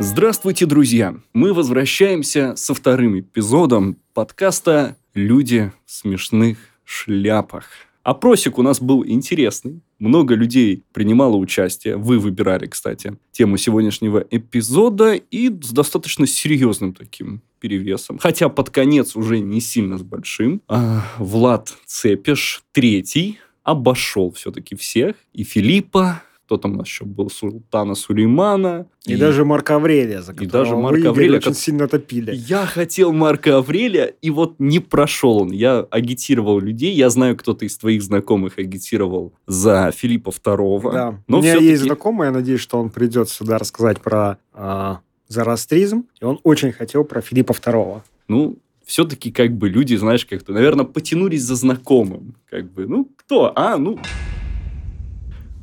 Здравствуйте, 0.00 0.66
друзья! 0.66 1.14
Мы 1.34 1.54
возвращаемся 1.54 2.56
со 2.56 2.74
вторым 2.74 3.20
эпизодом 3.20 3.96
подкаста 4.12 4.96
«Люди 5.14 5.70
в 5.86 5.92
смешных 5.92 6.58
шляпах». 6.84 7.66
Опросик 8.02 8.58
у 8.58 8.62
нас 8.62 8.80
был 8.80 9.06
интересный. 9.06 9.82
Много 10.00 10.34
людей 10.34 10.82
принимало 10.92 11.36
участие. 11.36 11.96
Вы 11.96 12.18
выбирали, 12.18 12.66
кстати, 12.66 13.16
тему 13.30 13.56
сегодняшнего 13.56 14.18
эпизода. 14.32 15.14
И 15.14 15.48
с 15.48 15.70
достаточно 15.70 16.26
серьезным 16.26 16.92
таким 16.92 17.40
перевесом. 17.60 18.18
Хотя 18.18 18.48
под 18.48 18.70
конец 18.70 19.14
уже 19.14 19.38
не 19.38 19.60
сильно 19.60 19.96
с 19.96 20.02
большим. 20.02 20.60
А, 20.66 21.06
Влад 21.18 21.72
Цепиш, 21.86 22.64
третий, 22.72 23.38
обошел 23.62 24.32
все-таки 24.32 24.74
всех. 24.74 25.14
И 25.32 25.44
Филиппа, 25.44 26.20
кто 26.44 26.58
там 26.58 26.72
у 26.72 26.76
нас 26.76 26.86
еще 26.86 27.04
был, 27.04 27.30
Султана 27.30 27.94
Сулеймана. 27.94 28.86
И, 29.06 29.16
даже 29.16 29.44
Марка 29.44 29.76
Аврелия, 29.76 30.20
за 30.20 30.32
и 30.32 30.46
даже 30.46 30.76
Марка 30.76 31.08
Аврелия, 31.08 31.38
очень 31.38 31.50
как- 31.52 31.56
сильно 31.58 31.88
топили. 31.88 32.34
Я 32.34 32.66
хотел 32.66 33.12
Марка 33.12 33.56
Аврелия, 33.58 34.14
и 34.20 34.30
вот 34.30 34.56
не 34.58 34.78
прошел 34.78 35.38
он. 35.38 35.52
Я 35.52 35.86
агитировал 35.90 36.60
людей. 36.60 36.94
Я 36.94 37.08
знаю, 37.08 37.36
кто-то 37.36 37.64
из 37.64 37.78
твоих 37.78 38.02
знакомых 38.02 38.58
агитировал 38.58 39.32
за 39.46 39.90
Филиппа 39.96 40.30
II. 40.30 40.92
Да. 40.92 41.20
Но 41.28 41.38
У 41.38 41.42
меня 41.42 41.56
есть 41.56 41.82
знакомый, 41.82 42.26
я 42.26 42.32
надеюсь, 42.32 42.60
что 42.60 42.78
он 42.78 42.90
придет 42.90 43.30
сюда 43.30 43.58
рассказать 43.58 44.00
про 44.00 44.38
а, 44.52 45.00
зороастризм, 45.28 46.04
и 46.20 46.24
он 46.24 46.40
очень 46.42 46.72
хотел 46.72 47.04
про 47.04 47.22
Филиппа 47.22 47.52
II. 47.52 48.02
Ну, 48.28 48.58
все-таки 48.84 49.32
как 49.32 49.56
бы 49.56 49.70
люди, 49.70 49.94
знаешь, 49.96 50.26
как-то, 50.26 50.52
наверное, 50.52 50.84
потянулись 50.84 51.42
за 51.42 51.54
знакомым. 51.56 52.34
Как 52.50 52.70
бы, 52.70 52.86
ну, 52.86 53.08
кто? 53.16 53.52
А, 53.56 53.78
ну... 53.78 53.98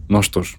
Ну, 0.09 0.17
а 0.17 0.23
что 0.23 0.43
ж, 0.43 0.57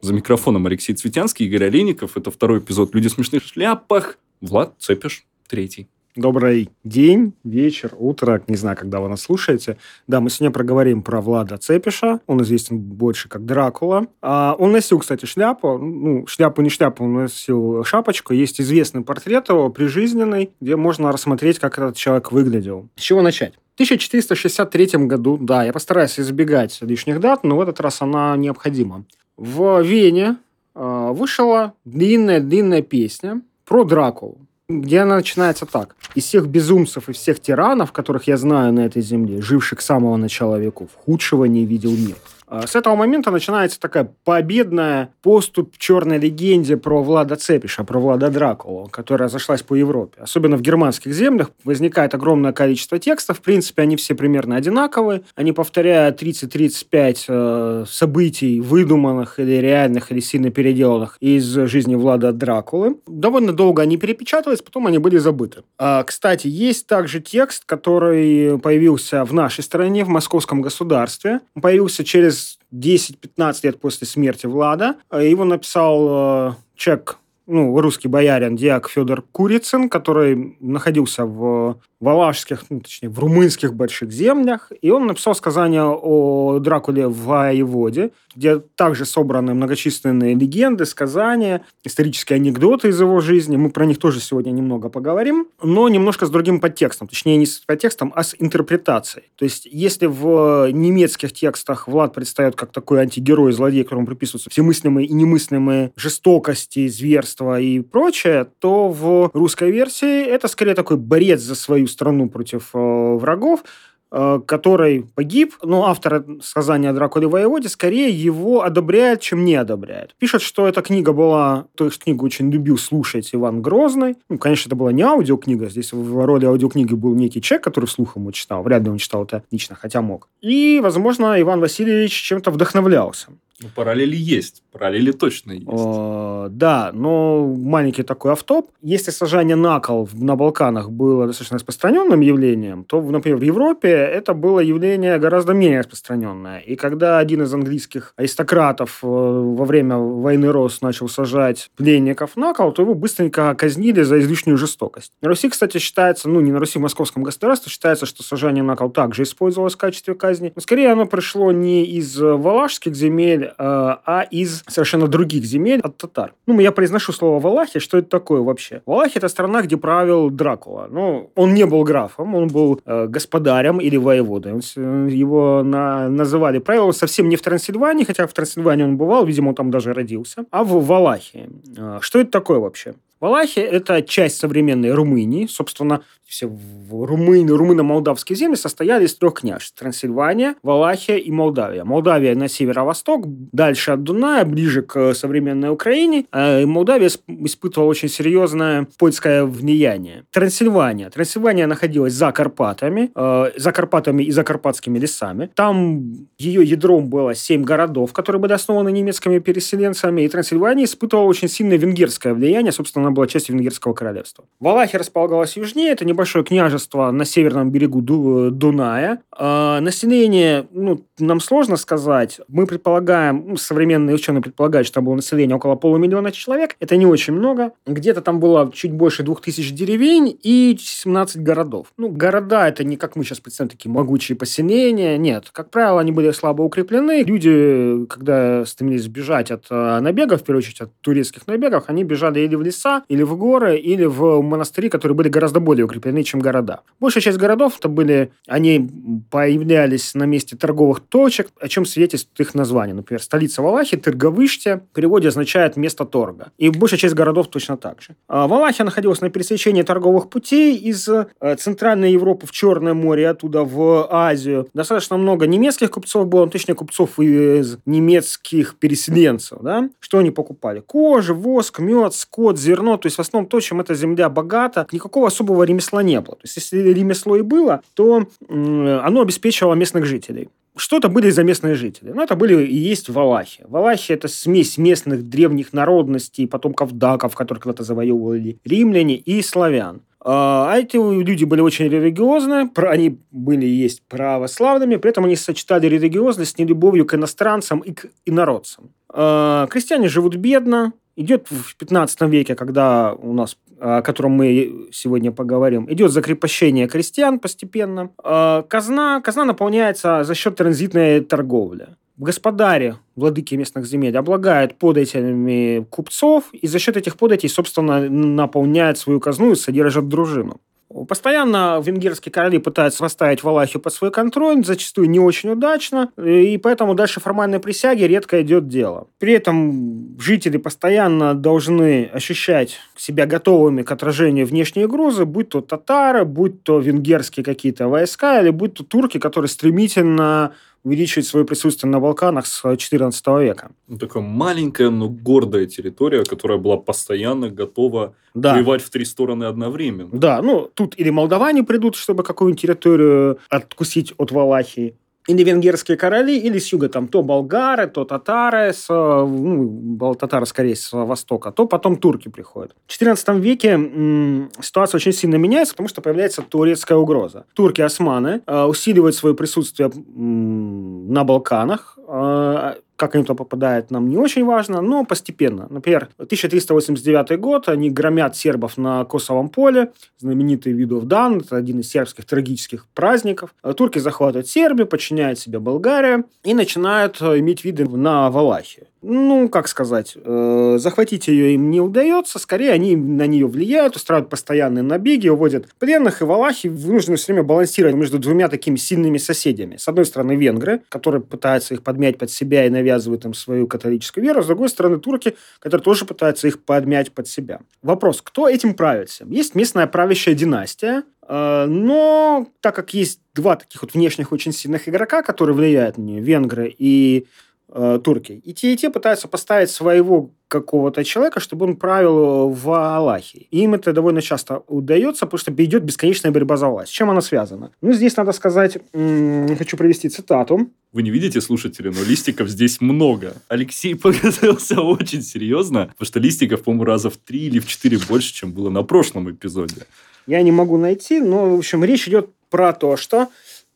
за 0.00 0.12
микрофоном 0.12 0.66
Алексей 0.66 0.94
Цветянский, 0.94 1.46
Игорь 1.46 1.64
Олейников. 1.64 2.16
Это 2.16 2.30
второй 2.30 2.58
эпизод 2.58 2.94
«Люди 2.94 3.08
в 3.08 3.12
смешных 3.12 3.44
шляпах». 3.44 4.18
Влад 4.40 4.74
Цепиш, 4.78 5.24
третий. 5.48 5.88
Добрый 6.18 6.70
день, 6.82 7.34
вечер, 7.44 7.92
утро, 7.96 8.42
не 8.48 8.56
знаю, 8.56 8.76
когда 8.76 8.98
вы 8.98 9.08
нас 9.08 9.20
слушаете. 9.20 9.76
Да, 10.08 10.20
мы 10.20 10.30
сегодня 10.30 10.52
проговорим 10.52 11.02
про 11.02 11.20
Влада 11.20 11.58
Цепиша. 11.58 12.18
Он 12.26 12.42
известен 12.42 12.78
больше 12.78 13.28
как 13.28 13.44
Дракула. 13.44 14.08
А, 14.20 14.56
он 14.58 14.72
носил, 14.72 14.98
кстати, 14.98 15.26
шляпу. 15.26 15.78
Ну, 15.78 16.26
шляпу 16.26 16.60
не 16.62 16.70
шляпу, 16.70 17.04
он 17.04 17.14
носил 17.14 17.84
шапочку. 17.84 18.34
Есть 18.34 18.60
известный 18.60 19.02
портрет 19.02 19.48
его, 19.48 19.70
прижизненный, 19.70 20.50
где 20.60 20.74
можно 20.74 21.12
рассмотреть, 21.12 21.60
как 21.60 21.78
этот 21.78 21.96
человек 21.96 22.32
выглядел. 22.32 22.88
С 22.96 23.02
чего 23.02 23.22
начать? 23.22 23.54
В 23.54 23.74
1463 23.74 25.06
году, 25.06 25.38
да, 25.40 25.62
я 25.62 25.72
постараюсь 25.72 26.18
избегать 26.18 26.78
лишних 26.80 27.20
дат, 27.20 27.44
но 27.44 27.56
в 27.56 27.60
этот 27.60 27.80
раз 27.80 28.02
она 28.02 28.36
необходима. 28.36 29.04
В 29.38 29.80
Вене 29.80 30.36
э, 30.74 31.10
вышла 31.12 31.72
длинная-длинная 31.86 32.82
песня 32.82 33.40
про 33.64 33.84
Дракулу 33.84 34.38
где 34.68 35.00
она 35.00 35.16
начинается 35.16 35.64
так. 35.64 35.96
Из 36.14 36.24
всех 36.24 36.46
безумцев 36.46 37.08
и 37.08 37.12
всех 37.12 37.40
тиранов, 37.40 37.90
которых 37.90 38.26
я 38.26 38.36
знаю 38.36 38.72
на 38.72 38.80
этой 38.80 39.00
земле, 39.00 39.40
живших 39.40 39.80
с 39.80 39.86
самого 39.86 40.16
начала 40.16 40.56
веков, 40.56 40.90
худшего 41.06 41.46
не 41.46 41.64
видел 41.64 41.92
мир. 41.92 42.16
А 42.50 42.66
С 42.66 42.74
этого 42.74 42.94
момента 42.94 43.30
начинается 43.30 43.78
такая 43.78 44.10
победная 44.24 45.10
поступ 45.22 45.76
черной 45.76 46.18
легенде 46.18 46.76
про 46.76 47.02
Влада 47.02 47.36
Цепиша, 47.36 47.84
про 47.84 47.98
Влада 47.98 48.30
Дракулу, 48.30 48.88
которая 48.90 49.28
зашлась 49.28 49.62
по 49.62 49.74
Европе. 49.74 50.20
Особенно 50.20 50.56
в 50.56 50.62
германских 50.62 51.12
землях 51.12 51.50
возникает 51.64 52.14
огромное 52.14 52.52
количество 52.52 52.98
текстов. 52.98 53.38
В 53.38 53.42
принципе, 53.42 53.82
они 53.82 53.96
все 53.96 54.14
примерно 54.14 54.56
одинаковые. 54.56 55.22
Они 55.34 55.52
повторяют 55.52 56.22
30-35 56.22 57.24
э, 57.28 57.84
событий, 57.88 58.60
выдуманных 58.60 59.38
или 59.38 59.52
реальных, 59.52 60.10
или 60.10 60.20
сильно 60.20 60.50
переделанных 60.50 61.16
из 61.20 61.44
жизни 61.44 61.96
Влада 61.96 62.32
Дракулы. 62.32 62.96
Довольно 63.06 63.52
долго 63.52 63.82
они 63.82 63.98
перепечатывались, 63.98 64.62
потом 64.62 64.86
они 64.86 64.98
были 64.98 65.18
забыты. 65.18 65.62
А, 65.78 66.02
кстати, 66.02 66.46
есть 66.46 66.86
также 66.86 67.20
текст, 67.20 67.64
который 67.66 68.58
появился 68.58 69.24
в 69.24 69.34
нашей 69.34 69.62
стране, 69.62 70.04
в 70.04 70.08
московском 70.08 70.62
государстве. 70.62 71.40
Он 71.54 71.62
появился 71.62 72.04
через 72.04 72.37
10-15 72.72 73.60
лет 73.62 73.80
после 73.80 74.06
смерти 74.06 74.46
Влада. 74.46 74.96
А 75.08 75.22
Его 75.22 75.44
написал 75.44 76.50
э, 76.50 76.54
человек, 76.76 77.18
ну, 77.46 77.80
русский 77.80 78.08
боярин, 78.08 78.56
диак 78.56 78.88
Федор 78.88 79.22
Курицын, 79.22 79.88
который 79.88 80.56
находился 80.60 81.24
в 81.24 81.80
валашских, 82.00 82.64
ну, 82.70 82.80
точнее, 82.80 83.08
в 83.08 83.18
румынских 83.18 83.74
больших 83.74 84.12
землях. 84.12 84.70
И 84.80 84.90
он 84.90 85.06
написал 85.06 85.34
сказание 85.34 85.82
о 85.82 86.58
Дракуле 86.60 87.08
в 87.08 87.24
воеводе, 87.24 88.12
где 88.36 88.58
также 88.58 89.04
собраны 89.04 89.54
многочисленные 89.54 90.34
легенды, 90.34 90.86
сказания, 90.86 91.64
исторические 91.84 92.36
анекдоты 92.36 92.88
из 92.88 93.00
его 93.00 93.20
жизни. 93.20 93.56
Мы 93.56 93.70
про 93.70 93.84
них 93.84 93.98
тоже 93.98 94.20
сегодня 94.20 94.52
немного 94.52 94.88
поговорим, 94.88 95.48
но 95.62 95.88
немножко 95.88 96.26
с 96.26 96.30
другим 96.30 96.60
подтекстом. 96.60 97.08
Точнее, 97.08 97.36
не 97.36 97.46
с 97.46 97.58
подтекстом, 97.58 98.12
а 98.14 98.22
с 98.22 98.36
интерпретацией. 98.38 99.26
То 99.36 99.44
есть, 99.44 99.66
если 99.70 100.06
в 100.06 100.70
немецких 100.70 101.32
текстах 101.32 101.88
Влад 101.88 102.14
предстает 102.14 102.54
как 102.54 102.70
такой 102.70 103.00
антигерой, 103.00 103.52
злодей, 103.52 103.82
которому 103.82 104.06
приписываются 104.06 104.50
всемыслимые 104.50 105.06
и 105.06 105.12
немыслимые 105.12 105.92
жестокости, 105.96 106.86
зверства 106.86 107.60
и 107.60 107.80
прочее, 107.80 108.46
то 108.60 108.88
в 108.88 109.30
русской 109.34 109.70
версии 109.72 110.24
это 110.24 110.46
скорее 110.46 110.74
такой 110.74 110.96
борец 110.96 111.40
за 111.40 111.54
свою 111.56 111.87
страну 111.88 112.28
против 112.28 112.70
э, 112.74 112.78
врагов, 112.78 113.64
э, 114.10 114.40
который 114.46 115.06
погиб, 115.14 115.54
но 115.62 115.86
автор 115.86 116.24
сказания 116.42 116.90
о 116.90 116.92
Дракуле 116.92 117.26
воеводе 117.26 117.68
скорее 117.68 118.10
его 118.10 118.62
одобряет, 118.62 119.20
чем 119.20 119.44
не 119.44 119.54
одобряет. 119.54 120.14
Пишет, 120.18 120.42
что 120.42 120.68
эта 120.68 120.82
книга 120.82 121.12
была, 121.12 121.66
то 121.74 121.86
есть 121.86 122.02
книгу 122.02 122.24
очень 122.24 122.50
любил 122.50 122.78
слушать 122.78 123.30
Иван 123.32 123.62
Грозный. 123.62 124.16
Ну, 124.28 124.38
конечно, 124.38 124.68
это 124.68 124.76
была 124.76 124.92
не 124.92 125.02
аудиокнига, 125.02 125.68
здесь 125.68 125.92
в 125.92 126.24
роли 126.24 126.46
аудиокниги 126.46 126.94
был 126.94 127.14
некий 127.14 127.42
человек, 127.42 127.64
который 127.64 127.86
слухом 127.86 128.30
читал. 128.32 128.62
Вряд 128.62 128.82
ли 128.82 128.90
он 128.90 128.98
читал 128.98 129.24
это 129.24 129.42
лично, 129.50 129.74
хотя 129.74 130.02
мог. 130.02 130.28
И, 130.40 130.80
возможно, 130.82 131.40
Иван 131.40 131.60
Васильевич 131.60 132.12
чем-то 132.12 132.50
вдохновлялся. 132.50 133.28
Ну, 133.60 133.68
параллели 133.74 134.16
есть. 134.16 134.62
Параллели 134.70 135.10
точно 135.10 135.52
есть. 135.52 135.66
Э, 135.66 136.48
Да, 136.50 136.90
но 136.92 137.44
маленький 137.46 138.04
такой 138.04 138.32
автоп. 138.32 138.70
Если 138.82 139.10
сажание 139.10 139.56
на 139.56 139.80
кол 139.80 140.08
на 140.12 140.36
Балканах 140.36 140.90
было 140.90 141.26
достаточно 141.26 141.56
распространенным 141.56 142.20
явлением, 142.20 142.84
то, 142.84 143.00
например, 143.02 143.38
в 143.38 143.42
Европе 143.42 143.88
это 143.88 144.32
было 144.34 144.60
явление 144.60 145.18
гораздо 145.18 145.54
менее 145.54 145.80
распространенное. 145.80 146.60
И 146.60 146.76
когда 146.76 147.18
один 147.18 147.42
из 147.42 147.52
английских 147.52 148.12
аристократов 148.16 149.00
э, 149.02 149.06
во 149.06 149.64
время 149.64 149.96
войны 149.96 150.52
Рос 150.52 150.80
начал 150.80 151.08
сажать 151.08 151.70
пленников 151.76 152.36
на 152.36 152.54
кол, 152.54 152.72
то 152.72 152.82
его 152.82 152.94
быстренько 152.94 153.52
казнили 153.54 154.02
за 154.02 154.20
излишнюю 154.20 154.56
жестокость. 154.56 155.12
На 155.20 155.28
Руси, 155.28 155.48
кстати, 155.48 155.78
считается, 155.78 156.28
ну, 156.28 156.40
не 156.40 156.52
на 156.52 156.60
Руси, 156.60 156.78
в 156.78 156.82
московском 156.82 157.24
государстве 157.24 157.72
считается, 157.72 158.06
что 158.06 158.22
сажание 158.22 158.62
на 158.62 158.76
кол 158.76 158.90
также 158.90 159.24
использовалось 159.24 159.74
в 159.74 159.78
качестве 159.78 160.14
казни. 160.14 160.52
Но 160.54 160.62
скорее 160.62 160.92
оно 160.92 161.06
пришло 161.06 161.50
не 161.50 161.84
из 161.84 162.20
э, 162.20 162.34
валашских 162.34 162.94
земель, 162.94 163.47
э, 163.48 163.52
а 163.58 164.26
из 164.30 164.62
совершенно 164.66 165.06
других 165.08 165.44
земель 165.44 165.80
от 165.82 165.96
татар. 165.96 166.34
Ну, 166.46 166.58
я 166.60 166.72
произношу 166.72 167.12
слово 167.12 167.40
Валахия. 167.40 167.80
Что 167.80 167.98
это 167.98 168.08
такое 168.08 168.40
вообще? 168.40 168.82
Валахия– 168.86 169.16
это 169.20 169.28
страна, 169.28 169.62
где 169.62 169.76
правил 169.76 170.30
Дракула. 170.30 170.88
Ну, 170.90 171.30
он 171.34 171.54
не 171.54 171.66
был 171.66 171.82
графом, 171.84 172.34
он 172.34 172.48
был 172.48 172.80
э, 172.84 173.06
господарем 173.06 173.78
или 173.80 173.96
воеводой. 173.96 174.62
С- 174.62 174.76
его 174.76 175.62
на- 175.64 176.08
называли 176.08 176.58
правилом 176.58 176.92
совсем 176.92 177.28
не 177.28 177.36
в 177.36 177.42
Трансильвании, 177.42 178.04
хотя 178.04 178.26
в 178.26 178.32
Трансильвании 178.32 178.84
он 178.84 178.96
бывал, 178.96 179.24
видимо, 179.24 179.50
он 179.50 179.54
там 179.54 179.70
даже 179.70 179.92
родился, 179.92 180.44
а 180.50 180.64
в 180.64 180.84
Валахии. 180.86 181.48
Э, 181.76 181.98
Что 182.00 182.18
это 182.20 182.30
такое 182.30 182.58
вообще? 182.58 182.94
Валахия– 183.20 183.64
это 183.70 184.02
часть 184.02 184.38
современной 184.38 184.92
Румынии. 184.92 185.46
Собственно, 185.46 186.02
все 186.24 186.46
в 186.46 187.04
Румыни, 187.04 187.50
румыно-молдавские 187.50 188.36
земли 188.36 188.56
состояли 188.56 189.06
из 189.06 189.14
трех 189.14 189.34
княжеств. 189.34 189.78
Трансильвания, 189.78 190.56
Валахия 190.62 191.16
и 191.16 191.30
Молдавия. 191.30 191.84
Молдавия 191.84 192.34
на 192.34 192.48
северо-восток, 192.48 193.24
дальше 193.26 193.92
от 193.92 194.02
Дуная, 194.02 194.44
ближе 194.44 194.82
к 194.82 195.14
современной 195.14 195.70
Украине. 195.70 196.26
А 196.30 196.64
Молдавия 196.66 197.08
исп- 197.08 197.44
испытывала 197.46 197.88
очень 197.88 198.08
серьезное 198.08 198.86
польское 198.98 199.44
влияние. 199.44 200.24
Трансильвания. 200.30 201.08
Трансильвания 201.08 201.66
находилась 201.66 202.12
за 202.12 202.30
Карпатами, 202.30 203.10
э, 203.14 203.52
за 203.56 203.72
Карпатами 203.72 204.22
и 204.22 204.30
за 204.30 204.44
Карпатскими 204.44 204.98
лесами. 204.98 205.50
Там 205.54 206.28
ее 206.38 206.62
ядром 206.62 207.08
было 207.08 207.34
семь 207.34 207.64
городов, 207.64 208.12
которые 208.12 208.40
были 208.40 208.52
основаны 208.52 208.92
немецкими 208.92 209.38
переселенцами. 209.38 210.22
И 210.22 210.28
Трансильвания 210.28 210.84
испытывала 210.84 211.24
очень 211.24 211.48
сильное 211.48 211.78
венгерское 211.78 212.34
влияние, 212.34 212.72
собственно, 212.72 213.07
она 213.08 213.14
была 213.14 213.26
частью 213.26 213.56
Венгерского 213.56 213.94
королевства. 213.94 214.44
Валахия 214.60 214.98
располагалась 214.98 215.56
южнее, 215.56 215.92
это 215.92 216.04
небольшое 216.04 216.44
княжество 216.44 217.10
на 217.10 217.24
северном 217.24 217.70
берегу 217.70 218.00
Дуная. 218.02 219.20
А 219.32 219.80
население, 219.80 220.66
ну, 220.70 221.04
нам 221.18 221.40
сложно 221.40 221.76
сказать. 221.76 222.40
Мы 222.48 222.66
предполагаем, 222.66 223.44
ну, 223.48 223.56
современные 223.56 224.14
ученые 224.14 224.42
предполагают, 224.42 224.86
что 224.86 224.96
там 224.96 225.04
было 225.04 225.14
население 225.14 225.56
около 225.56 225.74
полумиллиона 225.74 226.32
человек. 226.32 226.76
Это 226.80 226.96
не 226.96 227.06
очень 227.06 227.32
много. 227.32 227.72
Где-то 227.86 228.20
там 228.20 228.40
было 228.40 228.70
чуть 228.72 228.92
больше 228.92 229.22
двух 229.22 229.40
тысяч 229.40 229.72
деревень 229.72 230.38
и 230.42 230.76
17 230.78 231.42
городов. 231.42 231.88
Ну, 231.96 232.08
города 232.08 232.68
это 232.68 232.84
не 232.84 232.96
как 232.96 233.16
мы 233.16 233.24
сейчас 233.24 233.40
представляем, 233.40 233.70
такие 233.70 233.90
могучие 233.90 234.36
поселения. 234.36 235.16
Нет, 235.16 235.48
как 235.52 235.70
правило, 235.70 236.00
они 236.00 236.12
были 236.12 236.30
слабо 236.32 236.62
укреплены. 236.62 237.22
Люди, 237.22 238.06
когда 238.06 238.64
стремились 238.66 239.06
бежать 239.06 239.50
от 239.50 239.66
э, 239.70 240.00
набегов, 240.00 240.42
в 240.42 240.44
первую 240.44 240.58
очередь 240.58 240.80
от 240.80 241.00
турецких 241.00 241.46
набегов, 241.46 241.84
они 241.86 242.04
бежали 242.04 242.40
или 242.40 242.54
в 242.54 242.62
леса, 242.62 242.97
или 243.08 243.22
в 243.22 243.36
горы, 243.36 243.76
или 243.76 244.04
в 244.04 244.40
монастыри, 244.42 244.88
которые 244.88 245.16
были 245.16 245.28
гораздо 245.28 245.60
более 245.60 245.84
укреплены, 245.84 246.22
чем 246.22 246.40
города. 246.40 246.80
Большая 247.00 247.22
часть 247.22 247.38
городов 247.38 247.76
это 247.78 247.88
были, 247.88 248.32
они 248.46 248.90
появлялись 249.30 250.14
на 250.14 250.24
месте 250.24 250.56
торговых 250.56 251.00
точек, 251.00 251.48
о 251.60 251.68
чем 251.68 251.84
свидетельствует 251.84 252.40
их 252.40 252.54
название. 252.54 252.94
Например, 252.94 253.22
столица 253.22 253.62
Валахи, 253.62 253.96
Тырговыште, 253.96 254.76
в 254.76 254.94
переводе 254.94 255.28
означает 255.28 255.76
место 255.76 256.04
торга. 256.04 256.52
И 256.58 256.70
большая 256.70 256.98
часть 256.98 257.14
городов 257.14 257.48
точно 257.48 257.76
так 257.76 258.02
же. 258.02 258.16
А 258.28 258.46
Валахия 258.46 258.84
находилась 258.84 259.20
на 259.20 259.30
пересечении 259.30 259.82
торговых 259.82 260.28
путей 260.28 260.76
из 260.76 261.08
э, 261.08 261.26
Центральной 261.56 262.12
Европы 262.12 262.46
в 262.46 262.52
Черное 262.52 262.94
море, 262.94 263.28
оттуда 263.28 263.64
в 263.64 264.08
Азию. 264.10 264.68
Достаточно 264.74 265.16
много 265.16 265.46
немецких 265.46 265.90
купцов 265.90 266.26
было, 266.26 266.44
ну, 266.44 266.50
точнее, 266.50 266.74
купцов 266.74 267.18
из 267.18 267.78
немецких 267.86 268.76
переселенцев. 268.76 269.58
Да? 269.62 269.90
Что 270.00 270.18
они 270.18 270.30
покупали? 270.30 270.80
Кожа, 270.80 271.34
воск, 271.34 271.78
мед, 271.78 272.14
скот, 272.14 272.58
зерно. 272.58 272.87
То 272.96 273.06
есть, 273.06 273.16
в 273.16 273.20
основном 273.20 273.48
то, 273.48 273.60
чем 273.60 273.80
эта 273.80 273.94
земля 273.94 274.28
богата, 274.28 274.86
никакого 274.92 275.26
особого 275.26 275.64
ремесла 275.64 276.02
не 276.02 276.20
было. 276.20 276.36
То 276.36 276.42
есть, 276.44 276.56
если 276.56 276.78
ремесло 276.92 277.36
и 277.36 277.42
было, 277.42 277.82
то 277.94 278.26
оно 278.48 279.20
обеспечивало 279.20 279.74
местных 279.74 280.06
жителей. 280.06 280.48
Что 280.76 280.98
это 280.98 281.08
были 281.08 281.30
за 281.30 281.42
местные 281.42 281.74
жители? 281.74 282.12
Ну, 282.12 282.22
это 282.22 282.36
были 282.36 282.64
и 282.64 282.76
есть 282.76 283.08
валахи. 283.08 283.64
Валахи– 283.68 284.12
это 284.14 284.28
смесь 284.28 284.78
местных 284.78 285.28
древних 285.28 285.72
народностей, 285.72 286.46
потомков 286.46 286.92
даков, 286.92 287.34
которых 287.34 287.64
когда-то 287.64 287.82
завоевывали 287.82 288.60
римляне, 288.64 289.16
и 289.16 289.42
славян. 289.42 290.02
А, 290.20 290.72
а 290.72 290.78
эти 290.78 290.96
люди 290.96 291.44
были 291.44 291.60
очень 291.60 291.88
религиозны, 291.88 292.70
они 292.76 293.18
были 293.30 293.66
и 293.66 293.70
есть 293.70 294.02
православными, 294.08 294.96
при 294.96 295.10
этом 295.10 295.24
они 295.24 295.36
сочетали 295.36 295.86
религиозность 295.86 296.52
с 296.52 296.58
нелюбовью 296.58 297.06
к 297.06 297.14
иностранцам 297.14 297.80
и 297.80 297.92
к 297.92 298.06
инородцам. 298.26 298.90
А, 299.08 299.66
крестьяне 299.68 300.08
живут 300.08 300.36
бедно, 300.36 300.92
идет 301.18 301.48
в 301.50 301.76
15 301.76 302.20
веке, 302.22 302.54
когда 302.54 303.12
у 303.12 303.32
нас 303.32 303.56
о 303.80 304.02
котором 304.02 304.32
мы 304.32 304.88
сегодня 304.90 305.30
поговорим, 305.30 305.86
идет 305.88 306.10
закрепощение 306.10 306.88
крестьян 306.88 307.38
постепенно. 307.38 308.10
А, 308.24 308.62
казна, 308.62 309.20
казна 309.20 309.44
наполняется 309.44 310.24
за 310.24 310.34
счет 310.34 310.56
транзитной 310.56 311.20
торговли. 311.20 311.90
Господари, 312.16 312.94
владыки 313.14 313.54
местных 313.54 313.86
земель, 313.86 314.16
облагают 314.18 314.74
податями 314.76 315.86
купцов, 315.90 316.46
и 316.52 316.66
за 316.66 316.80
счет 316.80 316.96
этих 316.96 317.16
податей, 317.16 317.48
собственно, 317.48 318.00
наполняют 318.10 318.98
свою 318.98 319.20
казну 319.20 319.52
и 319.52 319.54
содержат 319.54 320.08
дружину. 320.08 320.60
Постоянно 321.06 321.80
венгерские 321.84 322.32
короли 322.32 322.58
пытаются 322.58 323.02
расставить 323.02 323.42
Валахию 323.42 323.82
под 323.82 323.92
свой 323.92 324.10
контроль, 324.10 324.64
зачастую 324.64 325.10
не 325.10 325.20
очень 325.20 325.50
удачно, 325.50 326.10
и 326.16 326.56
поэтому 326.56 326.94
дальше 326.94 327.20
формальной 327.20 327.60
присяги 327.60 328.04
редко 328.04 328.40
идет 328.40 328.68
дело. 328.68 329.06
При 329.18 329.34
этом 329.34 330.18
жители 330.18 330.56
постоянно 330.56 331.34
должны 331.34 332.08
ощущать 332.10 332.78
себя 332.96 333.26
готовыми 333.26 333.82
к 333.82 333.92
отражению 333.92 334.46
внешней 334.46 334.86
угрозы, 334.86 335.26
будь 335.26 335.50
то 335.50 335.60
татары, 335.60 336.24
будь 336.24 336.62
то 336.62 336.78
венгерские 336.78 337.44
какие-то 337.44 337.88
войска, 337.88 338.40
или 338.40 338.48
будь 338.48 338.74
то 338.74 338.82
турки, 338.82 339.18
которые 339.18 339.50
стремительно 339.50 340.54
увеличивать 340.84 341.26
свое 341.26 341.44
присутствие 341.44 341.90
на 341.90 342.00
Балканах 342.00 342.46
с 342.46 342.64
XIV 342.64 343.44
века. 343.44 343.70
Ну, 343.88 343.98
такая 343.98 344.22
маленькая, 344.22 344.90
но 344.90 345.08
гордая 345.08 345.66
территория, 345.66 346.24
которая 346.24 346.58
была 346.58 346.76
постоянно 346.76 347.50
готова 347.50 348.14
да. 348.34 348.54
воевать 348.54 348.82
в 348.82 348.90
три 348.90 349.04
стороны 349.04 349.44
одновременно. 349.44 350.10
Да, 350.12 350.40
ну 350.42 350.70
тут 350.72 350.94
или 350.98 351.10
молдаване 351.10 351.64
придут, 351.64 351.96
чтобы 351.96 352.22
какую-нибудь 352.22 352.60
территорию 352.60 353.38
откусить 353.48 354.14
от 354.16 354.30
Валахии, 354.30 354.96
или 355.28 355.44
венгерские 355.44 355.96
короли, 355.96 356.36
или 356.38 356.58
с 356.58 356.72
юга 356.72 356.88
там 356.88 357.06
то 357.06 357.22
болгары, 357.22 357.86
то 357.86 358.04
татары, 358.04 358.72
с, 358.72 358.88
ну, 358.88 360.14
татары 360.18 360.46
скорее 360.46 360.74
с 360.74 360.90
востока, 360.92 361.52
то 361.52 361.66
потом 361.66 361.96
турки 361.96 362.28
приходят. 362.28 362.74
В 362.86 362.90
XIV 362.90 363.38
веке 363.38 363.68
м, 363.72 364.50
ситуация 364.60 364.96
очень 364.96 365.12
сильно 365.12 365.36
меняется, 365.36 365.74
потому 365.74 365.88
что 365.88 366.00
появляется 366.00 366.42
турецкая 366.42 366.98
угроза. 366.98 367.44
Турки-османы 367.54 368.40
э, 368.46 368.64
усиливают 368.64 369.14
свое 369.14 369.34
присутствие 369.34 369.90
м, 369.94 371.12
на 371.12 371.24
Балканах, 371.24 371.98
э, 372.08 372.74
как 372.98 373.14
они 373.14 373.22
туда 373.22 373.36
попадают, 373.36 373.92
нам 373.92 374.08
не 374.08 374.16
очень 374.16 374.44
важно, 374.44 374.82
но 374.82 375.04
постепенно. 375.04 375.68
Например, 375.70 376.08
1389 376.16 377.38
год, 377.38 377.68
они 377.68 377.90
громят 377.90 378.36
сербов 378.36 378.76
на 378.76 379.04
Косовом 379.04 379.48
поле, 379.48 379.92
знаменитый 380.18 380.72
Видовдан, 380.72 381.38
это 381.38 381.56
один 381.56 381.78
из 381.78 381.88
сербских 381.88 382.24
трагических 382.24 382.86
праздников. 382.94 383.54
Турки 383.76 384.00
захватывают 384.00 384.48
Сербию, 384.48 384.88
подчиняют 384.88 385.38
себе 385.38 385.60
Болгарию 385.60 386.24
и 386.42 386.54
начинают 386.54 387.22
иметь 387.22 387.64
виды 387.64 387.88
на 387.88 388.30
Валахию 388.30 388.88
ну, 389.02 389.48
как 389.48 389.68
сказать, 389.68 390.16
э, 390.16 390.76
захватить 390.78 391.28
ее 391.28 391.54
им 391.54 391.70
не 391.70 391.80
удается, 391.80 392.38
скорее 392.38 392.72
они 392.72 392.96
на 392.96 393.26
нее 393.26 393.46
влияют, 393.46 393.96
устраивают 393.96 394.28
постоянные 394.28 394.82
набеги, 394.82 395.28
уводят 395.28 395.66
пленных, 395.78 396.20
и 396.20 396.24
валахи 396.24 396.66
вынуждены 396.66 397.16
все 397.16 397.32
время 397.32 397.46
балансировать 397.46 397.94
между 397.94 398.18
двумя 398.18 398.48
такими 398.48 398.76
сильными 398.76 399.18
соседями. 399.18 399.76
С 399.76 399.86
одной 399.88 400.04
стороны, 400.04 400.34
венгры, 400.34 400.82
которые 400.88 401.22
пытаются 401.22 401.74
их 401.74 401.82
подмять 401.82 402.18
под 402.18 402.30
себя 402.30 402.66
и 402.66 402.70
навязывают 402.70 403.24
им 403.24 403.34
свою 403.34 403.66
католическую 403.68 404.24
веру, 404.24 404.42
с 404.42 404.46
другой 404.46 404.68
стороны, 404.68 404.98
турки, 404.98 405.36
которые 405.60 405.84
тоже 405.84 406.04
пытаются 406.04 406.48
их 406.48 406.62
подмять 406.62 407.12
под 407.12 407.28
себя. 407.28 407.60
Вопрос, 407.82 408.20
кто 408.22 408.48
этим 408.48 408.74
правится? 408.74 409.24
Есть 409.28 409.54
местная 409.54 409.86
правящая 409.86 410.34
династия, 410.34 411.04
э, 411.26 411.66
но 411.66 412.48
так 412.60 412.74
как 412.74 412.94
есть 412.94 413.20
два 413.34 413.54
таких 413.54 413.82
вот 413.82 413.94
внешних 413.94 414.32
очень 414.32 414.52
сильных 414.52 414.88
игрока, 414.88 415.22
которые 415.22 415.54
влияют 415.54 415.98
на 415.98 416.02
нее, 416.02 416.20
венгры 416.20 416.74
и 416.76 417.26
э, 417.68 418.00
турки. 418.02 418.40
И 418.44 418.54
те, 418.54 418.72
и 418.72 418.76
те 418.76 418.90
пытаются 418.90 419.28
поставить 419.28 419.70
своего 419.70 420.30
какого-то 420.48 421.04
человека, 421.04 421.40
чтобы 421.40 421.66
он 421.66 421.76
правил 421.76 422.48
в 422.48 422.70
Аллахе. 422.70 423.46
И 423.50 423.60
им 423.60 423.74
это 423.74 423.92
довольно 423.92 424.22
часто 424.22 424.62
удается, 424.66 425.26
потому 425.26 425.38
что 425.38 425.52
идет 425.52 425.84
бесконечная 425.84 426.32
борьба 426.32 426.56
за 426.56 426.68
власть. 426.68 426.90
С 426.90 426.94
чем 426.94 427.10
она 427.10 427.20
связана? 427.20 427.70
Ну, 427.82 427.92
здесь 427.92 428.16
надо 428.16 428.32
сказать, 428.32 428.78
хочу 428.92 429.76
привести 429.76 430.08
цитату. 430.08 430.70
Вы 430.92 431.02
не 431.02 431.10
видите, 431.10 431.40
слушатели, 431.40 431.88
но 431.88 432.02
листиков 432.02 432.48
здесь 432.48 432.80
много. 432.80 433.34
Алексей 433.48 433.94
подготовился 433.96 434.80
очень 434.80 435.22
серьезно, 435.22 435.88
потому 435.88 436.06
что 436.06 436.18
листиков, 436.18 436.62
по-моему, 436.62 436.84
раза 436.84 437.10
в 437.10 437.18
три 437.18 437.40
или 437.40 437.58
в 437.58 437.66
четыре 437.66 437.98
больше, 438.08 438.32
чем 438.32 438.52
было 438.52 438.70
на 438.70 438.82
прошлом 438.82 439.30
эпизоде. 439.30 439.86
Я 440.26 440.42
не 440.42 440.52
могу 440.52 440.78
найти, 440.78 441.20
но, 441.20 441.50
в 441.50 441.58
общем, 441.58 441.84
речь 441.84 442.08
идет 442.08 442.30
про 442.50 442.72
то, 442.72 442.96
что 442.96 443.28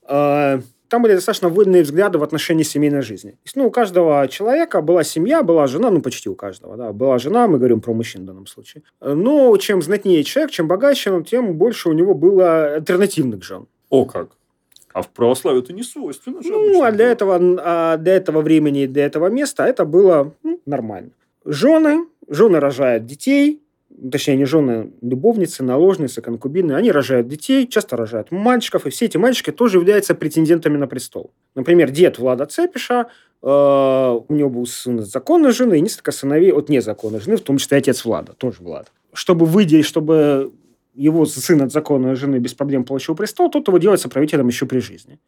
э, 0.08 0.60
там 0.92 1.00
были 1.00 1.14
достаточно 1.14 1.48
вольные 1.48 1.82
взгляды 1.82 2.18
в 2.18 2.22
отношении 2.22 2.64
семейной 2.64 3.00
жизни. 3.00 3.38
Есть, 3.46 3.56
ну, 3.56 3.66
у 3.66 3.70
каждого 3.70 4.28
человека 4.28 4.82
была 4.82 5.04
семья, 5.04 5.42
была 5.42 5.66
жена, 5.66 5.90
ну, 5.90 6.02
почти 6.02 6.28
у 6.28 6.34
каждого, 6.34 6.76
да, 6.76 6.92
была 6.92 7.18
жена, 7.18 7.48
мы 7.48 7.56
говорим 7.56 7.80
про 7.80 7.94
мужчин 7.94 8.24
в 8.24 8.26
данном 8.26 8.46
случае. 8.46 8.82
Но 9.00 9.56
чем 9.56 9.80
знатнее 9.80 10.22
человек, 10.22 10.50
чем 10.50 10.68
богаче, 10.68 11.24
тем 11.26 11.54
больше 11.54 11.88
у 11.88 11.92
него 11.94 12.12
было 12.12 12.74
альтернативных 12.74 13.42
жен. 13.42 13.68
О 13.88 14.04
как! 14.04 14.28
А 14.92 15.00
в 15.00 15.08
православии 15.08 15.62
это 15.62 15.72
не 15.72 15.82
свойственно 15.82 16.42
же. 16.42 16.50
Ну, 16.50 16.82
а 16.82 16.92
для, 16.92 17.08
этого, 17.08 17.40
а 17.64 17.96
для 17.96 18.12
этого 18.12 18.42
времени, 18.42 18.84
для 18.84 19.06
этого 19.06 19.28
места 19.28 19.66
это 19.66 19.86
было 19.86 20.34
ну, 20.42 20.60
нормально. 20.66 21.12
Жены, 21.46 22.04
жены 22.28 22.60
рожают 22.60 23.06
детей, 23.06 23.62
точнее, 24.10 24.36
не 24.36 24.44
жены, 24.44 24.92
любовницы, 25.00 25.62
наложницы, 25.62 26.20
конкубины, 26.20 26.72
они 26.72 26.90
рожают 26.90 27.28
детей, 27.28 27.66
часто 27.68 27.96
рожают 27.96 28.30
мальчиков, 28.30 28.86
и 28.86 28.90
все 28.90 29.06
эти 29.06 29.16
мальчики 29.16 29.52
тоже 29.52 29.78
являются 29.78 30.14
претендентами 30.14 30.76
на 30.76 30.86
престол. 30.86 31.32
Например, 31.54 31.90
дед 31.90 32.18
Влада 32.18 32.46
Цепиша, 32.46 33.06
э, 33.42 33.46
у 33.46 34.34
него 34.34 34.50
был 34.50 34.66
сын 34.66 35.00
от 35.00 35.06
законной 35.06 35.52
жены 35.52 35.78
и 35.78 35.80
несколько 35.80 36.12
сыновей 36.12 36.52
от 36.52 36.68
незаконной 36.68 37.20
жены, 37.20 37.36
в 37.36 37.42
том 37.42 37.58
числе 37.58 37.78
отец 37.78 38.04
Влада, 38.04 38.32
тоже 38.32 38.58
Влад. 38.60 38.90
Чтобы 39.12 39.46
выделить, 39.46 39.86
чтобы 39.86 40.52
его 40.94 41.24
сын 41.26 41.62
от 41.62 41.72
законной 41.72 42.16
жены 42.16 42.36
без 42.38 42.54
проблем 42.54 42.84
получил 42.84 43.14
престол, 43.14 43.50
тот 43.50 43.68
его 43.68 43.78
делается 43.78 44.08
правителем 44.08 44.48
еще 44.48 44.66
при 44.66 44.78
жизни. 44.78 45.18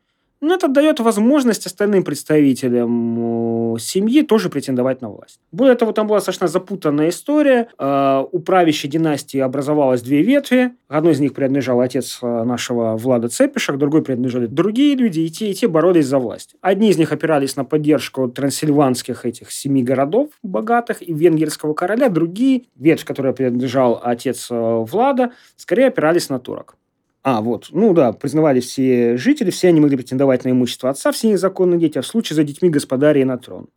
Но 0.41 0.55
это 0.55 0.69
дает 0.69 1.01
возможность 1.01 1.67
остальным 1.67 2.03
представителям 2.03 3.77
семьи 3.79 4.23
тоже 4.23 4.51
претендовать 4.51 5.01
на 5.01 5.09
власть. 5.09 5.39
Более 5.53 5.75
того, 5.75 5.93
там 5.93 6.07
была 6.07 6.19
достаточно 6.19 6.49
запутанная 6.49 7.09
история. 7.09 7.69
Э, 7.79 8.25
у 8.31 8.39
правящей 8.41 8.91
династии 8.91 9.39
образовалось 9.39 10.03
две 10.03 10.23
ветви. 10.23 10.73
Одной 10.89 11.13
из 11.13 11.21
них 11.21 11.35
принадлежал 11.35 11.81
отец 11.81 12.19
э, 12.23 12.45
нашего 12.45 12.97
Влада 12.97 13.29
Цепиша, 13.29 13.73
к 13.73 13.79
другой 13.79 14.03
принадлежали 14.03 14.47
другие 14.47 14.97
люди, 14.97 15.21
и 15.21 15.31
те, 15.31 15.51
и 15.51 15.55
те 15.55 15.69
боролись 15.69 16.07
за 16.07 16.19
власть. 16.19 16.55
Одни 16.61 16.91
из 16.91 16.99
них 16.99 17.13
опирались 17.13 17.57
на 17.57 17.65
поддержку 17.65 18.29
трансильванских 18.29 19.25
этих 19.27 19.51
семи 19.51 19.83
городов 19.83 20.31
богатых 20.43 21.07
и 21.07 21.13
венгерского 21.13 21.75
короля, 21.75 22.09
другие, 22.09 22.65
ветвь, 22.77 23.05
которой 23.05 23.33
принадлежал 23.33 24.01
отец 24.03 24.49
э, 24.51 24.55
Влада, 24.55 25.33
скорее 25.57 25.89
опирались 25.89 26.29
на 26.29 26.39
турок. 26.39 26.77
А, 27.25 27.41
вот. 27.41 27.69
Ну 27.71 27.95
да, 27.95 28.13
признавали 28.13 28.61
все 28.61 29.17
жители, 29.17 29.51
все 29.51 29.69
они 29.69 29.81
могли 29.81 29.97
претендовать 29.97 30.45
на 30.45 30.51
имущество 30.51 30.91
отца, 30.91 31.11
все 31.11 31.29
незаконные 31.31 31.81
дети, 31.81 31.97
а 31.97 32.03
в 32.03 32.07
случае 32.07 32.37
за 32.37 32.45
детьми 32.45 32.69
господарей 32.69 33.25
на 33.25 33.39
трон. 33.39 33.69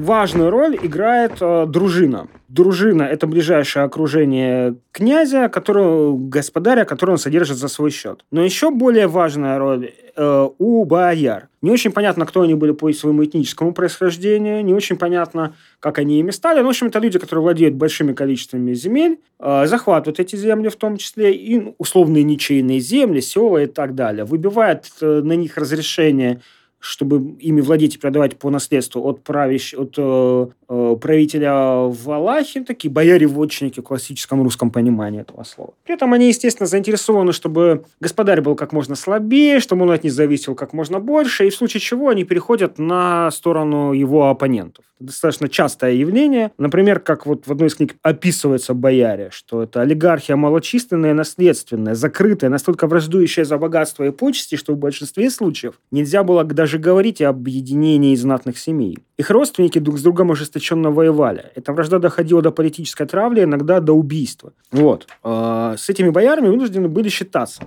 Важную 0.00 0.48
роль 0.48 0.78
играет 0.80 1.42
э, 1.42 1.66
дружина. 1.68 2.26
Дружина– 2.48 3.02
это 3.12 3.26
ближайшее 3.26 3.84
окружение 3.84 4.76
князя, 4.92 5.50
которого, 5.50 6.16
господаря, 6.16 6.86
который 6.86 7.10
он 7.10 7.18
содержит 7.18 7.58
за 7.58 7.68
свой 7.68 7.90
счет. 7.90 8.24
Но 8.30 8.42
еще 8.42 8.70
более 8.70 9.08
важная 9.08 9.58
роль 9.58 9.90
э, 10.16 10.48
у 10.58 10.84
бояр. 10.86 11.48
Не 11.60 11.70
очень 11.70 11.92
понятно, 11.92 12.24
кто 12.24 12.40
они 12.40 12.54
были 12.54 12.72
по 12.72 12.90
своему 12.94 13.26
этническому 13.26 13.74
происхождению, 13.74 14.64
не 14.64 14.72
очень 14.72 14.96
понятно, 14.96 15.54
как 15.80 15.98
они 15.98 16.18
ими 16.18 16.30
стали. 16.30 16.60
Но, 16.60 16.66
в 16.66 16.70
общем, 16.70 16.86
это 16.86 16.98
люди, 16.98 17.18
которые 17.18 17.42
владеют 17.42 17.74
большими 17.74 18.14
количествами 18.14 18.72
земель, 18.72 19.20
э, 19.38 19.66
захватывают 19.66 20.18
эти 20.18 20.34
земли 20.34 20.70
в 20.70 20.76
том 20.76 20.96
числе, 20.96 21.34
и 21.34 21.60
ну, 21.60 21.74
условные 21.76 22.24
ничейные 22.24 22.80
земли, 22.80 23.20
села 23.20 23.64
и 23.64 23.66
так 23.66 23.94
далее. 23.94 24.24
Выбивают 24.24 24.86
э, 25.02 25.20
на 25.22 25.34
них 25.34 25.58
разрешение 25.58 26.40
чтобы 26.80 27.36
ими 27.38 27.60
владеть 27.60 27.96
и 27.96 27.98
продавать 27.98 28.38
по 28.38 28.50
наследству 28.50 29.02
от, 29.04 29.22
правящ... 29.22 29.74
от 29.74 29.94
э, 29.96 30.46
правителя 30.70 31.88
Валахи, 31.88 32.60
такие 32.60 32.90
бояре-вотчинники 32.90 33.80
в 33.80 33.82
классическом 33.82 34.42
русском 34.42 34.70
понимании 34.70 35.20
этого 35.20 35.42
слова. 35.42 35.74
При 35.84 35.94
этом 35.94 36.12
они, 36.12 36.28
естественно, 36.28 36.66
заинтересованы, 36.66 37.32
чтобы 37.32 37.84
господарь 38.00 38.40
был 38.40 38.54
как 38.54 38.72
можно 38.72 38.94
слабее, 38.94 39.60
чтобы 39.60 39.82
он 39.82 39.90
от 39.90 40.04
них 40.04 40.12
зависел 40.12 40.54
как 40.54 40.72
можно 40.72 41.00
больше, 41.00 41.46
и 41.46 41.50
в 41.50 41.54
случае 41.54 41.80
чего 41.80 42.08
они 42.08 42.24
переходят 42.24 42.78
на 42.78 43.30
сторону 43.30 43.92
его 43.92 44.28
оппонентов. 44.28 44.84
Достаточно 45.00 45.48
частое 45.48 45.92
явление. 45.92 46.52
Например, 46.58 47.00
как 47.00 47.24
вот 47.24 47.46
в 47.46 47.50
одной 47.50 47.68
из 47.68 47.74
книг 47.74 47.96
описывается 48.02 48.74
бояре, 48.74 49.30
что 49.32 49.62
это 49.62 49.80
олигархия 49.80 50.36
малочисленная, 50.36 51.14
наследственная, 51.14 51.94
закрытая, 51.94 52.50
настолько 52.50 52.86
враждующая 52.86 53.44
за 53.44 53.56
богатство 53.56 54.04
и 54.04 54.10
почести, 54.10 54.56
что 54.56 54.74
в 54.74 54.76
большинстве 54.76 55.30
случаев 55.30 55.80
нельзя 55.90 56.22
было 56.22 56.44
даже 56.44 56.78
говорить 56.78 57.22
об 57.22 57.38
объединении 57.40 58.14
знатных 58.14 58.58
семей. 58.58 58.98
Их 59.16 59.30
родственники 59.30 59.78
друг 59.78 59.98
с 59.98 60.02
другом 60.02 60.30
ожесточенно 60.60 60.90
воевали. 60.90 61.44
Эта 61.56 61.72
вражда 61.72 61.98
доходила 61.98 62.42
до 62.42 62.50
политической 62.50 63.06
травли, 63.06 63.44
иногда 63.44 63.80
до 63.80 63.92
убийства. 63.92 64.52
Вот. 64.72 65.06
А, 65.22 65.74
с 65.76 65.88
этими 65.88 66.10
боярами 66.10 66.48
вынуждены 66.48 66.88
были 66.88 67.08
считаться. 67.08 67.62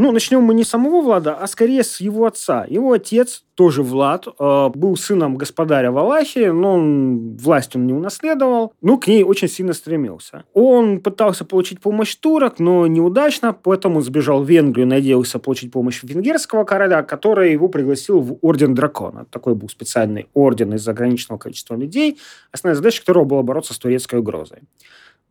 Ну, 0.00 0.12
начнем 0.12 0.42
мы 0.42 0.54
не 0.54 0.62
с 0.62 0.68
самого 0.68 1.00
Влада, 1.00 1.34
а 1.34 1.48
скорее 1.48 1.82
с 1.82 2.00
его 2.00 2.24
отца. 2.26 2.64
Его 2.68 2.92
отец, 2.92 3.42
тоже 3.56 3.82
Влад, 3.82 4.28
э, 4.28 4.68
был 4.72 4.96
сыном 4.96 5.34
господаря 5.34 5.90
Валахии, 5.90 6.50
но 6.50 6.74
он, 6.74 7.36
власть 7.36 7.74
он 7.74 7.84
не 7.84 7.92
унаследовал, 7.92 8.72
но 8.80 8.96
к 8.98 9.08
ней 9.08 9.24
очень 9.24 9.48
сильно 9.48 9.72
стремился. 9.72 10.44
Он 10.54 11.00
пытался 11.00 11.44
получить 11.44 11.80
помощь 11.80 12.14
турок, 12.14 12.60
но 12.60 12.86
неудачно, 12.86 13.52
поэтому 13.52 14.00
сбежал 14.00 14.44
в 14.44 14.48
Венгрию, 14.48 14.86
надеялся 14.86 15.40
получить 15.40 15.72
помощь 15.72 16.04
венгерского 16.04 16.62
короля, 16.62 17.02
который 17.02 17.50
его 17.50 17.66
пригласил 17.66 18.20
в 18.20 18.38
Орден 18.40 18.74
Дракона. 18.74 19.26
Такой 19.32 19.56
был 19.56 19.68
специальный 19.68 20.28
орден 20.32 20.74
из 20.74 20.86
ограниченного 20.86 21.40
количества 21.40 21.74
людей, 21.74 22.20
основная 22.52 22.76
задача 22.76 23.00
которого 23.00 23.24
была 23.24 23.42
бороться 23.42 23.74
с 23.74 23.78
турецкой 23.78 24.20
угрозой. 24.20 24.60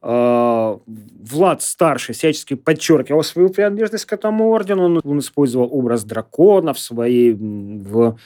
А, 0.09 0.79
Влад 0.85 1.61
Старший 1.61 2.15
всячески 2.15 2.53
подчеркивал 2.53 3.23
свою 3.23 3.49
принадлежность 3.49 4.05
к 4.05 4.13
этому 4.13 4.51
ордену. 4.51 5.01
Он, 5.03 5.19
использовал 5.19 5.67
образ 5.69 6.05
дракона 6.05 6.73
в 6.73 6.79
своей, 6.79 7.33
в 7.33 8.17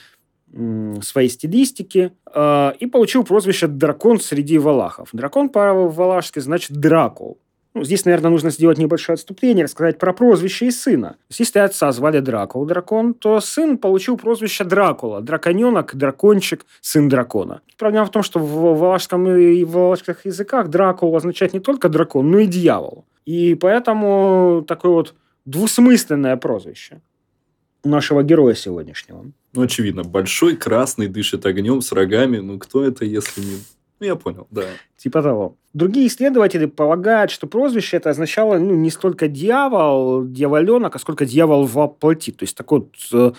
своей 1.02 1.28
стилистике 1.28 2.12
э, 2.32 2.72
и 2.78 2.86
получил 2.86 3.24
прозвище 3.24 3.66
«Дракон 3.66 4.20
среди 4.20 4.58
валахов». 4.58 5.08
Дракон 5.12 5.48
по-валашски 5.48 6.38
значит 6.38 6.76
«дракул». 6.76 7.38
Ну, 7.74 7.84
здесь, 7.84 8.04
наверное, 8.04 8.30
нужно 8.30 8.50
сделать 8.50 8.76
небольшое 8.76 9.14
отступление, 9.14 9.64
рассказать 9.64 9.98
про 9.98 10.12
прозвище 10.12 10.66
и 10.66 10.70
сына. 10.70 11.16
Если 11.30 11.58
отца 11.58 11.90
звали 11.92 12.20
Дракул 12.20 12.66
дракон, 12.66 13.14
то 13.14 13.40
сын 13.40 13.78
получил 13.78 14.18
прозвище 14.18 14.64
Дракула. 14.64 15.22
Драконенок, 15.22 15.96
дракончик, 15.96 16.66
сын 16.82 17.08
дракона. 17.08 17.62
Проблема 17.78 18.04
в 18.04 18.10
том, 18.10 18.22
что 18.22 18.38
в 18.40 18.78
валашском 18.78 19.26
и 19.28 19.64
в 19.64 19.70
валашских 19.70 20.26
языках 20.26 20.68
Дракул 20.68 21.16
означает 21.16 21.54
не 21.54 21.60
только 21.60 21.88
дракон, 21.88 22.30
но 22.30 22.40
и 22.40 22.46
дьявол. 22.46 23.06
И 23.24 23.54
поэтому 23.54 24.64
такое 24.68 24.92
вот 24.92 25.14
двусмысленное 25.46 26.36
прозвище 26.36 27.00
нашего 27.84 28.22
героя 28.22 28.54
сегодняшнего. 28.54 29.24
Ну, 29.54 29.62
очевидно, 29.62 30.02
большой 30.04 30.56
красный 30.56 31.08
дышит 31.08 31.46
огнем 31.46 31.80
с 31.80 31.92
рогами. 31.92 32.38
Ну, 32.38 32.58
кто 32.58 32.84
это, 32.84 33.04
если 33.04 33.40
не 33.40 33.56
ну, 34.02 34.06
я 34.08 34.16
понял, 34.16 34.48
да. 34.50 34.64
Типа 34.96 35.22
того. 35.22 35.56
Другие 35.74 36.08
исследователи 36.08 36.66
полагают, 36.66 37.30
что 37.30 37.46
прозвище 37.46 37.98
это 37.98 38.10
означало 38.10 38.58
ну, 38.58 38.74
не 38.74 38.90
столько 38.90 39.28
дьявол, 39.28 40.26
дьяволенок, 40.26 40.96
а 40.96 40.98
сколько 40.98 41.24
дьявол 41.24 41.66
в 41.66 41.86
плоти. 41.86 42.32
То 42.32 42.42
есть 42.42 42.56
такой 42.56 42.80
вот, 42.80 42.96
э, 43.12 43.32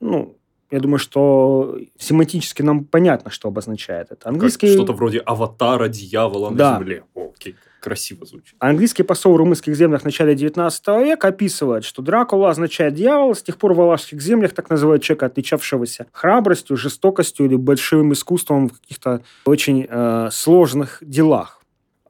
ну, 0.00 0.36
я 0.70 0.80
думаю, 0.80 0.98
что 0.98 1.78
семантически 1.96 2.60
нам 2.60 2.84
понятно, 2.84 3.30
что 3.30 3.48
обозначает 3.48 4.08
это. 4.10 4.28
Английский... 4.28 4.66
Как 4.66 4.74
что-то 4.74 4.92
вроде 4.92 5.20
аватара 5.20 5.88
дьявола 5.88 6.50
да. 6.50 6.72
на 6.72 6.78
земле. 6.80 7.04
Окей 7.14 7.56
красиво 7.84 8.24
звучит. 8.24 8.54
Английский 8.60 9.02
посол 9.02 9.34
в 9.34 9.36
румынских 9.36 9.76
землях 9.76 10.00
в 10.00 10.04
начале 10.06 10.34
19 10.34 10.86
века 11.04 11.28
описывает, 11.28 11.84
что 11.84 12.00
Дракула 12.00 12.48
означает 12.48 12.94
дьявол. 12.94 13.34
С 13.34 13.42
тех 13.42 13.58
пор 13.58 13.74
в 13.74 13.76
валашских 13.76 14.22
землях 14.22 14.54
так 14.54 14.70
называют 14.70 15.02
человека, 15.02 15.26
отличавшегося 15.26 16.06
храбростью, 16.10 16.78
жестокостью 16.78 17.44
или 17.44 17.56
большим 17.56 18.14
искусством 18.14 18.70
в 18.70 18.80
каких-то 18.80 19.20
очень 19.44 19.86
э, 19.86 20.28
сложных 20.32 20.98
делах. 21.02 21.60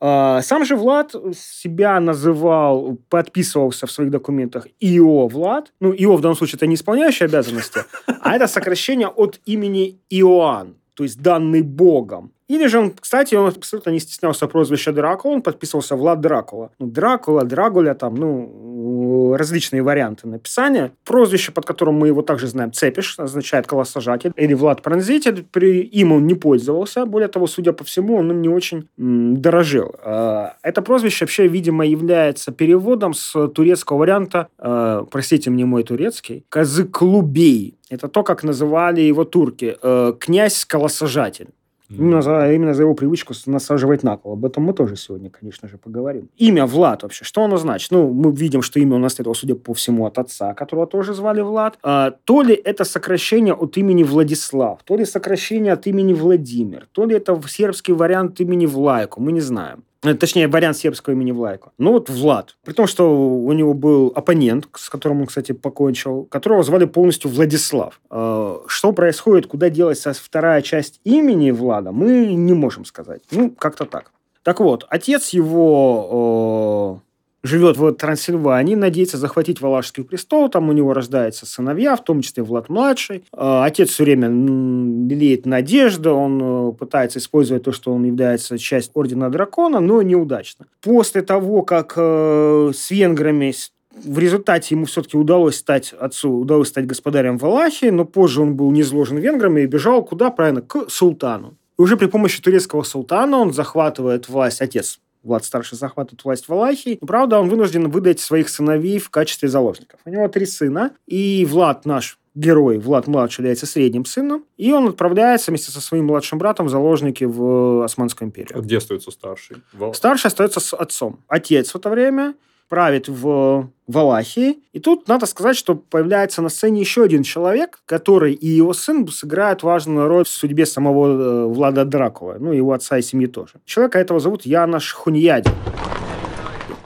А, 0.00 0.42
сам 0.42 0.64
же 0.64 0.76
Влад 0.76 1.14
себя 1.34 1.98
называл, 1.98 2.98
подписывался 3.08 3.86
в 3.86 3.90
своих 3.90 4.10
документах 4.10 4.68
ИО 4.78 5.26
Влад. 5.26 5.72
Ну, 5.80 5.92
ИО 5.92 6.16
в 6.16 6.20
данном 6.20 6.36
случае 6.36 6.56
это 6.58 6.68
не 6.68 6.76
исполняющий 6.76 7.24
обязанности, 7.24 7.80
а 8.20 8.36
это 8.36 8.46
сокращение 8.46 9.08
от 9.08 9.40
имени 9.44 9.98
Иоанн, 10.10 10.76
то 10.94 11.02
есть 11.02 11.20
данный 11.20 11.62
Богом. 11.62 12.30
Или 12.48 12.66
же 12.66 12.78
он, 12.78 12.90
кстати, 12.90 13.34
он 13.34 13.48
абсолютно 13.48 13.90
не 13.90 14.00
стеснялся 14.00 14.46
прозвища 14.46 14.92
Дракула, 14.92 15.34
он 15.34 15.42
подписывался 15.42 15.96
Влад 15.96 16.20
Дракула. 16.20 16.70
Ну, 16.78 16.86
Дракула, 16.86 17.44
Драгуля, 17.44 17.94
там, 17.94 18.14
ну, 18.14 19.34
различные 19.36 19.82
варианты 19.82 20.28
написания. 20.28 20.92
Прозвище, 21.04 21.52
под 21.52 21.64
которым 21.64 21.94
мы 21.94 22.08
его 22.08 22.22
также 22.22 22.46
знаем, 22.46 22.72
Цепиш, 22.72 23.18
означает 23.18 23.66
колоссажатель, 23.66 24.32
или 24.36 24.54
Влад 24.54 24.82
Пронзитель. 24.82 25.46
При 25.50 25.80
им 25.80 26.12
он 26.12 26.26
не 26.26 26.34
пользовался. 26.34 27.06
Более 27.06 27.28
того, 27.28 27.46
судя 27.46 27.72
по 27.72 27.84
всему, 27.84 28.16
он 28.16 28.30
им 28.30 28.42
не 28.42 28.48
очень 28.48 28.88
дорожил. 28.96 29.94
А, 30.02 30.56
это 30.62 30.82
прозвище 30.82 31.24
вообще, 31.24 31.48
видимо, 31.48 31.86
является 31.86 32.52
переводом 32.52 33.14
с 33.14 33.48
турецкого 33.48 33.98
варианта, 33.98 34.48
э, 34.58 35.04
простите 35.10 35.50
мне 35.50 35.64
мой 35.64 35.82
турецкий, 35.82 36.44
Казыклубей. 36.48 37.78
Это 37.90 38.08
то, 38.08 38.22
как 38.22 38.42
называли 38.42 39.00
его 39.00 39.24
турки. 39.24 39.76
Э, 39.82 40.12
князь-колоссажатель. 40.18 41.48
Именно 41.90 42.22
за, 42.22 42.52
именно 42.52 42.74
за 42.74 42.82
его 42.82 42.94
привычку 42.94 43.34
насаживать 43.46 44.02
на 44.02 44.16
кол. 44.16 44.32
Об 44.32 44.44
этом 44.44 44.62
мы 44.62 44.72
тоже 44.72 44.96
сегодня, 44.96 45.30
конечно 45.30 45.68
же, 45.68 45.76
поговорим. 45.76 46.28
Имя 46.36 46.66
Влад 46.66 47.02
вообще, 47.02 47.24
что 47.24 47.44
оно 47.44 47.56
значит? 47.56 47.90
Ну, 47.90 48.12
мы 48.12 48.32
видим, 48.32 48.62
что 48.62 48.80
имя 48.80 48.96
он 48.96 49.02
наследовал, 49.02 49.34
судя 49.34 49.54
по 49.54 49.74
всему, 49.74 50.06
от 50.06 50.18
отца, 50.18 50.54
которого 50.54 50.86
тоже 50.86 51.14
звали 51.14 51.42
Влад. 51.42 51.78
А, 51.82 52.12
то 52.24 52.42
ли 52.42 52.54
это 52.54 52.84
сокращение 52.84 53.54
от 53.54 53.76
имени 53.76 54.02
Владислав, 54.02 54.82
то 54.84 54.96
ли 54.96 55.04
сокращение 55.04 55.72
от 55.72 55.86
имени 55.86 56.14
Владимир, 56.14 56.88
то 56.92 57.04
ли 57.04 57.16
это 57.16 57.40
сербский 57.48 57.92
вариант 57.92 58.40
имени 58.40 58.66
Влайку, 58.66 59.20
мы 59.20 59.32
не 59.32 59.40
знаем. 59.40 59.84
Э, 60.04 60.14
точнее, 60.14 60.48
вариант 60.48 60.76
сербского 60.76 61.14
имени 61.14 61.32
Влайко. 61.32 61.72
Ну 61.78 61.92
вот 61.92 62.10
Влад. 62.10 62.56
При 62.64 62.72
том, 62.72 62.86
что 62.86 63.10
у 63.10 63.52
него 63.52 63.74
был 63.74 64.12
оппонент, 64.14 64.68
с 64.74 64.90
которым 64.90 65.22
он, 65.22 65.26
кстати, 65.26 65.52
покончил, 65.52 66.24
которого 66.24 66.62
звали 66.62 66.84
полностью 66.84 67.30
Владислав. 67.30 68.00
Э, 68.10 68.58
что 68.66 68.92
происходит, 68.92 69.46
куда 69.46 69.70
делась 69.70 70.04
вторая 70.04 70.62
часть 70.62 71.00
имени 71.04 71.50
Влада, 71.50 71.90
мы 71.92 72.26
не 72.34 72.52
можем 72.52 72.84
сказать. 72.84 73.22
Ну, 73.30 73.50
как-то 73.50 73.86
так. 73.86 74.10
Так 74.42 74.60
вот, 74.60 74.84
отец 74.90 75.30
его 75.30 77.00
живет 77.44 77.76
в 77.76 77.92
Трансильвании, 77.92 78.74
надеется 78.74 79.18
захватить 79.18 79.60
Валашский 79.60 80.02
престол, 80.02 80.48
там 80.48 80.70
у 80.70 80.72
него 80.72 80.94
рождаются 80.94 81.46
сыновья, 81.46 81.94
в 81.94 82.02
том 82.02 82.22
числе 82.22 82.42
Влад-младший. 82.42 83.24
А, 83.32 83.64
отец 83.64 83.90
все 83.90 84.04
время 84.04 84.28
лелеет 84.28 85.46
надежду, 85.46 86.14
он 86.14 86.40
э, 86.42 86.72
пытается 86.72 87.18
использовать 87.18 87.62
то, 87.62 87.72
что 87.72 87.92
он 87.92 88.04
является 88.04 88.58
частью 88.58 88.92
Ордена 88.98 89.30
Дракона, 89.30 89.80
но 89.80 90.00
неудачно. 90.00 90.66
После 90.80 91.20
того, 91.20 91.62
как 91.62 91.92
э, 91.96 92.72
с 92.74 92.90
венграми 92.90 93.54
В 93.94 94.18
результате 94.18 94.74
ему 94.74 94.86
все-таки 94.86 95.16
удалось 95.16 95.56
стать 95.56 95.92
отцу, 95.92 96.30
удалось 96.30 96.68
стать 96.68 96.86
господарем 96.86 97.38
Валахии, 97.38 97.90
но 97.90 98.04
позже 98.04 98.42
он 98.42 98.54
был 98.56 98.70
низложен 98.72 99.18
венграми 99.18 99.60
и 99.60 99.66
бежал 99.66 100.02
куда? 100.02 100.30
Правильно, 100.30 100.62
к 100.62 100.88
султану. 100.88 101.54
И 101.78 101.82
уже 101.82 101.96
при 101.96 102.06
помощи 102.06 102.42
турецкого 102.42 102.82
султана 102.82 103.38
он 103.38 103.52
захватывает 103.52 104.28
власть, 104.28 104.60
отец 104.60 104.98
Влад 105.24 105.44
Старший 105.44 105.76
захватывает 105.76 106.24
власть 106.24 106.44
в 106.44 106.48
Валахии. 106.50 106.98
Но, 107.00 107.06
правда, 107.06 107.40
он 107.40 107.48
вынужден 107.48 107.90
выдать 107.90 108.20
своих 108.20 108.48
сыновей 108.48 108.98
в 108.98 109.10
качестве 109.10 109.48
заложников. 109.48 109.98
У 110.04 110.10
него 110.10 110.28
три 110.28 110.46
сына, 110.46 110.92
и 111.06 111.46
Влад 111.48 111.86
наш 111.86 112.18
герой 112.34 112.78
Влад 112.78 113.06
Младший 113.06 113.42
является 113.42 113.66
средним 113.66 114.04
сыном, 114.04 114.44
и 114.56 114.72
он 114.72 114.88
отправляется 114.88 115.50
вместе 115.50 115.70
со 115.70 115.80
своим 115.80 116.06
младшим 116.06 116.38
братом 116.38 116.66
в 116.66 116.68
заложники 116.70 117.24
в 117.24 117.84
Османскую 117.84 118.28
империю. 118.28 118.58
А 118.58 118.60
где 118.60 118.78
остается 118.78 119.10
старший? 119.10 119.58
Старший 119.92 120.28
остается 120.28 120.60
с 120.60 120.74
отцом. 120.74 121.20
Отец 121.28 121.70
в 121.70 121.76
это 121.76 121.90
время 121.90 122.34
правит 122.68 123.08
в 123.08 123.70
Валахии. 123.86 124.58
И 124.72 124.80
тут 124.80 125.08
надо 125.08 125.26
сказать, 125.26 125.56
что 125.56 125.74
появляется 125.74 126.42
на 126.42 126.48
сцене 126.48 126.80
еще 126.80 127.02
один 127.02 127.22
человек, 127.22 127.80
который 127.86 128.32
и 128.32 128.48
его 128.48 128.72
сын 128.72 129.06
сыграют 129.08 129.62
важную 129.62 130.08
роль 130.08 130.24
в 130.24 130.28
судьбе 130.28 130.66
самого 130.66 131.06
э, 131.06 131.46
Влада 131.46 131.84
Дракула, 131.84 132.36
ну, 132.38 132.52
его 132.52 132.72
отца 132.72 132.98
и 132.98 133.02
семьи 133.02 133.26
тоже. 133.26 133.54
Человека 133.64 133.98
этого 133.98 134.20
зовут 134.20 134.46
Янош 134.46 134.92
Хуньяди. 134.92 135.50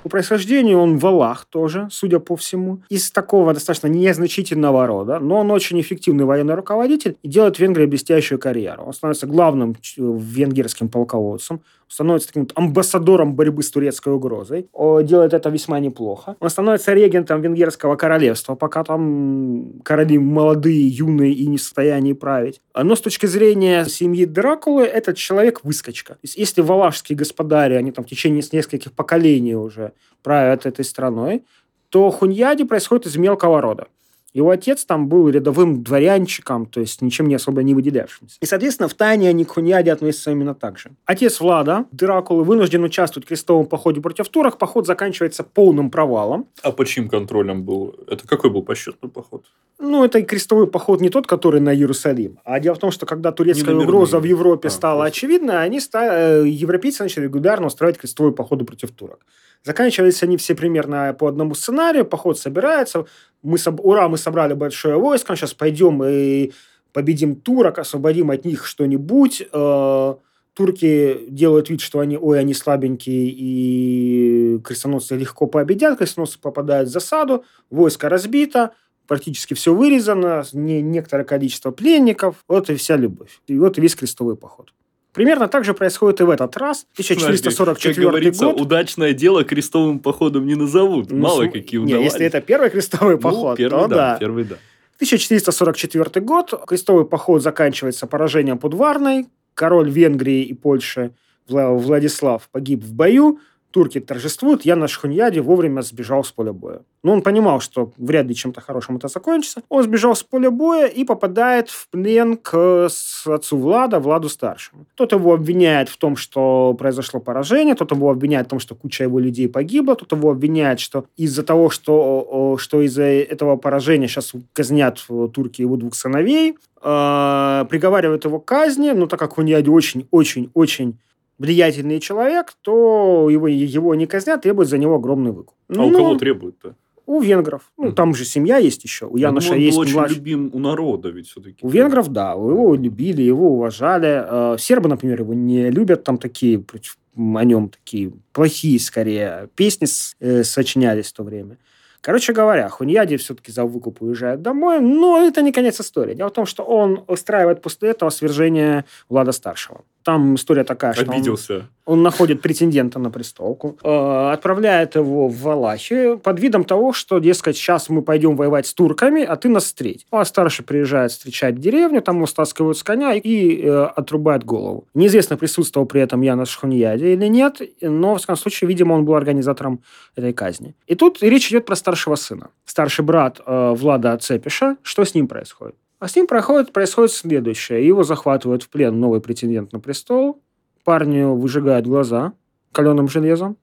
По 0.02 0.08
происхождению 0.10 0.78
он 0.78 0.96
валах 0.96 1.44
тоже, 1.44 1.88
судя 1.90 2.18
по 2.18 2.34
всему, 2.34 2.82
из 2.88 3.10
такого 3.10 3.52
достаточно 3.52 3.88
незначительного 3.88 4.86
рода, 4.86 5.18
но 5.18 5.40
он 5.40 5.50
очень 5.50 5.78
эффективный 5.80 6.24
военный 6.24 6.54
руководитель 6.54 7.18
и 7.22 7.28
делает 7.28 7.56
в 7.56 7.60
Венгрии 7.60 7.84
блестящую 7.84 8.38
карьеру. 8.38 8.84
Он 8.86 8.94
становится 8.94 9.26
главным 9.26 9.76
венгерским 9.98 10.88
полководцем, 10.88 11.60
становится 11.88 12.28
таким 12.28 12.48
амбассадором 12.54 13.34
борьбы 13.34 13.62
с 13.62 13.70
турецкой 13.70 14.12
угрозой. 14.12 14.68
Делает 15.02 15.32
это 15.32 15.48
весьма 15.48 15.80
неплохо. 15.80 16.36
Он 16.38 16.50
становится 16.50 16.92
регентом 16.92 17.40
венгерского 17.40 17.96
королевства, 17.96 18.54
пока 18.54 18.84
там 18.84 19.80
короли 19.82 20.18
молодые, 20.18 20.86
юные 20.86 21.32
и 21.32 21.46
не 21.46 21.56
в 21.56 21.62
состоянии 21.62 22.12
править. 22.12 22.60
Но 22.74 22.94
с 22.94 23.00
точки 23.00 23.26
зрения 23.26 23.84
семьи 23.86 24.24
Дракулы, 24.26 24.84
этот 24.84 25.16
человек 25.16 25.64
выскочка. 25.64 26.18
Если 26.22 26.60
валашские 26.60 27.16
господари, 27.16 27.74
они 27.74 27.90
там 27.90 28.04
в 28.04 28.08
течение 28.08 28.42
нескольких 28.52 28.92
поколений 28.92 29.56
уже 29.56 29.92
правят 30.22 30.66
этой 30.66 30.84
страной, 30.84 31.44
то 31.88 32.10
Хуньяди 32.10 32.64
происходит 32.64 33.06
из 33.06 33.16
мелкого 33.16 33.62
рода. 33.62 33.86
Его 34.34 34.50
отец 34.50 34.84
там 34.84 35.08
был 35.08 35.28
рядовым 35.30 35.82
дворянчиком, 35.82 36.66
то 36.66 36.80
есть 36.80 37.00
ничем 37.00 37.28
не 37.28 37.34
особо 37.34 37.62
не 37.62 37.74
выделявшимся. 37.74 38.36
И, 38.40 38.46
соответственно, 38.46 38.88
в 38.88 38.94
тайне 38.94 39.28
они 39.28 39.44
к 39.44 39.50
Хуньяде 39.50 39.90
относятся 39.90 40.30
именно 40.30 40.54
так 40.54 40.78
же. 40.78 40.90
Отец 41.06 41.40
Влада, 41.40 41.86
Дракулы, 41.92 42.44
вынужден 42.44 42.84
участвовать 42.84 43.24
в 43.24 43.28
крестовом 43.28 43.66
походе 43.66 44.00
против 44.00 44.28
турок. 44.28 44.58
Поход 44.58 44.86
заканчивается 44.86 45.44
полным 45.44 45.90
провалом. 45.90 46.46
А 46.62 46.72
по 46.72 46.84
чьим 46.84 47.08
контролем 47.08 47.64
был? 47.64 47.94
Это 48.06 48.28
какой 48.28 48.50
был 48.50 48.62
посчетный 48.62 49.08
поход? 49.08 49.44
Ну, 49.78 50.04
это 50.04 50.20
крестовый 50.22 50.66
поход 50.66 51.00
не 51.00 51.08
тот, 51.08 51.26
который 51.26 51.60
на 51.60 51.74
Иерусалим. 51.74 52.38
А 52.44 52.60
дело 52.60 52.74
в 52.74 52.78
том, 52.78 52.90
что 52.90 53.06
когда 53.06 53.32
турецкая 53.32 53.76
угроза 53.76 54.18
в 54.18 54.24
Европе 54.24 54.68
а, 54.68 54.70
стала 54.70 55.02
просто. 55.02 55.18
очевидна, 55.18 55.62
они 55.62 55.80
стали, 55.80 56.44
э, 56.44 56.48
европейцы 56.48 57.02
начали 57.02 57.24
регулярно 57.24 57.68
устраивать 57.68 57.98
крестовые 57.98 58.34
походы 58.34 58.64
против 58.64 58.90
турок. 58.90 59.24
Заканчивались 59.64 60.22
они 60.22 60.36
все 60.36 60.54
примерно 60.54 61.14
по 61.18 61.28
одному 61.28 61.54
сценарию. 61.54 62.04
Поход 62.04 62.38
собирается. 62.38 63.06
Мы, 63.42 63.58
ура, 63.82 64.08
мы 64.08 64.18
собрали 64.18 64.54
большое 64.54 64.96
войско. 64.96 65.36
Сейчас 65.36 65.54
пойдем 65.54 66.02
и 66.04 66.52
победим 66.92 67.36
турок, 67.36 67.78
освободим 67.78 68.30
от 68.30 68.44
них 68.44 68.66
что-нибудь. 68.66 69.46
Э, 69.52 70.14
турки 70.54 71.26
делают 71.28 71.70
вид, 71.70 71.80
что 71.80 72.00
они, 72.00 72.18
ой, 72.18 72.40
они 72.40 72.54
слабенькие, 72.54 73.28
и 73.30 74.60
крестоносцы 74.64 75.16
легко 75.16 75.46
победят. 75.46 75.98
Крестоносцы 75.98 76.38
попадают 76.40 76.88
в 76.88 76.92
засаду. 76.92 77.44
Войско 77.70 78.08
разбито 78.08 78.72
практически 79.06 79.54
все 79.54 79.74
вырезано, 79.74 80.44
не, 80.52 80.82
некоторое 80.82 81.24
количество 81.24 81.70
пленников. 81.70 82.44
Вот 82.46 82.70
и 82.70 82.76
вся 82.76 82.96
любовь. 82.96 83.40
И 83.46 83.58
вот 83.58 83.78
весь 83.78 83.96
крестовый 83.96 84.36
поход. 84.36 84.72
Примерно 85.12 85.48
так 85.48 85.64
же 85.64 85.74
происходит 85.74 86.20
и 86.20 86.24
в 86.24 86.30
этот 86.30 86.56
раз. 86.56 86.86
1444 86.92 87.94
как 87.94 88.04
говорится, 88.04 88.44
год. 88.46 88.60
удачное 88.60 89.12
дело 89.12 89.44
крестовым 89.44 89.98
походом 89.98 90.46
не 90.46 90.54
назовут. 90.54 91.10
Ну, 91.10 91.18
Мало 91.18 91.46
какие 91.46 91.78
удавались. 91.78 91.98
Не, 91.98 92.04
если 92.04 92.26
это 92.26 92.40
первый 92.40 92.70
крестовый 92.70 93.16
ну, 93.16 93.20
поход, 93.20 93.56
первый, 93.56 93.82
то 93.82 93.88
да, 93.88 93.96
да. 93.96 94.16
Первый, 94.18 94.44
да. 94.44 94.56
1444 94.96 96.24
год. 96.24 96.54
Крестовый 96.66 97.06
поход 97.06 97.42
заканчивается 97.42 98.06
поражением 98.06 98.58
под 98.58 98.74
Варной. 98.74 99.26
Король 99.54 99.90
Венгрии 99.90 100.42
и 100.42 100.54
Польши 100.54 101.12
Владислав 101.48 102.48
погиб 102.52 102.84
в 102.84 102.92
бою 102.92 103.40
турки 103.70 104.00
торжествуют, 104.00 104.64
я 104.64 104.76
на 104.76 104.88
Шхуньяде 104.88 105.40
вовремя 105.40 105.82
сбежал 105.82 106.24
с 106.24 106.32
поля 106.32 106.52
боя. 106.52 106.80
Но 107.02 107.12
он 107.12 107.22
понимал, 107.22 107.60
что 107.60 107.92
вряд 107.96 108.26
ли 108.26 108.34
чем-то 108.34 108.60
хорошим 108.60 108.96
это 108.96 109.08
закончится. 109.08 109.62
Он 109.68 109.82
сбежал 109.82 110.16
с 110.16 110.22
поля 110.22 110.50
боя 110.50 110.86
и 110.86 111.04
попадает 111.04 111.68
в 111.68 111.88
плен 111.88 112.36
к 112.36 112.88
отцу 113.26 113.56
Влада, 113.56 114.00
Владу 114.00 114.28
Старшему. 114.28 114.86
Тот 114.94 115.12
его 115.12 115.34
обвиняет 115.34 115.88
в 115.88 115.96
том, 115.96 116.16
что 116.16 116.74
произошло 116.78 117.20
поражение, 117.20 117.74
тот 117.74 117.92
его 117.92 118.10
обвиняет 118.10 118.46
в 118.46 118.50
том, 118.50 118.58
что 118.58 118.74
куча 118.74 119.04
его 119.04 119.18
людей 119.18 119.48
погибла, 119.48 119.94
тот 119.94 120.10
его 120.12 120.30
обвиняет, 120.30 120.80
что 120.80 121.04
из-за 121.16 121.42
того, 121.42 121.70
что, 121.70 122.56
что 122.58 122.82
из-за 122.82 123.04
этого 123.04 123.56
поражения 123.56 124.08
сейчас 124.08 124.32
казнят 124.52 124.98
турки 125.32 125.62
его 125.62 125.76
двух 125.76 125.94
сыновей, 125.94 126.56
э, 126.82 127.64
приговаривают 127.68 128.24
его 128.24 128.40
к 128.40 128.44
казни, 128.44 128.90
но 128.90 129.06
так 129.06 129.18
как 129.18 129.34
Хуньяде 129.34 129.70
очень-очень-очень 129.70 130.98
влиятельный 131.38 132.00
человек, 132.00 132.54
то 132.62 133.28
его, 133.30 133.48
его 133.48 133.94
не 133.94 134.06
казнят, 134.06 134.42
требуют 134.42 134.68
за 134.68 134.78
него 134.78 134.96
огромный 134.96 135.32
выкуп. 135.32 135.54
А 135.68 135.74
Но, 135.74 135.88
у 135.88 135.92
кого 135.92 136.14
требуют-то? 136.16 136.74
У 137.06 137.20
венгров. 137.20 137.62
Ну, 137.78 137.92
там 137.92 138.14
же 138.14 138.26
семья 138.26 138.58
есть 138.58 138.84
еще. 138.84 139.06
У 139.06 139.16
Яноша 139.16 139.48
думаю, 139.48 139.64
есть 139.64 139.76
был 139.76 139.82
очень 139.82 139.94
младш... 139.94 140.14
любим 140.14 140.50
у 140.52 140.58
народа 140.58 141.08
ведь 141.08 141.28
все-таки. 141.28 141.56
У 141.62 141.68
венгров, 141.70 142.08
да. 142.08 142.32
Его 142.32 142.74
любили, 142.74 143.22
его 143.22 143.52
уважали. 143.52 144.54
Э, 144.54 144.58
сербы, 144.58 144.90
например, 144.90 145.22
его 145.22 145.32
не 145.32 145.70
любят. 145.70 146.04
Там 146.04 146.18
такие 146.18 146.58
против 146.58 146.98
о 147.16 147.44
нем 147.44 147.70
такие 147.70 148.12
плохие, 148.32 148.78
скорее, 148.78 149.48
песни 149.56 149.88
э, 150.20 150.44
сочинялись 150.44 151.06
в 151.06 151.12
то 151.14 151.22
время. 151.24 151.56
Короче 152.00 152.32
говоря, 152.32 152.68
Хуньяди 152.68 153.16
все-таки 153.16 153.50
за 153.50 153.64
выкуп 153.64 154.02
уезжает 154.02 154.40
домой, 154.40 154.80
но 154.80 155.18
это 155.18 155.42
не 155.42 155.52
конец 155.52 155.80
истории. 155.80 156.14
Дело 156.14 156.28
в 156.28 156.32
том, 156.32 156.46
что 156.46 156.62
он 156.62 157.04
устраивает 157.08 157.60
после 157.60 157.90
этого 157.90 158.10
свержение 158.10 158.84
Влада 159.08 159.32
Старшего. 159.32 159.82
Там 160.08 160.36
история 160.36 160.64
такая, 160.64 160.94
что 160.94 161.02
Обиделся. 161.02 161.68
Он, 161.84 161.98
он 161.98 162.02
находит 162.02 162.40
претендента 162.40 162.98
на 162.98 163.10
престолку, 163.10 163.76
э, 163.84 164.30
отправляет 164.32 164.94
его 164.94 165.28
в 165.28 165.38
Валахию 165.42 166.18
под 166.18 166.40
видом 166.40 166.64
того, 166.64 166.94
что, 166.94 167.18
дескать, 167.18 167.58
сейчас 167.58 167.90
мы 167.90 168.00
пойдем 168.00 168.34
воевать 168.34 168.66
с 168.66 168.72
турками, 168.72 169.22
а 169.22 169.36
ты 169.36 169.50
нас 169.50 169.64
встреть. 169.64 170.06
А 170.10 170.24
старший 170.24 170.64
приезжает 170.64 171.10
встречать 171.10 171.60
деревню, 171.60 172.00
там 172.00 172.16
его 172.16 172.26
стаскивают 172.26 172.78
с 172.78 172.82
коня 172.82 173.12
и 173.12 173.60
э, 173.60 173.84
отрубают 173.96 174.44
голову. 174.44 174.86
Неизвестно, 174.94 175.36
присутствовал 175.36 175.86
при 175.86 176.00
этом 176.00 176.22
Яна 176.22 176.46
Шхуньяди 176.46 177.04
или 177.04 177.26
нет, 177.26 177.60
но, 177.82 178.14
в 178.14 178.16
всяком 178.16 178.36
случае, 178.36 178.68
видимо, 178.68 178.94
он 178.94 179.04
был 179.04 179.14
организатором 179.14 179.82
этой 180.16 180.32
казни. 180.32 180.74
И 180.86 180.94
тут 180.94 181.22
речь 181.22 181.50
идет 181.50 181.66
про 181.66 181.76
старшего 181.76 182.14
сына. 182.14 182.48
Старший 182.64 183.04
брат 183.04 183.42
э, 183.44 183.74
Влада 183.76 184.16
Цепиша. 184.16 184.78
Что 184.82 185.04
с 185.04 185.14
ним 185.14 185.28
происходит? 185.28 185.74
А 185.98 186.06
с 186.06 186.14
ним 186.14 186.26
проходит, 186.26 186.72
происходит 186.72 187.12
следующее. 187.12 187.86
Его 187.86 188.04
захватывают 188.04 188.62
в 188.62 188.68
плен 188.68 188.98
новый 189.00 189.20
претендент 189.20 189.72
на 189.72 189.80
престол. 189.80 190.40
Парню 190.84 191.34
выжигают 191.34 191.86
глаза 191.86 192.32
каленым 192.72 193.08
железом. 193.08 193.56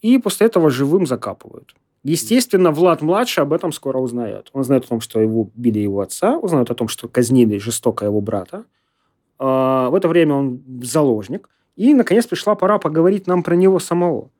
И 0.00 0.18
после 0.18 0.46
этого 0.46 0.70
живым 0.70 1.06
закапывают. 1.06 1.74
Естественно, 2.04 2.70
Влад-младший 2.70 3.42
об 3.42 3.52
этом 3.52 3.72
скоро 3.72 3.98
узнает. 3.98 4.48
Он 4.52 4.64
знает 4.64 4.84
о 4.84 4.88
том, 4.88 5.00
что 5.00 5.20
его 5.20 5.50
били 5.54 5.80
его 5.80 6.00
отца, 6.00 6.38
узнает 6.38 6.70
о 6.70 6.74
том, 6.74 6.88
что 6.88 7.08
казнили 7.08 7.58
жестоко 7.58 8.06
его 8.06 8.20
брата. 8.20 8.64
А, 9.38 9.90
в 9.90 9.94
это 9.94 10.08
время 10.08 10.34
он 10.34 10.62
заложник. 10.82 11.48
И, 11.76 11.92
наконец, 11.94 12.26
пришла 12.26 12.54
пора 12.54 12.78
поговорить 12.78 13.26
нам 13.26 13.42
про 13.42 13.56
него 13.56 13.78
самого. 13.78 14.30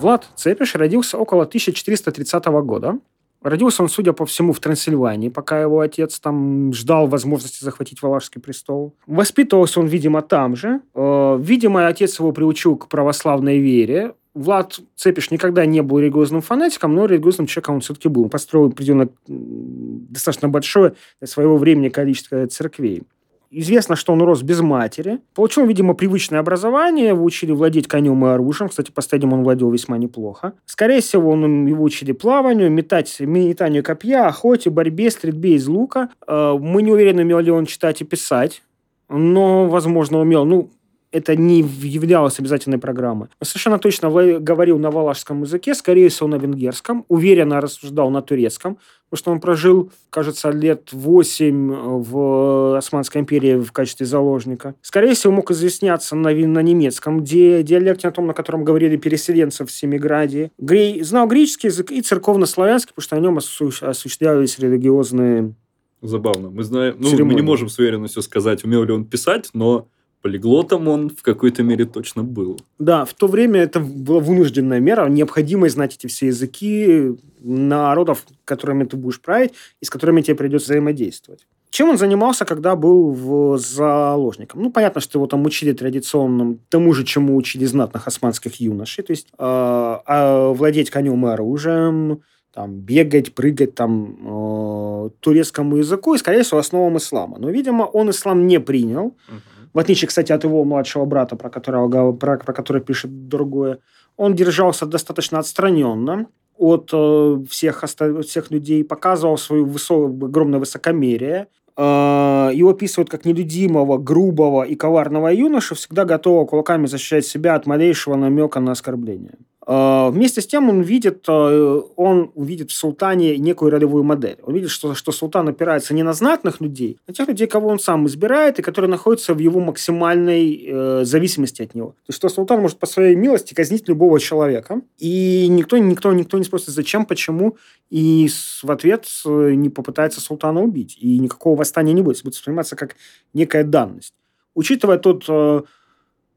Влад 0.00 0.28
Цепиш 0.34 0.74
родился 0.74 1.16
около 1.16 1.44
1430 1.44 2.44
года 2.62 2.98
Родился 3.42 3.82
он, 3.82 3.88
судя 3.88 4.12
по 4.12 4.26
всему, 4.26 4.52
в 4.52 4.60
Трансильвании, 4.60 5.28
пока 5.28 5.60
его 5.60 5.80
отец 5.80 6.18
там 6.18 6.72
ждал 6.72 7.06
возможности 7.06 7.62
захватить 7.62 8.02
Валашский 8.02 8.40
престол. 8.40 8.94
Воспитывался 9.06 9.80
он, 9.80 9.86
видимо, 9.86 10.22
там 10.22 10.56
же. 10.56 10.80
Э, 10.94 11.38
видимо, 11.40 11.86
отец 11.86 12.18
его 12.18 12.32
приучил 12.32 12.76
к 12.76 12.88
православной 12.88 13.58
вере. 13.58 14.14
Влад 14.34 14.80
Цепиш 14.96 15.30
никогда 15.30 15.64
не 15.64 15.80
был 15.80 15.98
религиозным 15.98 16.42
фанатиком, 16.42 16.94
но 16.94 17.06
религиозным 17.06 17.46
человеком 17.46 17.76
он 17.76 17.80
все-таки 17.80 18.08
был. 18.08 18.24
Он 18.24 18.28
построил 18.30 18.66
определенно 18.66 19.08
достаточно 19.26 20.48
большое 20.48 20.94
для 21.20 21.26
своего 21.26 21.56
времени 21.56 21.88
количество 21.88 22.46
церквей. 22.46 23.04
Известно, 23.50 23.96
что 23.96 24.12
он 24.12 24.22
рос 24.22 24.42
без 24.42 24.60
матери. 24.60 25.20
Получил, 25.34 25.66
видимо, 25.66 25.94
привычное 25.94 26.40
образование. 26.40 27.08
Его 27.08 27.24
учили 27.24 27.52
владеть 27.52 27.88
конем 27.88 28.24
и 28.26 28.28
оружием. 28.30 28.68
Кстати, 28.68 28.90
последним 28.90 29.32
он 29.32 29.44
владел 29.44 29.70
весьма 29.70 29.98
неплохо. 29.98 30.54
Скорее 30.66 31.00
всего, 31.00 31.30
он, 31.30 31.66
его 31.66 31.84
учили 31.84 32.12
плаванию, 32.12 32.70
метать, 32.70 33.20
метанию 33.20 33.82
копья, 33.82 34.26
охоте, 34.26 34.70
борьбе, 34.70 35.10
стрельбе 35.10 35.54
из 35.54 35.66
лука. 35.68 36.10
Э, 36.26 36.56
мы 36.58 36.82
не 36.82 36.92
уверены, 36.92 37.22
умел 37.22 37.38
ли 37.40 37.50
он 37.50 37.66
читать 37.66 38.00
и 38.00 38.04
писать. 38.04 38.62
Но, 39.08 39.68
возможно, 39.68 40.18
умел. 40.18 40.44
Ну, 40.44 40.70
это 41.12 41.36
не 41.36 41.60
являлось 41.60 42.38
обязательной 42.38 42.78
программой. 42.78 43.28
Совершенно 43.42 43.78
точно 43.78 44.10
говорил 44.40 44.78
на 44.78 44.90
валашском 44.90 45.42
языке, 45.42 45.74
скорее 45.74 46.08
всего, 46.08 46.28
на 46.28 46.36
венгерском, 46.36 47.04
уверенно 47.08 47.60
рассуждал 47.60 48.10
на 48.10 48.22
турецком, 48.22 48.78
потому 49.08 49.18
что 49.18 49.30
он 49.32 49.40
прожил, 49.40 49.92
кажется, 50.10 50.50
лет 50.50 50.92
8 50.92 52.02
в 52.02 52.76
Османской 52.76 53.20
империи 53.20 53.56
в 53.56 53.72
качестве 53.72 54.06
заложника. 54.06 54.74
Скорее 54.82 55.14
всего, 55.14 55.32
мог 55.32 55.50
изъясняться 55.50 56.16
на, 56.16 56.30
на 56.30 56.62
немецком, 56.62 57.20
где 57.20 57.62
диалекте 57.62 58.08
на 58.08 58.12
том, 58.12 58.26
на 58.26 58.34
котором 58.34 58.64
говорили 58.64 58.96
переселенцы 58.96 59.64
в 59.64 59.70
Семиграде. 59.70 60.50
Грей, 60.58 61.02
знал 61.02 61.28
греческий 61.28 61.68
язык 61.68 61.90
и 61.92 62.02
церковно-славянский, 62.02 62.92
потому 62.94 63.04
что 63.04 63.16
на 63.16 63.20
нем 63.20 63.38
осуществлялись 63.38 64.58
религиозные 64.58 65.54
Забавно. 66.02 66.50
Мы 66.50 66.62
знаем, 66.62 66.96
ну, 66.98 67.24
мы 67.24 67.34
не 67.34 67.42
можем 67.42 67.68
с 67.68 67.78
уверенностью 67.78 68.22
сказать, 68.22 68.64
умел 68.64 68.84
ли 68.84 68.92
он 68.92 69.06
писать, 69.06 69.48
но 69.54 69.88
полиглотом 70.26 70.88
он 70.88 71.08
в 71.08 71.22
какой-то 71.22 71.62
мере 71.62 71.84
точно 71.84 72.24
был. 72.24 72.58
Да, 72.80 73.04
в 73.04 73.14
то 73.14 73.28
время 73.28 73.60
это 73.60 73.78
была 73.78 74.18
вынужденная 74.18 74.80
мера, 74.80 75.08
необходимость 75.08 75.74
знать 75.74 75.94
эти 75.94 76.08
все 76.08 76.26
языки 76.26 77.16
народов, 77.38 78.26
которыми 78.44 78.82
ты 78.84 78.96
будешь 78.96 79.20
править 79.20 79.52
и 79.80 79.84
с 79.84 79.90
которыми 79.90 80.22
тебе 80.22 80.34
придется 80.34 80.72
взаимодействовать. 80.72 81.46
Чем 81.70 81.90
он 81.90 81.98
занимался, 81.98 82.44
когда 82.44 82.74
был 82.74 83.12
в 83.12 83.58
заложником? 83.58 84.62
Ну, 84.62 84.70
понятно, 84.72 85.00
что 85.00 85.18
его 85.18 85.28
там 85.28 85.44
учили 85.44 85.72
традиционным 85.72 86.58
тому 86.70 86.92
же, 86.92 87.04
чему 87.04 87.36
учили 87.36 87.64
знатных 87.64 88.08
османских 88.08 88.60
юношей, 88.60 89.04
то 89.04 89.12
есть 89.12 89.28
э, 89.38 89.98
э, 90.06 90.52
владеть 90.54 90.90
конем 90.90 91.24
и 91.26 91.30
оружием, 91.30 92.22
там, 92.52 92.80
бегать, 92.80 93.32
прыгать 93.32 93.76
там, 93.76 94.16
э, 94.24 95.10
турецкому 95.20 95.76
языку 95.76 96.14
и, 96.14 96.18
скорее 96.18 96.42
всего, 96.42 96.58
основам 96.58 96.96
ислама. 96.96 97.38
Но, 97.38 97.50
видимо, 97.50 97.84
он 97.84 98.10
ислам 98.10 98.48
не 98.48 98.58
принял. 98.58 99.14
Uh-huh 99.28 99.55
в 99.76 99.78
отличие, 99.78 100.08
кстати, 100.08 100.32
от 100.32 100.42
его 100.42 100.64
младшего 100.64 101.04
брата, 101.04 101.36
про 101.36 101.50
которого 101.50 102.12
про, 102.12 102.38
про 102.38 102.52
который 102.54 102.80
пишет 102.80 103.28
другое, 103.28 103.78
он 104.16 104.34
держался 104.34 104.86
достаточно 104.86 105.38
отстраненно 105.38 106.28
от 106.56 106.88
э, 106.94 107.44
всех, 107.50 107.84
всех 108.22 108.50
людей, 108.50 108.84
показывал 108.84 109.36
свое 109.36 109.64
высо, 109.64 110.06
огромное 110.06 110.60
высокомерие. 110.60 111.48
Э, 111.76 112.50
его 112.54 112.70
описывают 112.70 113.10
как 113.10 113.26
нелюдимого, 113.26 113.98
грубого 113.98 114.62
и 114.62 114.76
коварного 114.76 115.28
юношу, 115.28 115.74
всегда 115.74 116.06
готового 116.06 116.46
кулаками 116.46 116.86
защищать 116.86 117.26
себя 117.26 117.54
от 117.54 117.66
малейшего 117.66 118.16
намека 118.16 118.60
на 118.60 118.72
оскорбление. 118.72 119.34
А, 119.68 120.10
вместе 120.10 120.40
с 120.40 120.46
тем 120.46 120.68
он 120.70 120.82
видит, 120.82 121.24
э, 121.26 121.82
он 121.96 122.30
увидит 122.36 122.70
в 122.70 122.74
султане 122.74 123.36
некую 123.36 123.72
ролевую 123.72 124.04
модель. 124.04 124.38
Он 124.44 124.54
видит, 124.54 124.70
что, 124.70 124.94
что 124.94 125.10
султан 125.10 125.48
опирается 125.48 125.92
не 125.92 126.04
на 126.04 126.12
знатных 126.12 126.60
людей, 126.60 127.00
а 127.08 127.12
тех 127.12 127.26
людей, 127.26 127.48
кого 127.48 127.68
он 127.68 127.80
сам 127.80 128.06
избирает 128.06 128.60
и 128.60 128.62
которые 128.62 128.88
находятся 128.88 129.34
в 129.34 129.38
его 129.38 129.58
максимальной 129.58 130.64
э, 130.64 131.04
зависимости 131.04 131.62
от 131.62 131.74
него. 131.74 131.88
То 131.88 132.10
есть, 132.10 132.18
что 132.18 132.28
султан 132.28 132.60
может 132.60 132.78
по 132.78 132.86
своей 132.86 133.16
милости 133.16 133.54
казнить 133.54 133.88
любого 133.88 134.20
человека, 134.20 134.82
и 134.98 135.48
никто, 135.48 135.78
никто, 135.78 136.12
никто 136.12 136.38
не 136.38 136.44
спросит, 136.44 136.68
зачем, 136.68 137.04
почему, 137.04 137.56
и 137.90 138.28
в 138.62 138.70
ответ 138.70 139.06
э, 139.26 139.54
не 139.54 139.68
попытается 139.68 140.20
султана 140.20 140.62
убить. 140.62 140.96
И 141.00 141.18
никакого 141.18 141.58
восстания 141.58 141.92
не 141.92 142.02
будет. 142.02 142.22
Будет 142.22 142.34
восприниматься 142.34 142.76
как 142.76 142.94
некая 143.34 143.64
данность. 143.64 144.14
Учитывая 144.54 144.98
тот 144.98 145.24
э, 145.28 145.62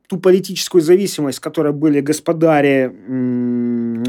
ту 0.10 0.18
политическую 0.18 0.82
зависимость, 0.82 1.40
которой 1.40 1.72
были 1.72 2.02
господари 2.02 2.90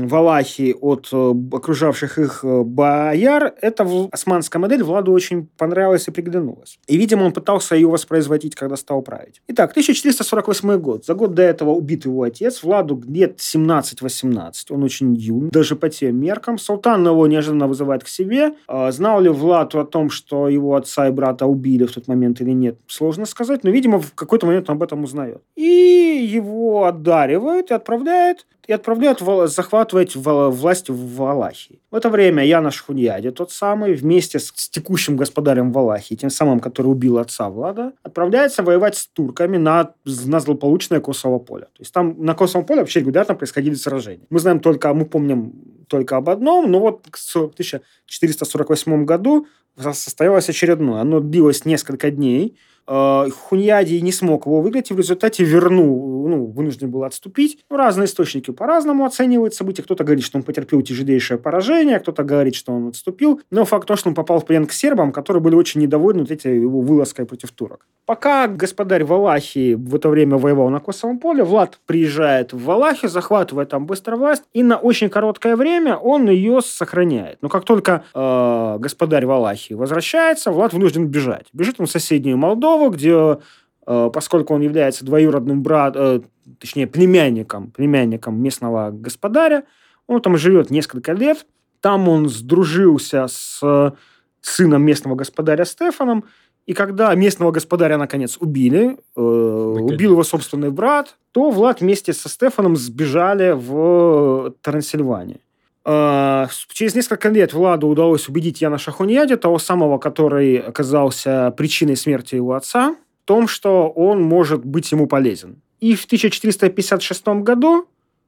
Валахи 0.09 0.75
от 0.81 1.09
э, 1.13 1.35
окружавших 1.53 2.19
их 2.19 2.41
э, 2.43 2.63
бояр, 2.63 3.53
эта 3.61 3.87
османская 4.11 4.61
модель 4.61 4.83
Владу 4.83 5.13
очень 5.13 5.49
понравилась 5.59 6.09
и 6.09 6.11
приглянулась. 6.11 6.79
И, 6.87 6.97
видимо, 6.97 7.25
он 7.25 7.33
пытался 7.33 7.75
ее 7.75 7.89
воспроизводить, 7.89 8.55
когда 8.55 8.77
стал 8.77 9.03
править. 9.03 9.43
Итак, 9.49 9.73
1448 9.73 10.79
год. 10.79 11.05
За 11.05 11.15
год 11.15 11.35
до 11.35 11.43
этого 11.43 11.71
убит 11.71 12.07
его 12.07 12.23
отец. 12.23 12.63
Владу 12.63 13.03
лет 13.07 13.39
17-18. 13.39 14.53
Он 14.71 14.83
очень 14.83 15.15
юн, 15.15 15.51
даже 15.51 15.77
по 15.77 15.91
тем 15.91 16.17
меркам. 16.17 16.57
Султан 16.59 17.07
его 17.07 17.27
неожиданно 17.27 17.67
вызывает 17.67 18.05
к 18.05 18.09
себе. 18.09 18.55
А, 18.67 18.91
знал 18.91 19.21
ли 19.21 19.29
Влад 19.29 19.75
о 19.75 19.85
том, 19.85 20.09
что 20.09 20.49
его 20.49 20.77
отца 20.77 21.09
и 21.09 21.11
брата 21.11 21.47
убили 21.47 21.85
в 21.85 21.93
тот 21.93 22.09
момент 22.09 22.41
или 22.41 22.53
нет, 22.53 22.79
сложно 22.87 23.27
сказать. 23.27 23.65
Но, 23.65 23.71
видимо, 23.71 24.01
в 24.01 24.15
какой-то 24.15 24.47
момент 24.47 24.71
он 24.71 24.77
об 24.77 24.83
этом 24.83 25.05
узнает. 25.05 25.43
И 25.57 25.90
его 25.91 26.85
одаривают 26.85 27.71
и 27.71 27.75
отправляют 27.75 28.47
и 28.71 28.73
отправляют 28.73 29.21
захватывать 29.51 30.15
власть 30.15 30.91
в 30.91 31.17
Валахии. 31.17 31.81
В 31.91 31.97
это 31.97 32.09
время 32.09 32.45
Янош 32.45 32.83
Хуньяди, 32.83 33.33
тот 33.33 33.51
самый, 33.51 33.95
вместе 33.95 34.39
с, 34.39 34.53
с 34.55 34.69
текущим 34.69 35.17
господарем 35.17 35.73
Валахии, 35.73 36.15
тем 36.15 36.31
самым, 36.31 36.61
который 36.61 36.87
убил 36.87 37.19
отца 37.19 37.49
Влада, 37.49 37.95
отправляется 38.05 38.63
воевать 38.63 38.97
с 38.97 39.09
турками 39.09 39.57
на, 39.57 39.95
на 40.05 40.39
злополучное 40.39 41.01
Косово 41.01 41.41
поле. 41.41 41.65
То 41.65 41.81
есть 41.81 41.93
там 41.93 42.15
на 42.25 42.35
Косовом 42.35 42.65
поле 42.65 42.81
вообще 42.83 43.01
регулярно 43.01 43.35
происходили 43.35 43.75
сражения. 43.75 44.27
Мы 44.31 44.39
знаем 44.39 44.61
только, 44.61 44.95
мы 44.95 45.05
помним 45.05 45.53
только 45.89 46.17
об 46.17 46.31
одном, 46.31 46.71
но 46.71 46.79
вот 46.79 47.07
в 47.11 47.35
1448 47.35 49.05
году 49.05 49.49
состоялось 49.77 50.49
очередное. 50.49 51.01
Оно 51.01 51.19
длилось 51.19 51.65
несколько 51.65 52.13
дней, 52.13 52.57
Хуньяди 52.87 53.95
не 53.97 54.13
смог 54.13 54.47
его 54.47 54.61
выиграть 54.61 54.91
и 54.91 54.95
в 54.95 54.99
результате 54.99 55.45
вернул, 55.45 56.29
ну, 56.29 56.47
вынужден 56.47 56.91
был 56.91 57.05
отступить. 57.05 57.59
Ну, 57.71 57.77
разные 57.77 58.07
источники 58.07 58.51
по-разному 58.51 59.05
оценивают 59.05 59.55
события. 59.55 59.83
Кто-то 59.83 60.05
говорит, 60.05 60.25
что 60.25 60.39
он 60.39 60.43
потерпел 60.43 60.83
тяжелейшее 60.83 61.39
поражение, 61.39 61.99
кто-то 62.01 62.25
говорит, 62.25 62.55
что 62.55 62.73
он 62.73 62.89
отступил. 62.89 63.41
Но 63.51 63.65
факт 63.65 63.87
то, 63.87 63.97
что 63.97 64.09
он 64.09 64.15
попал 64.15 64.41
в 64.41 64.47
плен 64.47 64.67
к 64.67 64.73
сербам, 64.73 65.13
которые 65.13 65.43
были 65.43 65.55
очень 65.55 65.81
недовольны 65.81 66.21
вот 66.21 66.31
этой 66.31 66.61
его 66.61 66.81
вылазкой 66.81 67.27
против 67.27 67.53
турок. 67.53 67.87
Пока 68.07 68.49
господарь 68.49 69.05
Валахии 69.05 69.75
в 69.75 69.95
это 69.95 70.09
время 70.09 70.37
воевал 70.37 70.69
на 70.71 70.81
Косовом 70.81 71.19
поле, 71.19 71.45
Влад 71.45 71.79
приезжает 71.87 72.53
в 72.53 72.65
Валахию, 72.65 73.09
захватывает 73.09 73.69
там 73.69 73.87
быстро 73.87 74.17
власть, 74.17 74.43
и 74.53 74.63
на 74.63 74.79
очень 74.79 75.09
короткое 75.09 75.55
время 75.55 75.97
он 75.97 76.29
ее 76.29 76.61
сохраняет. 76.61 77.39
Но 77.41 77.49
как 77.49 77.65
только 77.65 78.05
э, 78.13 78.77
господарь 78.81 79.27
Валахии 79.27 79.75
возвращается, 79.75 80.51
Влад 80.51 80.73
вынужден 80.73 81.07
бежать. 81.07 81.47
Бежит 81.53 81.77
он 81.79 81.87
в 81.87 81.91
соседнюю 81.91 82.37
Молдову, 82.37 82.80
Иванова, 82.81 82.91
где, 82.91 83.39
э, 83.87 84.11
поскольку 84.13 84.55
он 84.55 84.63
является 84.63 85.05
двоюродным 85.05 85.63
братом, 85.63 86.03
э, 86.03 86.21
точнее, 86.59 86.87
племянником, 86.87 87.71
племянником 87.71 88.43
местного 88.43 88.91
господаря, 88.91 89.65
он 90.07 90.21
там 90.21 90.37
живет 90.37 90.71
несколько 90.71 91.13
лет. 91.13 91.47
Там 91.81 92.09
он 92.09 92.29
сдружился 92.29 93.27
с 93.29 93.95
сыном 94.43 94.83
местного 94.83 95.15
господаря 95.15 95.65
Стефаном, 95.65 96.25
и 96.67 96.73
когда 96.73 97.15
местного 97.15 97.53
господаря, 97.53 97.99
наконец, 97.99 98.37
убили, 98.41 98.99
э, 99.17 99.21
убил 99.21 100.13
его 100.13 100.25
собственный 100.25 100.71
брат, 100.71 101.17
то 101.33 101.51
Влад 101.51 101.81
вместе 101.81 102.13
со 102.13 102.29
Стефаном 102.29 102.77
сбежали 102.77 103.53
в 103.53 104.55
Трансильванию. 104.63 105.41
Э, 105.85 106.47
через 106.73 106.95
несколько 106.95 107.29
лет 107.29 107.53
Владу 107.53 107.89
удалось 107.89 108.29
убедить 108.29 108.61
Яна 108.61 108.79
Шахуньяди, 108.79 109.37
того 109.37 109.59
самого, 109.59 109.99
который 109.99 110.59
оказался 110.59 111.53
причиной 111.57 111.97
смерти 111.97 112.35
его 112.35 112.55
отца, 112.55 112.97
в 113.25 113.27
том, 113.27 113.49
что 113.49 113.89
он 113.89 114.23
может 114.23 114.65
быть 114.65 114.91
ему 114.93 115.07
полезен. 115.07 115.63
И 115.81 115.95
в 115.95 116.05
1456 116.05 117.27
году 117.43 117.87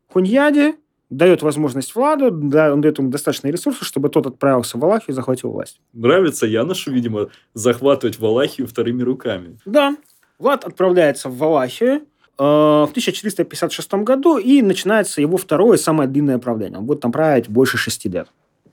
Хуньяди 0.08 0.74
дает 1.10 1.42
возможность 1.42 1.94
Владу, 1.94 2.30
да, 2.30 2.72
он 2.72 2.80
дает 2.80 2.98
ему 2.98 3.10
достаточно 3.10 3.48
ресурсов, 3.48 3.86
чтобы 3.86 4.08
тот 4.08 4.26
отправился 4.26 4.78
в 4.78 4.80
Валахию 4.80 5.10
и 5.10 5.12
захватил 5.12 5.50
власть. 5.50 5.80
Нравится 5.92 6.46
Яношу, 6.46 6.90
видимо, 6.90 7.28
захватывать 7.52 8.18
Валахию 8.18 8.66
вторыми 8.66 9.02
руками. 9.02 9.58
Да. 9.66 9.96
Влад 10.38 10.64
отправляется 10.64 11.28
в 11.28 11.36
Валахию, 11.36 12.02
в 12.38 12.88
1456 12.90 13.92
году, 13.94 14.38
и 14.38 14.62
начинается 14.62 15.20
его 15.20 15.36
второе, 15.36 15.76
самое 15.76 16.08
длинное 16.08 16.38
правление. 16.38 16.78
Он 16.78 16.86
будет 16.86 17.00
там 17.00 17.12
править 17.12 17.48
больше 17.48 17.76
шести 17.76 18.08
лет. 18.08 18.28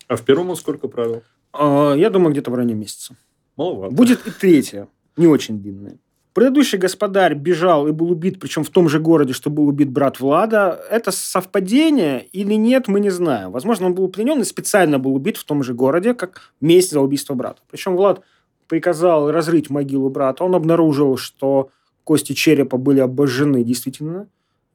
А 0.07 0.15
в 0.15 0.23
первом 0.23 0.49
он 0.49 0.55
сколько 0.55 0.87
правил? 0.87 1.21
Э, 1.53 1.93
я 1.97 2.09
думаю, 2.09 2.31
где-то 2.31 2.51
в 2.51 2.55
районе 2.55 2.73
месяца. 2.73 3.15
Маловато. 3.57 3.93
Будет 3.93 4.25
и 4.27 4.31
третье, 4.31 4.87
не 5.17 5.27
очень 5.27 5.61
длинное. 5.61 5.97
Предыдущий 6.33 6.77
господарь 6.77 7.33
бежал 7.33 7.87
и 7.87 7.91
был 7.91 8.11
убит, 8.11 8.39
причем 8.39 8.63
в 8.63 8.69
том 8.69 8.87
же 8.87 8.99
городе, 8.99 9.33
что 9.33 9.49
был 9.49 9.67
убит 9.67 9.89
брат 9.89 10.19
Влада. 10.19 10.79
Это 10.89 11.11
совпадение 11.11 12.25
или 12.31 12.53
нет, 12.53 12.87
мы 12.87 12.99
не 12.99 13.09
знаем. 13.09 13.51
Возможно, 13.51 13.87
он 13.87 13.95
был 13.95 14.07
пленен 14.09 14.39
и 14.39 14.45
специально 14.45 14.99
был 14.99 15.15
убит 15.15 15.37
в 15.37 15.43
том 15.43 15.63
же 15.63 15.73
городе, 15.73 16.13
как 16.13 16.53
месть 16.61 16.91
за 16.91 17.01
убийство 17.01 17.33
брата. 17.33 17.61
Причем 17.69 17.95
Влад 17.95 18.21
приказал 18.67 19.31
разрыть 19.31 19.69
могилу 19.69 20.09
брата. 20.09 20.43
Он 20.43 20.55
обнаружил, 20.55 21.17
что 21.17 21.71
кости 22.09 22.33
черепа 22.33 22.77
были 22.77 23.01
обожжены 23.01 23.63
действительно, 23.63 24.27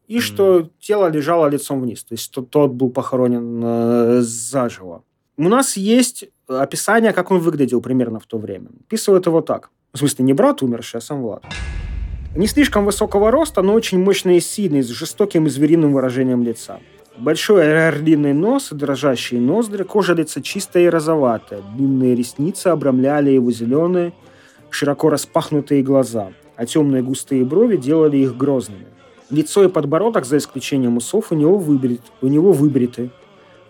и 0.06 0.18
mm-hmm. 0.18 0.20
что 0.20 0.70
тело 0.78 1.10
лежало 1.10 1.48
лицом 1.48 1.80
вниз, 1.80 2.04
то 2.04 2.14
есть 2.14 2.22
что 2.22 2.42
тот 2.42 2.70
был 2.70 2.90
похоронен 2.90 3.60
э, 3.64 4.20
заживо. 4.20 5.02
У 5.36 5.48
нас 5.48 5.76
есть 5.76 6.26
описание, 6.46 7.12
как 7.12 7.32
он 7.32 7.40
выглядел 7.40 7.80
примерно 7.80 8.20
в 8.20 8.26
то 8.26 8.38
время. 8.38 8.68
Описывают 8.86 9.26
его 9.26 9.40
так. 9.40 9.70
В 9.92 9.98
смысле, 9.98 10.24
не 10.24 10.32
брат 10.32 10.62
умерший, 10.62 10.98
а 10.98 11.00
сам 11.00 11.22
Влад. 11.22 11.42
Не 12.36 12.46
слишком 12.46 12.84
высокого 12.84 13.32
роста, 13.32 13.62
но 13.62 13.74
очень 13.74 13.98
мощный 13.98 14.36
и 14.36 14.40
сильный, 14.40 14.82
с 14.82 14.90
жестоким 14.90 15.48
и 15.48 15.50
звериным 15.50 15.92
выражением 15.92 16.44
лица. 16.44 16.78
Большой 17.18 17.88
орлиный 17.88 18.32
нос 18.32 18.70
и 18.70 18.76
дрожащие 18.76 19.40
ноздри, 19.40 19.82
кожа 19.82 20.14
лица 20.14 20.40
чистая 20.40 20.84
и 20.84 20.88
розоватая. 20.88 21.62
Длинные 21.74 22.14
ресницы 22.14 22.68
обрамляли 22.68 23.30
его 23.30 23.50
зеленые, 23.50 24.12
широко 24.70 25.10
распахнутые 25.10 25.82
глаза– 25.82 26.30
а 26.56 26.66
темные 26.66 27.02
густые 27.02 27.44
брови 27.44 27.76
делали 27.76 28.18
их 28.18 28.36
грозными. 28.36 28.86
Лицо 29.30 29.64
и 29.64 29.68
подбородок, 29.68 30.24
за 30.24 30.36
исключением 30.36 30.96
усов, 30.96 31.32
у 31.32 31.34
него, 31.34 31.58
выбрит, 31.58 32.02
у 32.20 32.28
него 32.28 32.52
выбриты. 32.52 33.10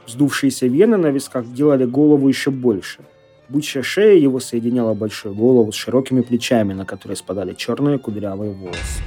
Вздувшиеся 0.07 0.67
вены 0.67 0.97
на 0.97 1.11
висках 1.11 1.53
делали 1.53 1.85
голову 1.85 2.29
еще 2.29 2.51
больше. 2.51 3.01
Бычья 3.49 3.83
шея 3.83 4.19
его 4.19 4.41
соединяла 4.41 4.95
большую 4.95 5.35
голову 5.35 5.71
с 5.71 5.75
широкими 5.77 6.23
плечами, 6.23 6.73
на 6.73 6.85
которые 6.85 7.17
спадали 7.17 7.55
черные 7.55 7.99
кудрявые 7.99 8.53
волосы. 8.53 9.03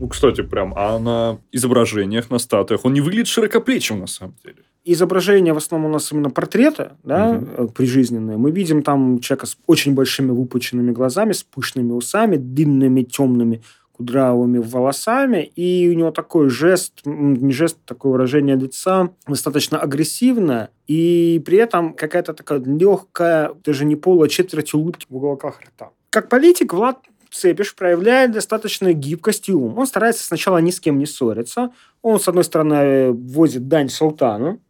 Ну, 0.00 0.08
кстати, 0.08 0.42
прям, 0.42 0.74
а 0.76 0.98
на 0.98 1.38
изображениях, 1.52 2.30
на 2.30 2.38
статуях 2.38 2.84
он 2.84 2.92
не 2.92 3.00
выглядит 3.00 3.28
широкоплечим 3.28 4.00
на 4.00 4.06
самом 4.06 4.34
деле. 4.44 4.62
Изображения 4.90 5.52
в 5.52 5.58
основном 5.58 5.90
у 5.90 5.92
нас 5.94 6.10
именно 6.12 6.30
портреты, 6.30 6.92
да, 7.04 7.42
угу. 7.56 7.68
прижизненные. 7.68 8.38
Мы 8.38 8.50
видим 8.50 8.82
там 8.82 9.18
человека 9.18 9.46
с 9.46 9.58
очень 9.66 9.94
большими 9.94 10.30
выпученными 10.30 10.92
глазами, 10.92 11.32
с 11.32 11.42
пышными 11.42 11.92
усами, 11.92 12.36
длинными 12.36 13.02
темными 13.02 13.62
кудрявыми 13.92 14.58
волосами, 14.58 15.42
и 15.56 15.90
у 15.90 15.92
него 15.92 16.12
такой 16.12 16.48
жест, 16.48 17.00
не 17.04 17.52
жест, 17.52 17.78
такое 17.84 18.12
выражение 18.12 18.56
лица 18.56 19.10
достаточно 19.26 19.78
агрессивное, 19.78 20.70
и 20.86 21.42
при 21.44 21.58
этом 21.58 21.94
какая-то 21.94 22.32
такая 22.32 22.60
легкая, 22.60 23.52
даже 23.64 23.84
не 23.84 23.96
пола, 23.96 24.28
четверть 24.28 24.72
улыбки 24.72 25.06
в 25.10 25.16
уголках 25.16 25.60
рта. 25.60 25.90
Как 26.10 26.28
политик 26.28 26.72
Влад 26.72 26.98
Цепиш 27.30 27.74
проявляет 27.74 28.32
достаточно 28.32 28.92
гибкость 28.92 29.48
и 29.48 29.52
ум. 29.52 29.76
Он 29.76 29.86
старается 29.86 30.24
сначала 30.24 30.58
ни 30.58 30.70
с 30.70 30.80
кем 30.80 30.98
не 30.98 31.06
ссориться. 31.06 31.72
Он, 32.00 32.18
с 32.18 32.28
одной 32.28 32.44
стороны, 32.44 33.12
возит 33.12 33.68
дань 33.68 33.90
султану, 33.90 34.60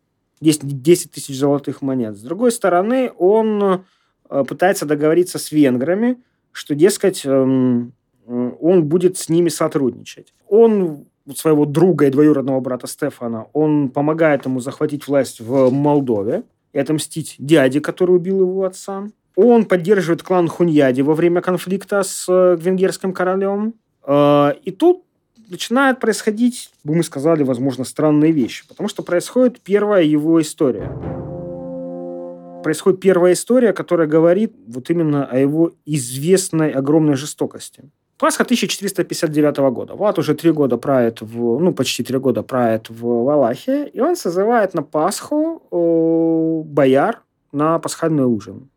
10, 0.40 0.83
10 0.83 1.12
тысяч 1.12 1.38
золотых 1.38 1.83
монет. 1.83 2.16
С 2.16 2.20
другой 2.20 2.53
стороны, 2.53 3.11
он 3.18 3.85
э, 4.31 4.44
пытается 4.44 4.87
договориться 4.87 5.38
с 5.38 5.53
венграми, 5.53 6.18
что, 6.53 6.74
дескать, 6.74 7.22
эм, 7.24 7.92
он 8.27 8.85
будет 8.85 9.16
с 9.16 9.29
ними 9.29 9.48
сотрудничать. 9.48 10.35
Он 10.48 11.07
своего 11.35 11.66
друга 11.66 12.07
и 12.07 12.11
двоюродного 12.11 12.61
брата 12.61 12.87
Стефана, 12.87 13.46
он 13.53 13.90
помогает 13.90 14.46
ему 14.46 14.61
захватить 14.61 15.07
власть 15.07 15.40
в 15.40 15.70
Молдове 15.70 16.42
и 16.72 16.79
отомстить 16.79 17.37
дяде, 17.38 17.81
который 17.81 18.16
убил 18.16 18.40
его 18.40 18.64
отца. 18.64 19.09
Он 19.37 19.64
поддерживает 19.66 20.22
клан 20.22 20.48
Хуньяди 20.48 21.03
во 21.03 21.14
время 21.14 21.40
конфликта 21.40 22.03
с 22.03 22.27
э, 22.29 22.57
венгерским 22.59 23.12
королем. 23.12 23.74
Э, 24.05 24.53
и 24.64 24.70
тут 24.70 25.05
начинает 25.50 26.00
происходить, 26.00 26.70
бы 26.84 26.94
мы 26.94 27.02
сказали, 27.02 27.42
возможно, 27.42 27.84
странные 27.84 28.32
вещи. 28.32 28.66
Потому 28.68 28.88
что 28.88 29.02
происходит 29.02 29.61
первая 29.61 30.02
его 30.02 30.40
история. 30.40 30.90
Происходит 32.62 33.00
первая 33.00 33.32
история, 33.32 33.72
которая 33.72 34.06
говорит 34.06 34.52
вот 34.66 34.90
именно 34.90 35.24
о 35.24 35.38
его 35.38 35.72
известной 35.87 36.70
огромной 36.70 37.14
жестокости. 37.14 37.84
Пасха 38.18 38.42
1459 38.42 39.56
года. 39.72 39.94
Влад 39.94 40.18
уже 40.18 40.34
три 40.34 40.50
года 40.50 40.76
правит, 40.76 41.20
в, 41.20 41.61
ну, 41.61 41.72
почти 41.72 42.02
три 42.02 42.18
года 42.18 42.42
правит 42.42 42.90
в 42.90 43.24
Валахе, 43.24 43.87
и 43.87 44.00
он 44.00 44.16
созывает 44.16 44.74
на 44.74 44.82
Пасху 44.82 45.62
э, 45.70 46.68
бояр 46.68 47.22
на 47.52 47.78
пасхальный 47.78 48.24
ужин. 48.24 48.70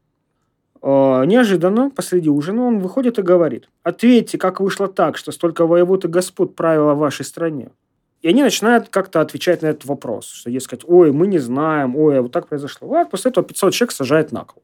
Э, 0.82 1.24
неожиданно, 1.26 1.90
посреди 1.90 2.30
ужина, 2.30 2.66
он 2.66 2.80
выходит 2.80 3.20
и 3.20 3.22
говорит, 3.22 3.70
ответьте, 3.84 4.38
как 4.38 4.60
вышло 4.60 4.88
так, 4.88 5.18
что 5.18 5.32
столько 5.32 5.66
воевод 5.66 6.06
и 6.06 6.08
господ 6.08 6.56
правило 6.56 6.94
в 6.94 7.00
вашей 7.00 7.26
стране. 7.26 7.70
И 8.22 8.30
они 8.30 8.44
начинают 8.44 8.90
как-то 8.90 9.22
отвечать 9.22 9.62
на 9.62 9.68
этот 9.68 9.86
вопрос, 9.86 10.28
что, 10.28 10.52
дескать, 10.52 10.82
ой, 10.86 11.12
мы 11.12 11.28
не 11.28 11.40
знаем, 11.40 11.96
ой, 11.96 12.22
вот 12.22 12.32
так 12.32 12.48
произошло. 12.48 12.88
Вот 12.88 13.10
после 13.10 13.32
этого 13.32 13.46
500 13.46 13.74
человек 13.74 13.92
сажает 13.92 14.32
на 14.32 14.46
кол. 14.46 14.64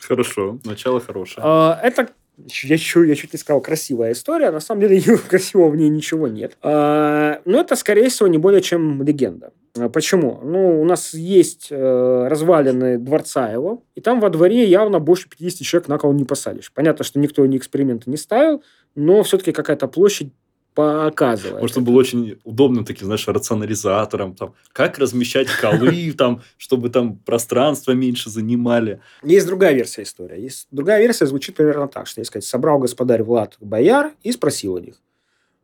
Хорошо, 0.00 0.58
начало 0.64 1.00
хорошее. 1.00 1.44
Э, 1.46 1.72
это 1.82 2.08
я 2.36 2.76
чуть, 2.76 3.08
я 3.08 3.14
чуть 3.14 3.32
не 3.32 3.38
сказал 3.38 3.60
красивая 3.60 4.12
история, 4.12 4.50
на 4.50 4.60
самом 4.60 4.82
деле 4.82 5.00
красивого 5.28 5.70
в 5.70 5.76
ней 5.76 5.88
ничего 5.88 6.28
нет. 6.28 6.56
А, 6.62 7.40
но 7.44 7.60
это, 7.60 7.76
скорее 7.76 8.08
всего, 8.08 8.28
не 8.28 8.38
более 8.38 8.60
чем 8.60 9.02
легенда. 9.02 9.52
А 9.84 9.88
почему? 9.88 10.40
Ну, 10.42 10.80
у 10.80 10.84
нас 10.84 11.14
есть 11.14 11.68
э, 11.70 12.28
развалины 12.28 12.98
дворца 12.98 13.50
его, 13.50 13.82
и 13.94 14.00
там 14.00 14.20
во 14.20 14.30
дворе 14.30 14.64
явно 14.64 14.98
больше 14.98 15.28
50 15.28 15.60
человек 15.62 15.88
на 15.88 15.98
кого 15.98 16.12
не 16.12 16.24
посадишь. 16.24 16.72
Понятно, 16.72 17.04
что 17.04 17.18
никто 17.18 17.44
ни 17.46 17.56
эксперименты 17.56 18.10
не 18.10 18.16
ставил, 18.16 18.62
но 18.94 19.22
все-таки 19.22 19.52
какая-то 19.52 19.88
площадь 19.88 20.32
показывает. 20.76 21.62
Может, 21.62 21.78
он 21.78 21.84
был 21.84 21.96
очень 21.96 22.38
удобным 22.44 22.84
таким, 22.84 23.06
знаешь, 23.06 23.26
рационализатором, 23.26 24.34
там, 24.34 24.54
как 24.72 24.98
размещать 24.98 25.48
колы, 25.48 26.12
там, 26.18 26.42
чтобы 26.58 26.90
там 26.90 27.16
пространство 27.16 27.92
меньше 27.92 28.28
занимали. 28.28 29.00
Есть 29.22 29.46
другая 29.46 29.72
версия 29.72 30.02
истории. 30.02 30.38
Есть 30.38 30.68
другая 30.70 31.00
версия 31.00 31.26
звучит 31.26 31.56
примерно 31.56 31.88
так, 31.88 32.06
что, 32.06 32.22
сказать, 32.24 32.44
собрал 32.44 32.78
господарь 32.78 33.22
Влад 33.22 33.56
бояр 33.58 34.12
и 34.22 34.30
спросил 34.32 34.74
у 34.74 34.78
них, 34.78 34.96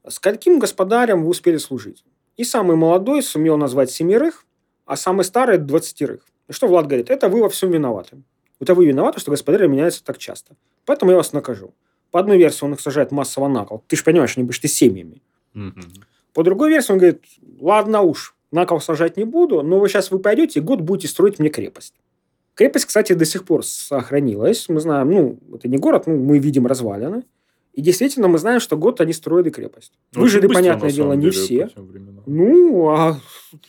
с 0.08 0.18
каким 0.18 0.58
господарем 0.58 1.22
вы 1.22 1.28
успели 1.28 1.58
служить? 1.58 2.04
И 2.36 2.44
самый 2.44 2.76
молодой 2.76 3.22
сумел 3.22 3.56
назвать 3.56 3.90
семерых, 3.90 4.46
а 4.86 4.96
самый 4.96 5.24
старый– 5.24 5.58
двадцатерых. 5.58 6.26
И 6.48 6.52
что 6.52 6.66
Влад 6.66 6.86
говорит? 6.86 7.10
Это 7.10 7.28
вы 7.28 7.40
во 7.40 7.48
всем 7.48 7.70
виноваты. 7.70 8.22
Это 8.60 8.74
вы 8.74 8.86
виноваты, 8.86 9.20
что 9.20 9.30
господари 9.30 9.66
меняются 9.68 10.04
так 10.04 10.18
часто. 10.18 10.54
Поэтому 10.84 11.10
я 11.10 11.16
вас 11.16 11.32
накажу. 11.32 11.74
По 12.10 12.20
одной 12.20 12.36
версии 12.36 12.64
он 12.64 12.74
их 12.74 12.80
сажает 12.80 13.10
массово 13.10 13.48
на 13.48 13.64
кол. 13.64 13.82
Ты 13.86 13.96
же 13.96 14.04
понимаешь, 14.04 14.36
они 14.36 14.44
будешь 14.44 14.58
ты 14.58 14.68
семьями. 14.68 15.22
Угу. 15.54 15.80
По 16.34 16.42
другой 16.42 16.70
версии 16.70 16.92
он 16.92 16.98
говорит, 16.98 17.22
ладно 17.60 18.02
уж, 18.02 18.34
на 18.50 18.66
кол 18.66 18.80
сажать 18.80 19.16
не 19.16 19.24
буду, 19.24 19.62
но 19.62 19.78
вы 19.78 19.88
сейчас 19.88 20.10
вы 20.10 20.18
пойдете 20.18 20.60
и 20.60 20.62
год 20.62 20.80
будете 20.80 21.08
строить 21.08 21.38
мне 21.38 21.48
крепость. 21.48 21.94
Крепость, 22.54 22.84
кстати, 22.84 23.14
до 23.14 23.24
сих 23.24 23.44
пор 23.44 23.64
сохранилась. 23.64 24.68
Мы 24.68 24.80
знаем, 24.80 25.10
ну, 25.10 25.38
это 25.54 25.68
не 25.68 25.78
город, 25.78 26.06
ну, 26.06 26.16
мы 26.16 26.38
видим 26.38 26.66
развалины. 26.66 27.24
И 27.72 27.80
действительно, 27.80 28.28
мы 28.28 28.38
знаем, 28.38 28.60
что 28.60 28.76
год 28.76 29.00
они 29.00 29.12
строили 29.14 29.48
крепость. 29.48 29.92
Ну, 30.14 30.22
Выжили, 30.22 30.46
быстро, 30.46 30.62
понятное 30.62 30.90
дело, 30.90 31.14
не 31.14 31.30
все. 31.30 31.70
Ну, 32.26 32.88
а 32.90 33.18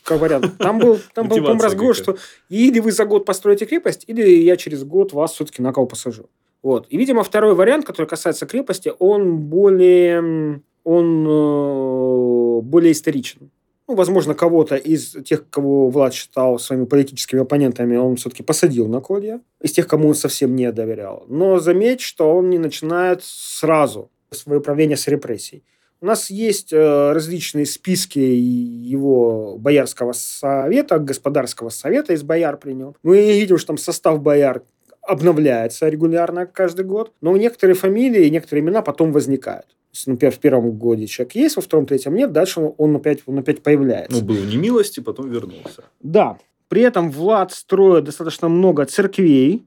говорят, 0.06 0.58
там 0.58 0.80
был, 0.80 1.00
там 1.14 1.30
был 1.30 1.38
разговор, 1.58 1.96
что 1.96 2.18
или 2.50 2.80
вы 2.80 2.92
за 2.92 3.06
год 3.06 3.26
построите 3.26 3.66
крепость, 3.66 4.04
или 4.08 4.22
я 4.30 4.58
через 4.58 4.84
год 4.84 5.14
вас 5.14 5.34
все-таки 5.34 5.62
на 5.62 5.72
кол 5.72 5.88
посажу. 5.88 6.30
Вот. 6.62 6.88
И, 6.90 6.98
видимо, 6.98 7.24
второй 7.24 7.56
вариант, 7.56 7.86
который 7.86 8.08
касается 8.08 8.46
крепости, 8.46 8.92
он 9.00 9.38
более, 9.38 10.62
он 10.84 11.28
э, 11.28 12.62
более 12.62 12.92
историчен. 12.92 13.52
Ну, 13.94 13.98
возможно, 13.98 14.34
кого-то 14.34 14.76
из 14.76 15.12
тех, 15.24 15.48
кого 15.52 15.88
Влад 15.88 16.16
считал 16.16 16.58
своими 16.58 16.86
политическими 16.86 17.42
оппонентами, 17.42 17.96
он 17.96 18.16
все-таки 18.16 18.42
посадил 18.42 18.88
на 18.88 19.02
колья, 19.02 19.40
из 19.62 19.72
тех, 19.72 19.88
кому 19.88 20.08
он 20.08 20.16
совсем 20.16 20.56
не 20.56 20.72
доверял. 20.72 21.26
Но 21.28 21.60
заметь, 21.60 22.02
что 22.02 22.36
он 22.36 22.50
не 22.50 22.58
начинает 22.58 23.24
сразу 23.24 24.10
свое 24.32 24.62
управление 24.62 24.98
с 24.98 25.08
репрессий. 25.08 25.64
У 26.02 26.08
нас 26.08 26.32
есть 26.32 26.74
э, 26.74 27.12
различные 27.12 27.68
списки 27.68 28.18
его 28.18 29.60
боярского 29.60 30.14
совета, 30.14 30.98
господарского 30.98 31.70
совета 31.70 32.14
из 32.14 32.24
бояр 32.24 32.58
при 32.58 32.74
нем. 32.74 32.96
Мы 33.04 33.22
видим, 33.22 33.60
что 33.60 33.68
там 33.68 33.78
состав 33.78 34.24
бояр 34.24 34.64
обновляется 35.04 35.88
регулярно 35.88 36.48
каждый 36.48 36.86
год, 36.86 37.14
но 37.22 37.38
некоторые 37.38 37.76
фамилии 37.76 38.26
и 38.26 38.32
некоторые 38.32 38.64
имена 38.64 38.82
потом 38.82 39.12
возникают. 39.12 39.68
Например, 40.08 40.34
в 40.34 40.40
первом 40.40 40.72
годе 40.72 41.08
человек 41.08 41.36
есть, 41.36 41.56
во 41.56 41.62
втором, 41.62 41.86
третьем 41.86 42.16
нет, 42.16 42.32
дальше 42.32 42.60
он 42.60 42.96
опять, 42.96 43.20
он 43.26 43.40
опять 43.40 43.62
появляется. 43.62 44.20
Ну, 44.20 44.26
был 44.26 44.36
в 44.36 44.46
немилости, 44.48 45.00
потом 45.00 45.30
вернулся. 45.30 45.84
Да. 46.02 46.38
При 46.68 46.82
этом 46.82 47.12
Влад 47.12 47.52
строит 47.52 48.06
достаточно 48.06 48.50
много 48.50 48.86
церквей, 48.86 49.64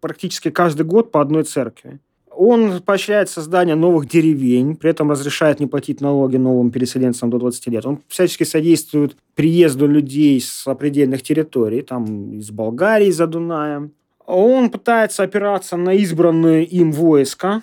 практически 0.00 0.50
каждый 0.50 0.84
год 0.84 1.10
по 1.10 1.20
одной 1.20 1.44
церкви. 1.44 1.98
Он 2.30 2.80
поощряет 2.80 3.28
создание 3.28 3.74
новых 3.74 4.08
деревень, 4.08 4.76
при 4.76 4.90
этом 4.90 5.10
разрешает 5.10 5.60
не 5.60 5.66
платить 5.66 6.00
налоги 6.00 6.36
новым 6.36 6.70
переселенцам 6.70 7.28
до 7.28 7.38
20 7.38 7.66
лет. 7.66 7.86
Он 7.86 8.00
всячески 8.08 8.44
содействует 8.44 9.16
приезду 9.34 9.86
людей 9.86 10.40
с 10.40 10.66
определенных 10.66 11.22
территорий, 11.22 11.82
там 11.82 12.38
из 12.38 12.50
Болгарии 12.50 13.10
за 13.10 13.26
Дунаем. 13.26 13.92
Он 14.26 14.70
пытается 14.70 15.22
опираться 15.22 15.76
на 15.76 15.94
избранные 15.94 16.64
им 16.64 16.92
войска, 16.92 17.62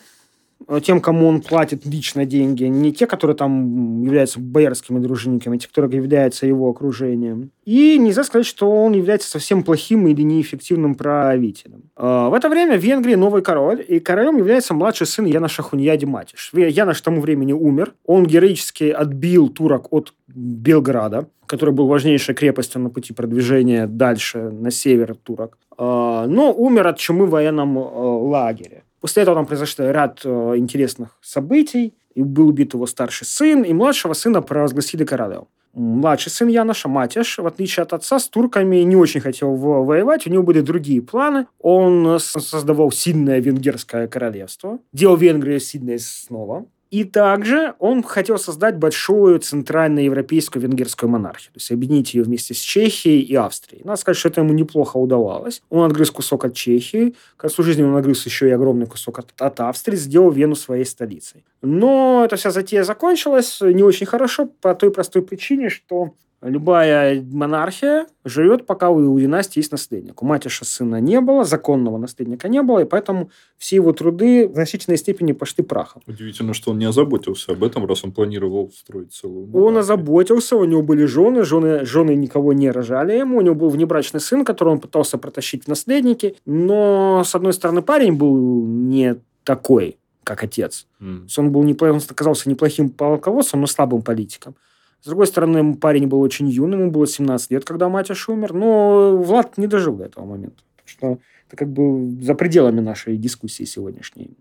тем, 0.81 1.01
кому 1.01 1.27
он 1.27 1.41
платит 1.41 1.85
лично 1.85 2.25
деньги, 2.25 2.65
не 2.65 2.91
те, 2.91 3.07
которые 3.07 3.35
там 3.37 4.01
являются 4.03 4.39
боярскими 4.39 4.99
дружинниками, 4.99 5.55
а 5.55 5.59
те, 5.59 5.67
которые 5.67 5.95
являются 5.95 6.45
его 6.45 6.69
окружением. 6.69 7.51
И 7.65 7.97
нельзя 7.97 8.23
сказать, 8.23 8.45
что 8.45 8.69
он 8.69 8.93
является 8.93 9.29
совсем 9.29 9.63
плохим 9.63 10.07
или 10.07 10.21
неэффективным 10.21 10.95
правителем. 10.95 11.83
Э, 11.95 12.27
в 12.29 12.33
это 12.33 12.49
время 12.49 12.77
в 12.77 12.83
Венгрии 12.83 13.15
новый 13.15 13.41
король, 13.41 13.83
и 13.87 13.99
королем 13.99 14.37
является 14.37 14.73
младший 14.73 15.07
сын 15.07 15.25
Яна 15.25 15.47
Шахуньяди 15.47 16.05
Матиш. 16.05 16.51
Янош 16.53 17.01
к 17.01 17.05
тому 17.05 17.21
времени 17.21 17.53
умер, 17.53 17.93
он 18.05 18.25
героически 18.25 18.85
отбил 18.85 19.49
турок 19.49 19.87
от 19.91 20.13
Белграда, 20.27 21.27
который 21.45 21.73
был 21.73 21.87
важнейшей 21.87 22.35
крепостью 22.35 22.81
на 22.81 22.89
пути 22.89 23.13
продвижения 23.13 23.87
дальше 23.87 24.49
на 24.51 24.71
север 24.71 25.15
турок. 25.15 25.57
А, 25.77 26.27
но 26.27 26.53
умер 26.53 26.87
от 26.87 26.97
чумы 26.97 27.25
в 27.25 27.29
военном 27.29 27.77
э, 27.77 27.81
лагере. 27.81 28.83
После 29.01 29.23
этого 29.23 29.36
там 29.36 29.45
произошел 29.45 29.89
ряд 29.89 30.21
э, 30.23 30.53
интересных 30.57 31.17
событий. 31.21 31.93
и 32.15 32.23
был 32.23 32.47
убит 32.47 32.73
его 32.73 32.88
старший 32.88 33.27
сын, 33.27 33.62
и 33.62 33.73
младшего 33.73 34.13
сына 34.13 34.41
провозгласили 34.41 35.05
королем. 35.05 35.45
Младший 35.73 36.31
сын 36.31 36.47
Яноша, 36.47 36.89
Матяш, 36.89 37.38
в 37.38 37.45
отличие 37.45 37.83
от 37.83 37.93
отца, 37.93 38.17
с 38.17 38.27
турками 38.27 38.77
не 38.77 38.95
очень 38.95 39.21
хотел 39.21 39.53
воевать, 39.55 40.25
у 40.25 40.31
него 40.31 40.41
были 40.41 40.62
другие 40.62 41.03
планы. 41.03 41.45
Он 41.60 42.17
создавал 42.19 42.91
сильное 42.91 43.39
венгерское 43.39 44.07
королевство, 44.07 44.79
делал 44.91 45.17
Венгрию 45.17 45.60
сильной 45.60 45.99
снова, 45.99 46.65
и 46.89 47.04
также 47.04 47.76
он 47.80 48.04
хотел 48.04 48.38
создать 48.38 48.78
большую 48.78 49.39
центральноевропейскую 49.39 50.62
венгерскую 50.62 51.10
монархию, 51.10 51.54
то 51.54 51.58
есть 51.58 51.71
объединить 51.71 52.13
ее 52.13 52.23
вместе 52.23 52.54
с 52.54 52.58
Чехией 52.58 53.21
и 53.21 53.36
Австрией. 53.36 53.84
Надо 53.84 54.00
сказать, 54.00 54.17
что 54.17 54.30
это 54.30 54.41
ему 54.41 54.54
неплохо 54.54 54.97
удавалось. 54.97 55.62
Он 55.69 55.86
отгрыз 55.86 56.12
кусок 56.12 56.45
от 56.45 56.54
Чехии, 56.54 57.15
к 57.36 57.41
концу 57.41 57.63
жизни 57.63 57.84
он 57.84 57.95
отгрыз 57.95 58.26
еще 58.26 58.47
и 58.47 58.52
огромный 58.52 58.86
кусок 58.86 59.19
от, 59.19 59.34
от 59.38 59.60
Австрии, 59.60 59.95
сделал 59.95 60.32
Вену 60.32 60.56
своей 60.56 60.86
столицей. 60.86 61.43
Но 61.62 62.23
эта 62.26 62.36
вся 62.36 62.52
затея 62.52 62.84
закончилась 62.84 63.60
не 63.62 63.84
очень 63.84 64.06
хорошо 64.06 64.45
по 64.62 64.73
той 64.76 64.91
простой 64.91 65.21
причине, 65.21 65.69
что 65.69 66.13
Любая 66.41 67.26
монархия 67.32 68.06
живет, 68.23 68.67
пока 68.67 68.91
у 68.91 69.19
династии 69.19 69.60
есть 69.60 69.71
наследник. 69.71 70.21
У 70.21 70.26
Матиша 70.26 70.65
сына 70.65 71.02
не 71.02 71.19
было, 71.19 71.43
законного 71.43 71.97
наследника 71.97 72.47
не 72.47 72.62
было, 72.62 72.80
и 72.80 72.86
поэтому 72.86 73.32
все 73.58 73.78
его 73.78 73.91
труды 73.91 74.47
в 74.47 74.54
значительной 74.54 74.97
степени 74.97 75.32
пошли 75.32 75.63
прахом. 75.63 76.04
Удивительно, 76.06 76.54
что 76.54 76.71
он 76.71 76.78
не 76.78 76.86
озаботился 76.86 77.54
об 77.54 77.63
этом, 77.63 77.88
раз 77.88 78.04
он 78.04 78.12
планировал 78.12 78.71
строить 78.71 79.13
целую 79.13 79.47
монархию. 79.47 79.63
Он 79.65 79.78
озаботился, 79.78 80.56
у 80.58 80.65
него 80.65 80.84
были 80.84 81.06
жены, 81.06 81.43
жены, 81.43 81.86
жены 81.86 82.13
никого 82.13 82.54
не 82.54 82.69
рожали 82.69 83.17
ему, 83.17 83.39
у 83.39 83.41
него 83.41 83.56
был 83.56 83.69
внебрачный 83.69 84.19
сын, 84.19 84.45
которого 84.45 84.73
он 84.73 84.80
пытался 84.80 85.17
протащить 85.17 85.63
в 85.63 85.67
наследники, 85.67 86.36
но, 86.45 87.23
с 87.26 87.34
одной 87.34 87.54
стороны, 87.54 87.82
парень 87.82 88.13
был 88.13 88.63
не 88.63 89.15
такой, 89.43 89.97
как 90.23 90.43
отец. 90.43 90.86
Mm. 91.02 91.28
Он 91.38 91.52
был 91.52 91.63
неплох, 91.63 91.95
он 91.95 92.02
оказался 92.08 92.47
неплохим 92.47 92.91
полководцем, 92.91 93.62
но 93.62 93.67
слабым 93.67 94.04
политиком. 94.04 94.56
С 95.01 95.07
другой 95.07 95.27
стороны, 95.27 95.75
парень 95.75 96.07
был 96.07 96.21
очень 96.21 96.49
юным, 96.49 96.81
ему 96.81 96.91
было 96.91 97.07
17 97.07 97.51
лет, 97.51 97.65
когда 97.65 97.88
Матяш 97.88 98.29
умер, 98.29 98.53
но 98.53 99.17
Влад 99.17 99.57
не 99.57 99.67
дожил 99.67 99.95
до 99.95 100.05
этого 100.05 100.25
момента. 100.25 100.63
Что 100.86 101.19
это 101.47 101.55
как 101.55 101.69
бы 101.69 102.21
за 102.21 102.33
пределами 102.33 102.81
нашей 102.81 103.17
дискуссии 103.17 103.63
сегодняшней. 103.63 104.31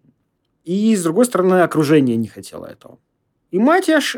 И, 0.64 0.96
с 0.96 1.02
другой 1.02 1.26
стороны, 1.26 1.62
окружение 1.62 2.16
не 2.16 2.26
хотело 2.26 2.66
этого. 2.66 2.98
И 3.50 3.58
Матяш, 3.58 4.16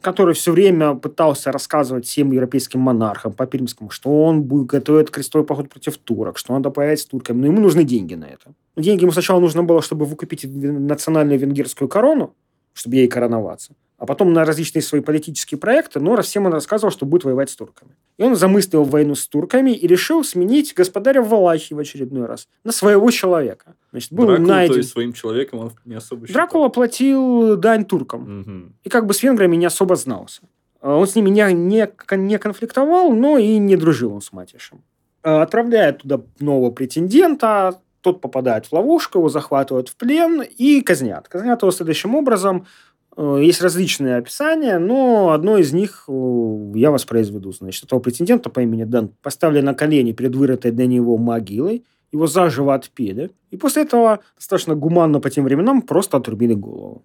который 0.00 0.34
все 0.34 0.52
время 0.52 0.94
пытался 0.94 1.50
рассказывать 1.50 2.06
всем 2.06 2.30
европейским 2.32 2.78
монархам 2.78 3.32
по 3.32 3.46
Пермскому, 3.46 3.90
что 3.90 4.24
он 4.24 4.42
будет 4.42 4.66
готовить 4.66 5.10
крестовый 5.10 5.46
поход 5.46 5.68
против 5.70 5.96
турок, 5.96 6.38
что 6.38 6.52
надо 6.52 6.70
поехать 6.70 7.00
с 7.00 7.06
турками, 7.06 7.40
но 7.40 7.46
ему 7.46 7.60
нужны 7.60 7.84
деньги 7.84 8.14
на 8.14 8.26
это. 8.26 8.52
Деньги 8.76 9.02
ему 9.02 9.12
сначала 9.12 9.40
нужно 9.40 9.64
было, 9.64 9.82
чтобы 9.82 10.04
выкупить 10.04 10.44
национальную 10.44 11.38
венгерскую 11.38 11.88
корону, 11.88 12.34
чтобы 12.74 12.96
ей 12.96 13.08
короноваться 13.08 13.74
а 14.02 14.04
потом 14.04 14.32
на 14.32 14.44
различные 14.44 14.82
свои 14.82 15.00
политические 15.00 15.58
проекты, 15.58 16.00
но 16.00 16.20
всем 16.22 16.46
он 16.46 16.52
рассказывал, 16.52 16.90
что 16.90 17.06
будет 17.06 17.22
воевать 17.22 17.50
с 17.50 17.54
турками. 17.54 17.92
И 18.18 18.24
он 18.24 18.34
замыслил 18.34 18.82
войну 18.82 19.14
с 19.14 19.28
турками 19.28 19.70
и 19.70 19.86
решил 19.86 20.24
сменить 20.24 20.74
господаря 20.74 21.22
Валахи 21.22 21.72
в 21.72 21.78
очередной 21.78 22.26
раз 22.26 22.48
на 22.64 22.72
своего 22.72 23.08
человека. 23.12 23.76
Значит, 23.92 24.12
был 24.12 24.26
Дракула, 24.26 24.46
найден... 24.48 24.72
то 24.72 24.78
есть 24.78 24.90
своим 24.90 25.12
человеком 25.12 25.60
он 25.60 25.72
не 25.84 25.94
особо 25.94 26.26
считал. 26.26 26.40
Дракула 26.40 26.68
платил 26.68 27.56
дань 27.56 27.84
туркам. 27.84 28.40
Угу. 28.40 28.72
И 28.82 28.88
как 28.88 29.06
бы 29.06 29.14
с 29.14 29.22
венграми 29.22 29.54
не 29.54 29.66
особо 29.66 29.94
знался. 29.94 30.42
А 30.80 30.96
он 30.96 31.06
с 31.06 31.14
ними 31.14 31.30
не, 31.30 31.52
не, 31.52 31.88
не 32.16 32.38
конфликтовал, 32.38 33.12
но 33.12 33.38
и 33.38 33.56
не 33.58 33.76
дружил 33.76 34.12
он 34.14 34.20
с 34.20 34.32
Матишем. 34.32 34.82
А 35.22 35.42
отправляет 35.42 35.98
туда 35.98 36.22
нового 36.40 36.72
претендента, 36.72 37.80
тот 38.00 38.20
попадает 38.20 38.66
в 38.66 38.72
ловушку, 38.72 39.18
его 39.18 39.28
захватывают 39.28 39.90
в 39.90 39.94
плен 39.94 40.42
и 40.42 40.80
казнят. 40.80 41.28
Казнят 41.28 41.62
его 41.62 41.70
следующим 41.70 42.16
образом– 42.16 42.66
Э, 42.91 42.91
есть 43.16 43.60
различные 43.60 44.16
описания, 44.16 44.78
но 44.78 45.30
одно 45.30 45.58
из 45.58 45.72
них 45.72 46.04
э, 46.08 46.72
я 46.74 46.90
воспроизведу. 46.90 47.52
Значит, 47.52 47.84
этого 47.84 48.00
претендента 48.00 48.48
по 48.48 48.60
имени 48.60 48.84
Дан 48.84 49.10
поставили 49.22 49.60
на 49.60 49.74
колени 49.74 50.12
перед 50.12 50.34
вырытой 50.34 50.70
для 50.70 50.86
него 50.86 51.18
могилой, 51.18 51.84
его 52.10 52.26
заживо 52.26 52.74
отпели, 52.74 53.30
и 53.50 53.56
после 53.56 53.82
этого 53.82 54.20
достаточно 54.36 54.74
гуманно 54.74 55.20
по 55.20 55.30
тем 55.30 55.44
временам 55.44 55.82
просто 55.82 56.16
отрубили 56.16 56.54
голову. 56.54 57.02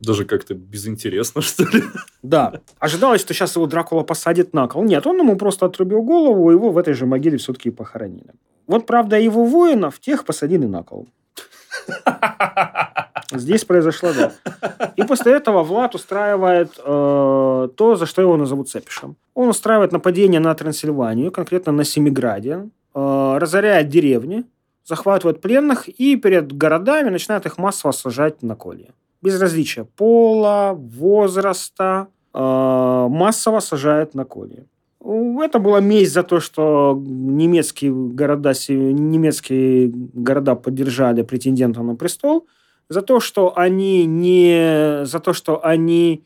Даже 0.00 0.24
как-то 0.24 0.54
безинтересно, 0.54 1.42
что 1.42 1.64
ли? 1.64 1.82
Да. 2.22 2.60
Ожидалось, 2.78 3.20
что 3.20 3.34
сейчас 3.34 3.54
его 3.56 3.66
Дракула 3.66 4.02
посадит 4.02 4.54
на 4.54 4.66
кол. 4.66 4.82
Нет, 4.84 5.06
он 5.06 5.18
ему 5.18 5.36
просто 5.36 5.66
отрубил 5.66 6.02
голову, 6.02 6.50
его 6.50 6.70
в 6.70 6.78
этой 6.78 6.94
же 6.94 7.04
могиле 7.04 7.36
все-таки 7.36 7.70
похоронили. 7.70 8.32
Вот, 8.66 8.86
правда, 8.86 9.18
его 9.18 9.44
воинов 9.44 10.00
тех 10.00 10.24
посадили 10.24 10.64
на 10.64 10.82
кол. 10.82 11.08
Здесь 13.32 13.64
произошло, 13.64 14.10
да. 14.12 14.32
И 14.96 15.02
после 15.02 15.32
этого 15.32 15.62
Влад 15.62 15.94
устраивает 15.94 16.72
э, 16.78 17.68
то, 17.76 17.96
за 17.96 18.06
что 18.06 18.22
его 18.22 18.36
назовут 18.36 18.68
Цепишем. 18.68 19.16
Он 19.34 19.48
устраивает 19.48 19.92
нападение 19.92 20.40
на 20.40 20.54
Трансильванию, 20.54 21.30
конкретно 21.30 21.72
на 21.72 21.84
Семиграде, 21.84 22.68
э, 22.94 23.36
разоряет 23.38 23.88
деревни, 23.88 24.44
захватывает 24.84 25.40
пленных 25.40 25.88
и 25.88 26.16
перед 26.16 26.52
городами 26.52 27.10
начинает 27.10 27.46
их 27.46 27.58
массово 27.58 27.92
сажать 27.92 28.42
на 28.42 28.56
колья. 28.56 28.88
Без 29.22 29.40
различия 29.40 29.84
пола, 29.84 30.72
возраста, 30.74 32.08
э, 32.34 33.06
массово 33.10 33.60
сажает 33.60 34.14
на 34.14 34.24
колья. 34.24 34.64
Это 35.02 35.58
была 35.58 35.80
месть 35.80 36.12
за 36.12 36.22
то, 36.22 36.40
что 36.40 37.00
немецкие 37.06 37.92
города, 37.92 38.52
немецкие 38.68 39.90
города 39.94 40.54
поддержали 40.56 41.22
претендента 41.22 41.82
на 41.82 41.94
престол– 41.94 42.46
за 42.90 43.02
то, 43.02 43.20
что 43.20 43.56
они 43.56 44.04
не, 44.04 45.06
за 45.06 45.20
то, 45.20 45.32
что 45.32 45.64
они 45.64 46.24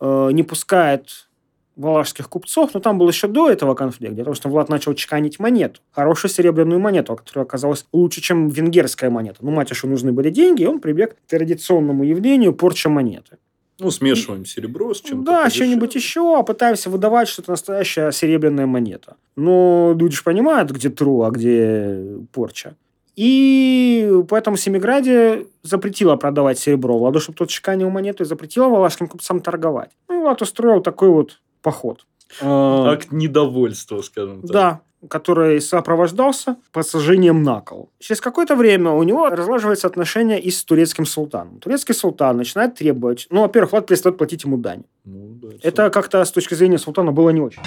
э, 0.00 0.28
не 0.32 0.42
пускают 0.42 1.30
валашских 1.76 2.28
купцов, 2.28 2.74
но 2.74 2.80
там 2.80 2.98
был 2.98 3.08
еще 3.08 3.28
до 3.28 3.48
этого 3.48 3.74
конфликт, 3.74 4.16
потому 4.16 4.34
что 4.34 4.48
Влад 4.48 4.68
начал 4.68 4.92
чеканить 4.94 5.38
монету, 5.38 5.80
хорошую 5.92 6.30
серебряную 6.30 6.80
монету, 6.80 7.16
которая 7.16 7.46
оказалась 7.46 7.86
лучше, 7.92 8.20
чем 8.20 8.48
венгерская 8.48 9.08
монета. 9.08 9.38
Ну, 9.40 9.52
Матишу 9.52 9.86
нужны 9.86 10.12
были 10.12 10.30
деньги, 10.30 10.64
и 10.64 10.66
он 10.66 10.80
прибег 10.80 11.14
к 11.14 11.30
традиционному 11.30 12.04
явлению 12.04 12.52
порча 12.52 12.90
монеты. 12.90 13.38
Ну, 13.78 13.90
смешиваем 13.90 14.44
серебро 14.44 14.92
с 14.92 15.00
чем-то. 15.00 15.24
Да, 15.24 15.48
что-нибудь 15.48 15.94
еще, 15.94 16.38
а 16.38 16.42
пытаемся 16.42 16.90
выдавать, 16.90 17.28
что 17.28 17.40
это 17.40 17.52
настоящая 17.52 18.12
серебряная 18.12 18.66
монета. 18.66 19.16
Но 19.36 19.96
люди 19.98 20.16
же 20.16 20.22
понимают, 20.22 20.70
где 20.70 20.90
тру, 20.90 21.22
а 21.22 21.30
где 21.30 22.18
порча. 22.32 22.74
И 23.16 24.10
поэтому 24.28 24.56
Семиграде 24.56 25.46
запретила 25.62 26.16
продавать 26.16 26.58
серебро 26.58 26.98
Владу, 26.98 27.20
чтобы 27.20 27.36
тот 27.36 27.48
чеканил 27.48 27.90
монету, 27.90 28.22
и 28.22 28.26
запретила 28.26 28.68
валашским 28.68 29.08
купцам 29.08 29.40
торговать. 29.40 29.90
Ну, 30.08 30.22
Влад 30.22 30.42
устроил 30.42 30.80
такой 30.80 31.10
вот 31.10 31.40
поход. 31.62 32.06
А, 32.40 32.92
Акт 32.92 33.12
недовольства, 33.12 34.00
скажем 34.02 34.42
так. 34.42 34.50
Да, 34.50 34.80
который 35.08 35.60
сопровождался 35.60 36.56
посажением 36.72 37.42
на 37.42 37.60
кол. 37.60 37.90
Через 37.98 38.20
какое-то 38.20 38.54
время 38.54 38.90
у 38.90 39.02
него 39.02 39.28
разлаживаются 39.28 39.86
отношения 39.86 40.38
и 40.38 40.50
с 40.50 40.62
турецким 40.64 41.06
султаном. 41.06 41.58
Турецкий 41.58 41.94
султан 41.94 42.36
начинает 42.36 42.74
требовать... 42.74 43.26
Ну, 43.30 43.40
во-первых, 43.40 43.72
Влад 43.72 43.86
перестает 43.86 44.18
платить 44.18 44.44
ему 44.44 44.58
дань. 44.58 44.84
Ну, 45.04 45.38
да, 45.42 45.48
это 45.62 45.90
как-то 45.90 46.24
с 46.24 46.30
точки 46.30 46.54
зрения 46.54 46.78
султана 46.78 47.12
было 47.12 47.30
не 47.30 47.40
очень. 47.40 47.62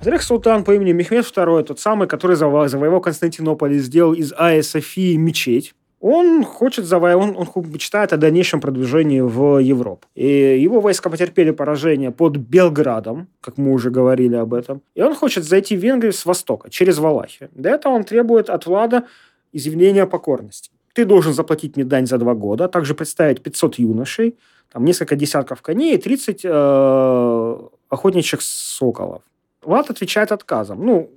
Во-вторых, 0.00 0.22
султан 0.22 0.64
по 0.64 0.74
имени 0.74 0.92
Мехмед 0.92 1.26
II, 1.26 1.62
тот 1.62 1.78
самый, 1.78 2.08
который 2.08 2.34
завоевал 2.34 3.02
Константинополь 3.02 3.74
и 3.74 3.78
сделал 3.80 4.14
из 4.14 4.32
Айя 4.32 4.62
Софии 4.62 5.14
мечеть, 5.16 5.74
он 6.00 6.42
хочет 6.42 6.86
завоевать, 6.86 7.36
он, 7.36 7.48
он 7.54 7.70
мечтает 7.70 8.14
о 8.14 8.16
дальнейшем 8.16 8.62
продвижении 8.62 9.20
в 9.20 9.58
Европу. 9.58 10.06
И 10.14 10.58
его 10.58 10.80
войска 10.80 11.10
потерпели 11.10 11.50
поражение 11.50 12.12
под 12.12 12.38
Белградом, 12.38 13.28
как 13.42 13.58
мы 13.58 13.72
уже 13.72 13.90
говорили 13.90 14.36
об 14.36 14.54
этом. 14.54 14.80
И 14.94 15.02
он 15.02 15.14
хочет 15.14 15.44
зайти 15.44 15.76
в 15.76 15.80
Венгрию 15.80 16.14
с 16.14 16.24
востока, 16.24 16.70
через 16.70 16.96
Валахию. 16.96 17.50
Для 17.52 17.72
этого 17.72 17.92
он 17.92 18.04
требует 18.04 18.48
от 18.48 18.64
Влада 18.64 19.04
изъявления 19.52 20.06
покорности. 20.06 20.70
Ты 20.94 21.04
должен 21.04 21.34
заплатить 21.34 21.76
мне 21.76 21.84
дань 21.84 22.06
за 22.06 22.16
два 22.16 22.32
года, 22.32 22.64
а 22.64 22.68
также 22.68 22.94
представить 22.94 23.42
500 23.42 23.78
юношей, 23.78 24.38
там 24.72 24.86
несколько 24.86 25.14
десятков 25.14 25.60
коней 25.60 25.96
и 25.96 25.98
30 25.98 26.40
э, 26.42 27.56
охотничьих 27.90 28.40
соколов. 28.40 29.20
Влад 29.62 29.90
отвечает 29.90 30.32
отказом. 30.32 30.84
Ну, 30.84 31.10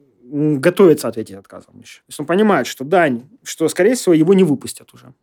готовится 0.60 1.08
ответить 1.08 1.36
отказом 1.36 1.80
еще. 1.80 2.00
То 2.00 2.10
есть 2.10 2.20
он 2.20 2.26
понимает, 2.26 2.68
что 2.68 2.84
дань, 2.84 3.30
что, 3.44 3.68
скорее 3.70 3.96
всего, 3.96 4.14
его 4.14 4.34
не 4.34 4.44
выпустят 4.44 4.94
уже. 4.94 5.14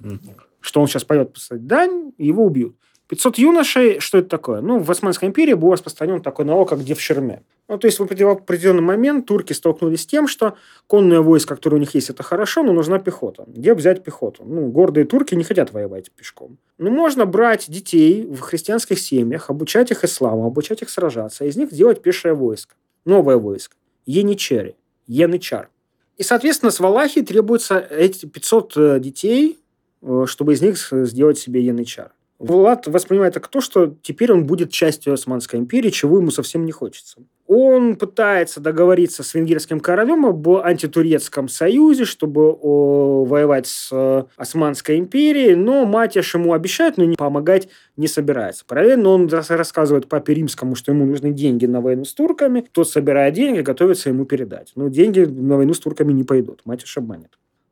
Mm-hmm. 0.00 0.40
Что 0.60 0.80
он 0.80 0.88
сейчас 0.88 1.04
пойдет 1.04 1.32
писать 1.32 1.66
дань, 1.66 2.12
и 2.16 2.26
его 2.26 2.44
убьют. 2.44 2.76
500 3.08 3.38
юношей, 3.38 4.00
что 4.00 4.18
это 4.18 4.28
такое? 4.28 4.60
Ну, 4.60 4.80
в 4.80 4.90
Османской 4.90 5.28
империи 5.28 5.54
был 5.54 5.72
распространен 5.72 6.20
такой 6.20 6.44
налог, 6.44 6.68
как 6.68 6.84
девшерме. 6.84 7.42
Ну, 7.66 7.78
то 7.78 7.86
есть 7.86 7.98
в 7.98 8.02
определенный 8.02 8.82
момент 8.82 9.26
турки 9.26 9.54
столкнулись 9.54 10.02
с 10.02 10.06
тем, 10.06 10.28
что 10.28 10.56
конное 10.86 11.20
войско, 11.20 11.56
которое 11.56 11.76
у 11.76 11.80
них 11.80 11.94
есть, 11.94 12.10
это 12.10 12.22
хорошо, 12.22 12.62
но 12.62 12.72
нужна 12.72 12.98
пехота. 12.98 13.44
Где 13.46 13.74
взять 13.74 14.04
пехоту? 14.04 14.44
Ну, 14.44 14.68
гордые 14.68 15.06
турки 15.06 15.34
не 15.34 15.44
хотят 15.44 15.72
воевать 15.72 16.10
пешком. 16.10 16.58
Ну, 16.76 16.90
можно 16.90 17.24
брать 17.24 17.70
детей 17.70 18.26
в 18.26 18.40
христианских 18.40 18.98
семьях, 18.98 19.48
обучать 19.48 19.90
их 19.90 20.04
исламу, 20.04 20.46
обучать 20.46 20.82
их 20.82 20.90
сражаться, 20.90 21.46
из 21.46 21.56
них 21.56 21.70
делать 21.72 22.02
пешее 22.02 22.34
войско. 22.34 22.74
Новое 23.06 23.36
войско. 23.36 23.76
Еничери. 24.04 24.76
Янычар. 25.06 25.70
И, 26.18 26.22
соответственно, 26.22 26.70
с 26.70 26.80
Валахии 26.80 27.20
требуется 27.20 27.78
эти 27.78 28.26
500 28.26 28.76
э, 28.76 29.00
детей, 29.00 29.58
э, 30.02 30.24
чтобы 30.26 30.52
из 30.52 30.60
них 30.60 30.76
сделать 30.76 31.38
себе 31.38 31.62
янычар. 31.62 32.12
Влад 32.38 32.86
воспринимает 32.86 33.32
это 33.32 33.40
как 33.40 33.50
то, 33.50 33.60
что 33.60 33.96
теперь 34.00 34.32
он 34.32 34.46
будет 34.46 34.70
частью 34.70 35.12
Османской 35.12 35.58
империи, 35.58 35.90
чего 35.90 36.18
ему 36.18 36.30
совсем 36.30 36.64
не 36.64 36.70
хочется. 36.70 37.16
Он 37.48 37.96
пытается 37.96 38.60
договориться 38.60 39.24
с 39.24 39.34
венгерским 39.34 39.80
королем 39.80 40.24
об 40.24 40.48
антитурецком 40.48 41.48
союзе, 41.48 42.04
чтобы 42.04 42.52
о, 42.52 43.24
воевать 43.24 43.66
с 43.66 43.88
э, 43.90 44.24
Османской 44.36 44.98
империей, 44.98 45.56
но 45.56 45.84
Матиш 45.84 46.34
ему 46.34 46.52
обещает, 46.52 46.96
но 46.96 47.04
не 47.04 47.16
помогать 47.16 47.68
не 47.96 48.06
собирается. 48.06 48.64
Параллельно 48.66 49.08
он 49.08 49.28
рассказывает 49.28 50.08
папе 50.08 50.34
римскому, 50.34 50.76
что 50.76 50.92
ему 50.92 51.06
нужны 51.06 51.32
деньги 51.32 51.66
на 51.66 51.80
войну 51.80 52.04
с 52.04 52.14
турками. 52.14 52.66
Тот 52.70 52.88
собирает 52.88 53.34
деньги, 53.34 53.60
готовится 53.60 54.10
ему 54.10 54.26
передать. 54.26 54.72
Но 54.76 54.88
деньги 54.88 55.20
на 55.20 55.56
войну 55.56 55.74
с 55.74 55.80
турками 55.80 56.12
не 56.12 56.22
пойдут. 56.22 56.60
Матиш 56.66 56.96
обманет. 56.98 57.30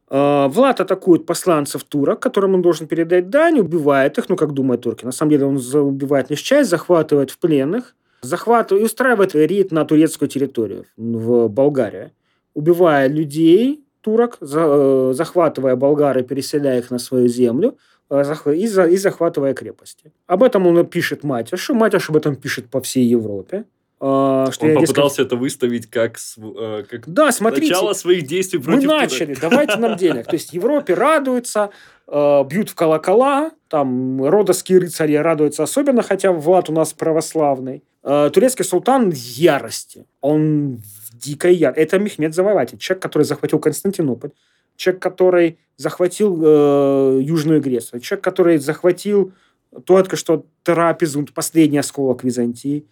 Э, 0.08 0.46
Влад 0.48 0.80
атакует 0.80 1.26
посланцев 1.26 1.84
турок, 1.84 2.20
которым 2.20 2.54
он 2.54 2.62
должен 2.62 2.86
передать 2.86 3.28
дань, 3.30 3.58
убивает 3.58 4.18
их, 4.18 4.28
ну, 4.28 4.36
как 4.36 4.52
думают 4.52 4.82
турки. 4.82 5.04
На 5.04 5.12
самом 5.12 5.30
деле 5.30 5.46
он 5.46 5.56
убивает 5.56 6.30
лишь 6.30 6.40
часть, 6.40 6.70
захватывает 6.70 7.30
в 7.30 7.38
пленных, 7.38 7.94
захватывает 8.22 8.82
и 8.82 8.86
устраивает 8.86 9.34
рейд 9.34 9.72
на 9.72 9.84
турецкую 9.84 10.28
территорию, 10.28 10.84
в 10.96 11.48
Болгарию. 11.48 12.12
Убивая 12.54 13.08
людей, 13.08 13.84
турок, 14.00 14.38
э, 14.40 15.12
захватывая 15.14 15.76
болгары, 15.76 16.22
переселяя 16.22 16.78
их 16.78 16.90
на 16.90 16.98
свою 16.98 17.28
землю 17.28 17.76
э, 18.08 18.22
и, 18.54 18.96
захватывая 18.96 19.54
крепости. 19.54 20.12
Об 20.26 20.42
этом 20.42 20.66
он 20.66 20.86
пишет 20.86 21.24
Матяшу. 21.24 21.74
Матяш 21.74 22.08
об 22.10 22.16
этом 22.16 22.36
пишет 22.36 22.66
по 22.66 22.80
всей 22.80 23.04
Европе. 23.04 23.64
А, 23.98 24.50
что 24.52 24.66
Он 24.66 24.72
я, 24.72 24.80
попытался 24.80 25.16
дескать... 25.16 25.26
это 25.26 25.36
выставить 25.36 25.90
как, 25.90 26.18
э, 26.36 26.84
как 26.88 27.08
да, 27.08 27.32
смотрите, 27.32 27.72
начало 27.72 27.94
своих 27.94 28.26
действий 28.26 28.58
против... 28.58 28.82
Мы 28.82 28.88
начали, 28.88 29.34
давайте 29.34 29.76
нам 29.76 29.96
денег. 29.96 30.26
То 30.26 30.34
есть 30.34 30.52
Европе 30.52 30.92
радуются, 30.92 31.70
э, 32.06 32.44
бьют 32.44 32.68
в 32.68 32.74
колокола, 32.74 33.52
там 33.68 34.22
родовские 34.22 34.80
рыцари 34.80 35.14
радуются 35.14 35.62
особенно, 35.62 36.02
хотя 36.02 36.32
Влад 36.32 36.68
у 36.68 36.72
нас 36.72 36.92
православный. 36.92 37.82
Э, 38.02 38.30
турецкий 38.32 38.66
султан 38.66 39.10
в 39.10 39.16
ярости. 39.16 40.04
Он 40.20 40.76
в 40.76 41.18
дикой 41.18 41.54
ярости. 41.54 41.80
Это 41.80 41.98
Мехмед 41.98 42.34
Завоеватель, 42.34 42.76
человек, 42.78 43.02
который 43.02 43.22
захватил 43.22 43.58
Константинополь, 43.58 44.30
человек, 44.76 45.02
который 45.02 45.58
захватил 45.78 46.38
э, 46.44 47.20
Южную 47.22 47.62
Грецию, 47.62 48.00
человек, 48.00 48.22
который 48.22 48.58
захватил 48.58 49.32
только 49.84 50.16
что 50.16 50.44
Трапезунд, 50.62 51.32
последний 51.32 51.78
осколок 51.78 52.24
Византии, 52.24 52.86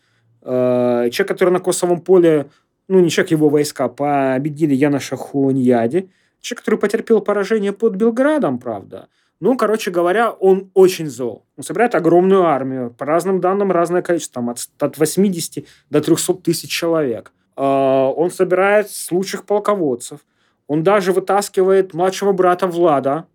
Э, 0.45 1.09
человек, 1.11 1.29
который 1.29 1.51
на 1.51 1.61
Косовом 1.61 2.01
поле, 2.01 2.47
ну, 2.89 3.01
не 3.01 3.11
человек, 3.11 3.31
его 3.31 3.49
войска, 3.49 3.89
победили 3.89 4.75
Яна 4.75 5.01
Шахуньяди. 5.01 6.11
Человек, 6.41 6.61
который 6.61 6.79
потерпел 6.79 7.21
поражение 7.21 7.73
под 7.73 7.97
Белградом, 7.97 8.59
правда. 8.59 9.09
Ну, 9.41 9.57
короче 9.57 9.91
говоря, 9.91 10.31
он 10.31 10.71
очень 10.75 11.09
зол. 11.09 11.45
Он 11.57 11.65
собирает 11.65 11.95
огромную 11.95 12.45
армию. 12.45 12.91
По 12.91 13.07
разным 13.07 13.41
данным, 13.41 13.73
разное 13.73 14.03
количество. 14.03 14.35
Там, 14.35 14.51
от, 14.51 14.69
от 14.79 14.99
80 14.99 15.65
до 15.91 16.01
300 16.01 16.35
тысяч 16.35 16.71
человек. 16.71 17.33
Э, 17.57 17.63
он 17.63 18.31
собирает 18.31 18.89
лучших 19.11 19.45
полководцев. 19.45 20.21
Он 20.67 20.83
даже 20.83 21.13
вытаскивает 21.13 21.95
младшего 21.95 22.33
брата 22.33 22.67
Влада, 22.67 23.27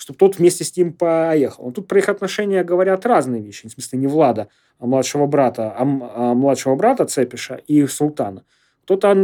чтобы 0.00 0.16
тот 0.16 0.38
вместе 0.38 0.64
с 0.64 0.74
ним 0.76 0.94
поехал. 0.94 1.66
Но 1.66 1.72
тут 1.72 1.86
про 1.86 1.98
их 1.98 2.08
отношения 2.08 2.64
говорят 2.64 3.04
разные 3.04 3.42
вещи. 3.42 3.68
В 3.68 3.72
смысле, 3.72 3.98
не 3.98 4.06
Влада, 4.06 4.48
а 4.78 4.86
младшего 4.86 5.26
брата, 5.26 5.74
а, 5.76 5.82
а 5.82 6.34
младшего 6.34 6.74
брата 6.74 7.04
Цепиша 7.04 7.56
и 7.66 7.86
султана. 7.86 8.44
Кто-то 8.84 9.14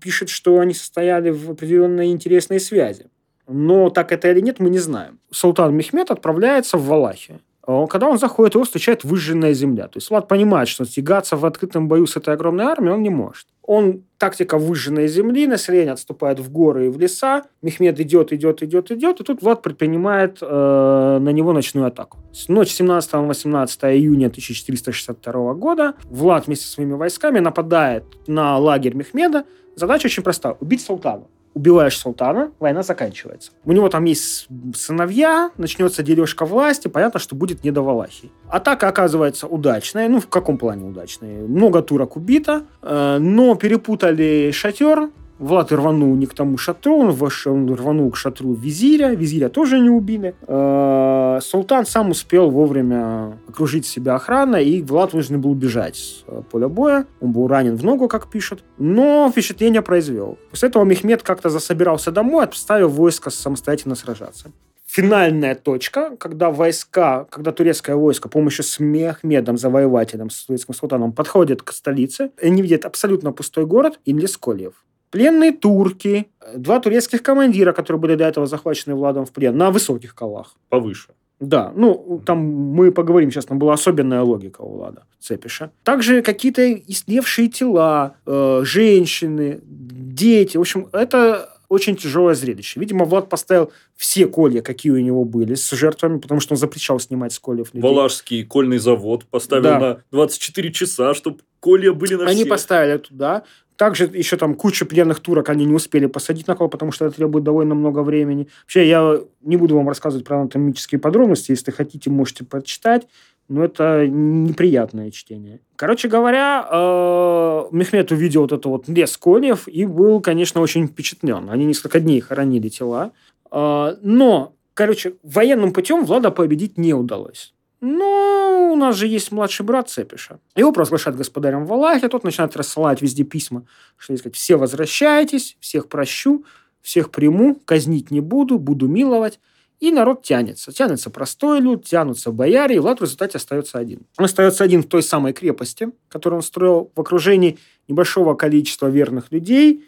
пишет, 0.00 0.30
что 0.30 0.58
они 0.58 0.72
состояли 0.72 1.28
в 1.28 1.50
определенной 1.50 2.10
интересной 2.10 2.60
связи. 2.60 3.10
Но 3.46 3.90
так 3.90 4.10
это 4.10 4.30
или 4.30 4.40
нет, 4.40 4.58
мы 4.58 4.70
не 4.70 4.78
знаем. 4.78 5.20
Султан 5.30 5.76
Мехмед 5.76 6.10
отправляется 6.10 6.78
в 6.78 6.86
Валахию. 6.86 7.40
А 7.64 7.86
когда 7.86 8.08
он 8.08 8.18
заходит, 8.18 8.54
его 8.54 8.64
встречает 8.64 9.04
выжженная 9.04 9.52
земля. 9.52 9.84
То 9.84 9.98
есть 9.98 10.10
Влад 10.10 10.26
понимает, 10.26 10.68
что 10.68 10.84
тягаться 10.84 11.36
в 11.36 11.44
открытом 11.46 11.86
бою 11.86 12.06
с 12.06 12.16
этой 12.16 12.34
огромной 12.34 12.64
армией 12.64 12.94
он 12.94 13.02
не 13.02 13.10
может. 13.10 13.46
Он, 13.62 14.02
тактика 14.18 14.58
выжженной 14.58 15.06
земли, 15.06 15.46
население 15.46 15.92
отступает 15.92 16.40
в 16.40 16.50
горы 16.50 16.86
и 16.86 16.88
в 16.88 16.98
леса, 16.98 17.44
Мехмед 17.62 18.00
идет, 18.00 18.32
идет, 18.32 18.62
идет, 18.64 18.90
идет, 18.90 19.20
и 19.20 19.24
тут 19.24 19.42
Влад 19.42 19.62
предпринимает 19.62 20.38
э, 20.40 21.18
на 21.20 21.28
него 21.28 21.52
ночную 21.52 21.86
атаку. 21.86 22.18
Ночь 22.48 22.70
17 22.70 23.12
на 23.12 23.22
18 23.28 23.84
июня 23.84 24.26
1462 24.26 25.54
года 25.54 25.94
Влад 26.10 26.48
вместе 26.48 26.66
со 26.66 26.72
своими 26.72 26.94
войсками 26.94 27.38
нападает 27.38 28.04
на 28.26 28.58
лагерь 28.58 28.94
Мехмеда. 28.94 29.44
Задача 29.76 30.06
очень 30.06 30.24
проста– 30.24 30.56
убить 30.60 30.82
султана 30.82 31.26
убиваешь 31.54 31.96
султана, 31.96 32.52
война 32.58 32.82
заканчивается. 32.82 33.52
У 33.64 33.72
него 33.72 33.88
там 33.88 34.04
есть 34.04 34.48
сыновья, 34.74 35.50
начнется 35.56 36.02
дележка 36.02 36.44
власти, 36.44 36.88
понятно, 36.88 37.20
что 37.20 37.34
будет 37.34 37.64
не 37.64 37.70
до 37.70 37.82
Валахии. 37.82 38.30
Атака 38.48 38.88
оказывается 38.88 39.46
удачная, 39.46 40.08
ну, 40.08 40.20
в 40.20 40.28
каком 40.28 40.58
плане 40.58 40.86
удачная? 40.86 41.46
Много 41.46 41.82
турок 41.82 42.16
убито, 42.16 42.64
э, 42.82 43.18
но 43.18 43.54
перепутали 43.54 44.50
шатер, 44.52 45.10
Влад 45.42 45.72
рванул 45.72 46.14
не 46.14 46.26
к 46.26 46.34
тому 46.34 46.56
шатру, 46.56 46.98
он, 46.98 47.10
ваш, 47.10 47.48
он 47.48 47.74
рванул 47.74 48.12
к 48.12 48.16
шатру 48.16 48.52
визиря, 48.54 49.08
визиря 49.08 49.48
тоже 49.48 49.80
не 49.80 49.90
убили. 49.90 50.36
Э, 50.46 51.40
Султан 51.42 51.84
сам 51.84 52.10
успел 52.10 52.48
вовремя 52.48 53.38
окружить 53.48 53.84
себя 53.84 54.14
охраной, 54.14 54.64
и 54.64 54.82
Влад 54.82 55.12
вынужден 55.12 55.40
был 55.40 55.54
бежать 55.54 55.96
с 55.96 56.24
э, 56.28 56.42
поля 56.48 56.68
боя. 56.68 57.06
Он 57.20 57.32
был 57.32 57.48
ранен 57.48 57.74
в 57.74 57.84
ногу, 57.84 58.06
как 58.06 58.30
пишут, 58.30 58.62
но 58.78 59.28
впечатление 59.32 59.82
произвел. 59.82 60.38
После 60.50 60.68
этого 60.68 60.84
Мехмед 60.84 61.24
как-то 61.24 61.50
засобирался 61.50 62.12
домой, 62.12 62.44
отставив 62.44 62.92
войско 62.92 63.30
самостоятельно 63.30 63.96
сражаться 63.96 64.52
финальная 64.86 65.54
точка, 65.54 66.16
когда 66.18 66.50
войска, 66.50 67.24
когда 67.30 67.50
турецкое 67.50 67.96
войско 67.96 68.28
помощью 68.28 68.62
с 68.62 68.78
Мехмедом, 68.78 69.56
завоевателем, 69.56 70.28
с 70.28 70.44
турецким 70.44 70.74
султаном, 70.74 71.12
подходит 71.12 71.62
к 71.62 71.72
столице, 71.72 72.30
они 72.40 72.60
видят 72.60 72.84
абсолютно 72.84 73.32
пустой 73.32 73.64
город 73.64 73.98
и 74.04 74.12
Лескольев 74.12 74.74
пленные 75.12 75.52
турки, 75.52 76.26
два 76.56 76.80
турецких 76.80 77.22
командира, 77.22 77.72
которые 77.72 78.00
были 78.00 78.14
до 78.16 78.24
этого 78.24 78.46
захвачены 78.46 78.96
Владом 78.96 79.26
в 79.26 79.30
плен, 79.30 79.56
на 79.56 79.70
высоких 79.70 80.14
колах. 80.14 80.56
Повыше. 80.70 81.10
Да, 81.38 81.72
ну, 81.76 82.22
там 82.24 82.38
мы 82.38 82.92
поговорим 82.92 83.30
сейчас, 83.30 83.46
там 83.46 83.58
была 83.58 83.74
особенная 83.74 84.22
логика 84.22 84.62
у 84.62 84.76
Влада 84.76 85.04
Цепиша. 85.20 85.70
Также 85.82 86.22
какие-то 86.22 86.72
истлевшие 86.72 87.48
тела, 87.48 88.14
э, 88.26 88.62
женщины, 88.64 89.60
дети. 89.62 90.56
В 90.56 90.60
общем, 90.60 90.88
это 90.92 91.48
очень 91.68 91.96
тяжелое 91.96 92.34
зрелище. 92.34 92.78
Видимо, 92.78 93.04
Влад 93.04 93.28
поставил 93.28 93.72
все 93.96 94.26
колья, 94.26 94.62
какие 94.62 94.92
у 94.92 94.98
него 94.98 95.24
были, 95.24 95.54
с 95.54 95.70
жертвами, 95.72 96.18
потому 96.18 96.40
что 96.40 96.54
он 96.54 96.58
запрещал 96.58 97.00
снимать 97.00 97.32
с 97.32 97.38
кольев 97.38 97.74
людей. 97.74 97.82
Валашский 97.82 98.44
кольный 98.44 98.78
завод 98.78 99.24
поставил 99.24 99.64
да. 99.64 99.78
на 99.80 100.02
24 100.12 100.72
часа, 100.72 101.14
чтобы 101.14 101.40
колья 101.60 101.92
были 101.92 102.14
на 102.14 102.26
Они 102.26 102.42
всех. 102.42 102.50
поставили 102.50 102.98
туда. 102.98 103.42
Также 103.82 104.08
еще 104.14 104.36
там 104.36 104.54
куча 104.54 104.84
пленных 104.84 105.18
турок 105.18 105.48
они 105.48 105.64
не 105.64 105.74
успели 105.74 106.06
посадить 106.06 106.46
на 106.46 106.54
кол, 106.54 106.68
потому 106.68 106.92
что 106.92 107.06
это 107.06 107.16
требует 107.16 107.44
довольно 107.44 107.74
много 107.74 108.04
времени. 108.04 108.46
Вообще, 108.62 108.88
я 108.88 109.18
не 109.40 109.56
буду 109.56 109.74
вам 109.74 109.88
рассказывать 109.88 110.24
про 110.24 110.38
анатомические 110.38 111.00
подробности. 111.00 111.50
Если 111.50 111.72
хотите, 111.72 112.08
можете 112.08 112.44
прочитать. 112.44 113.08
Но 113.48 113.64
это 113.64 114.06
неприятное 114.06 115.10
чтение. 115.10 115.58
Короче 115.74 116.06
говоря, 116.06 116.64
э, 116.70 117.64
Мехмед 117.72 118.12
увидел 118.12 118.42
вот 118.42 118.52
это 118.52 118.68
вот 118.68 118.86
лес 118.86 119.16
конев 119.16 119.66
и 119.66 119.84
был, 119.84 120.20
конечно, 120.20 120.60
очень 120.60 120.86
впечатлен. 120.86 121.50
Они 121.50 121.64
несколько 121.64 121.98
дней 121.98 122.20
хоронили 122.20 122.68
тела. 122.68 123.10
Э, 123.50 123.96
но, 124.00 124.54
короче, 124.74 125.14
военным 125.24 125.72
путем 125.72 126.04
Влада 126.04 126.30
победить 126.30 126.78
не 126.78 126.94
удалось. 126.94 127.52
Но 127.84 128.70
у 128.72 128.76
нас 128.76 128.94
же 128.94 129.08
есть 129.08 129.32
младший 129.32 129.66
брат 129.66 129.90
Цепиша. 129.90 130.38
Его 130.54 130.70
провозглашают 130.70 131.18
господарем 131.18 131.66
Валахи, 131.66 132.06
тот 132.06 132.22
начинает 132.22 132.56
рассылать 132.56 133.02
везде 133.02 133.24
письма, 133.24 133.66
что, 133.96 134.16
сказать, 134.16 134.36
все 134.36 134.54
возвращайтесь, 134.54 135.56
всех 135.58 135.88
прощу, 135.88 136.44
всех 136.80 137.10
приму, 137.10 137.56
казнить 137.64 138.12
не 138.12 138.20
буду, 138.20 138.60
буду 138.60 138.86
миловать. 138.86 139.40
И 139.80 139.90
народ 139.90 140.22
тянется. 140.22 140.70
Тянется 140.70 141.10
простой 141.10 141.60
люд, 141.60 141.84
тянутся 141.84 142.30
бояре, 142.30 142.76
и 142.76 142.78
Влад 142.78 143.00
в 143.00 143.02
результате 143.02 143.38
остается 143.38 143.78
один. 143.78 144.02
Он 144.16 144.26
остается 144.26 144.62
один 144.62 144.84
в 144.84 144.86
той 144.86 145.02
самой 145.02 145.32
крепости, 145.32 145.90
которую 146.08 146.36
он 146.36 146.44
строил 146.44 146.92
в 146.94 147.00
окружении 147.00 147.58
небольшого 147.88 148.34
количества 148.34 148.86
верных 148.86 149.32
людей, 149.32 149.84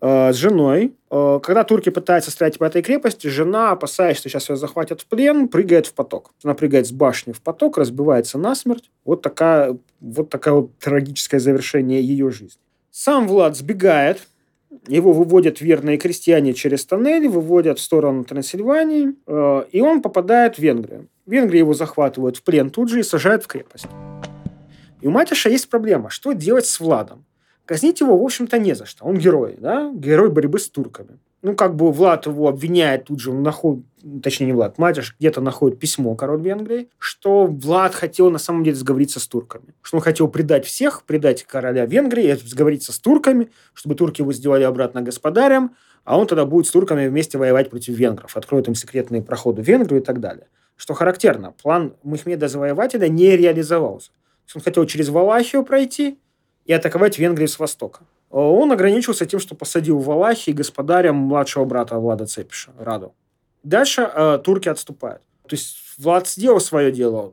Э, 0.00 0.32
с 0.32 0.36
женой. 0.36 0.94
Э, 1.10 1.40
когда 1.42 1.64
турки 1.64 1.90
пытаются 1.90 2.30
стоять 2.30 2.58
по 2.58 2.64
этой 2.64 2.82
крепости, 2.82 3.26
жена, 3.26 3.72
опасаясь, 3.72 4.16
что 4.16 4.28
сейчас 4.28 4.48
ее 4.48 4.56
захватят 4.56 5.00
в 5.00 5.06
плен, 5.06 5.48
прыгает 5.48 5.86
в 5.86 5.94
поток. 5.94 6.30
Она 6.44 6.54
прыгает 6.54 6.86
с 6.86 6.92
башни 6.92 7.32
в 7.32 7.40
поток, 7.40 7.78
разбивается 7.78 8.38
насмерть. 8.38 8.90
Вот, 9.04 9.22
такая, 9.22 9.76
вот 10.00 10.30
такое 10.30 10.54
вот 10.54 10.78
трагическое 10.78 11.40
завершение 11.40 12.00
ее 12.00 12.30
жизни. 12.30 12.60
Сам 12.90 13.26
Влад 13.26 13.56
сбегает, 13.56 14.28
его 14.86 15.12
выводят 15.12 15.60
верные 15.60 15.98
крестьяне 15.98 16.54
через 16.54 16.84
тоннель, 16.84 17.28
выводят 17.28 17.78
в 17.78 17.82
сторону 17.82 18.24
Трансильвании, 18.24 19.14
э, 19.26 19.64
и 19.72 19.80
он 19.80 20.00
попадает 20.00 20.56
в 20.56 20.58
Венгрию. 20.60 21.08
В 21.26 21.32
Венгрии 21.32 21.58
его 21.58 21.74
захватывают 21.74 22.36
в 22.36 22.42
плен 22.44 22.70
тут 22.70 22.88
же 22.88 23.00
и 23.00 23.02
сажают 23.02 23.44
в 23.44 23.46
крепость. 23.48 23.86
И 25.00 25.08
у 25.08 25.10
Матиша 25.10 25.48
есть 25.48 25.68
проблема, 25.68 26.10
что 26.10 26.32
делать 26.32 26.66
с 26.66 26.78
Владом. 26.78 27.24
Казнить 27.68 28.00
его, 28.00 28.16
в 28.16 28.24
общем-то, 28.24 28.58
не 28.58 28.74
за 28.74 28.86
что. 28.86 29.04
Он 29.04 29.18
герой, 29.18 29.56
да? 29.58 29.92
Герой 29.94 30.30
борьбы 30.30 30.58
с 30.58 30.70
турками. 30.70 31.18
Ну, 31.42 31.54
как 31.54 31.76
бы 31.76 31.92
Влад 31.92 32.24
его 32.24 32.48
обвиняет 32.48 33.04
тут 33.04 33.20
же, 33.20 33.30
он 33.30 33.42
находит, 33.42 33.84
точнее, 34.22 34.46
не 34.46 34.52
Влад, 34.54 34.78
Матиш 34.78 35.14
где-то 35.18 35.42
находит 35.42 35.78
письмо 35.78 36.14
король 36.14 36.40
Венгрии, 36.40 36.88
что 36.98 37.44
Влад 37.44 37.94
хотел 37.94 38.30
на 38.30 38.38
самом 38.38 38.64
деле 38.64 38.74
сговориться 38.74 39.20
с 39.20 39.26
турками. 39.28 39.74
Что 39.82 39.98
он 39.98 40.02
хотел 40.02 40.28
предать 40.28 40.64
всех, 40.64 41.02
предать 41.02 41.44
короля 41.44 41.84
Венгрии, 41.84 42.38
сговориться 42.42 42.90
с 42.90 42.98
турками, 42.98 43.50
чтобы 43.74 43.96
турки 43.96 44.22
его 44.22 44.32
сделали 44.32 44.62
обратно 44.62 45.02
господарем, 45.02 45.72
а 46.04 46.18
он 46.18 46.26
тогда 46.26 46.46
будет 46.46 46.66
с 46.66 46.70
турками 46.70 47.06
вместе 47.06 47.36
воевать 47.36 47.68
против 47.68 47.98
венгров, 47.98 48.34
откроет 48.34 48.66
им 48.66 48.74
секретные 48.74 49.20
проходы 49.20 49.60
в 49.60 49.68
Венгрию 49.68 50.00
и 50.00 50.04
так 50.04 50.20
далее. 50.20 50.46
Что 50.74 50.94
характерно, 50.94 51.52
план 51.52 51.96
Мехмеда 52.02 52.48
Завоевателя 52.48 53.08
не 53.08 53.36
реализовался. 53.36 54.10
Он 54.54 54.62
хотел 54.62 54.86
через 54.86 55.10
Валахию 55.10 55.62
пройти 55.64 56.18
и 56.68 56.72
атаковать 56.72 57.18
Венгрию 57.18 57.48
с 57.48 57.58
востока. 57.58 58.02
Он 58.30 58.70
ограничился 58.70 59.24
тем, 59.26 59.40
что 59.40 59.54
посадил 59.54 59.98
в 59.98 60.04
Валахии 60.04 60.52
господарем 60.52 61.16
младшего 61.16 61.64
брата 61.64 61.98
Влада 61.98 62.26
Цепиша, 62.26 62.72
Раду. 62.78 63.14
Дальше 63.62 64.02
э, 64.02 64.38
турки 64.44 64.68
отступают. 64.68 65.22
То 65.48 65.56
есть 65.56 65.78
Влад 65.96 66.28
сделал 66.28 66.60
свое 66.60 66.92
дело 66.92 67.32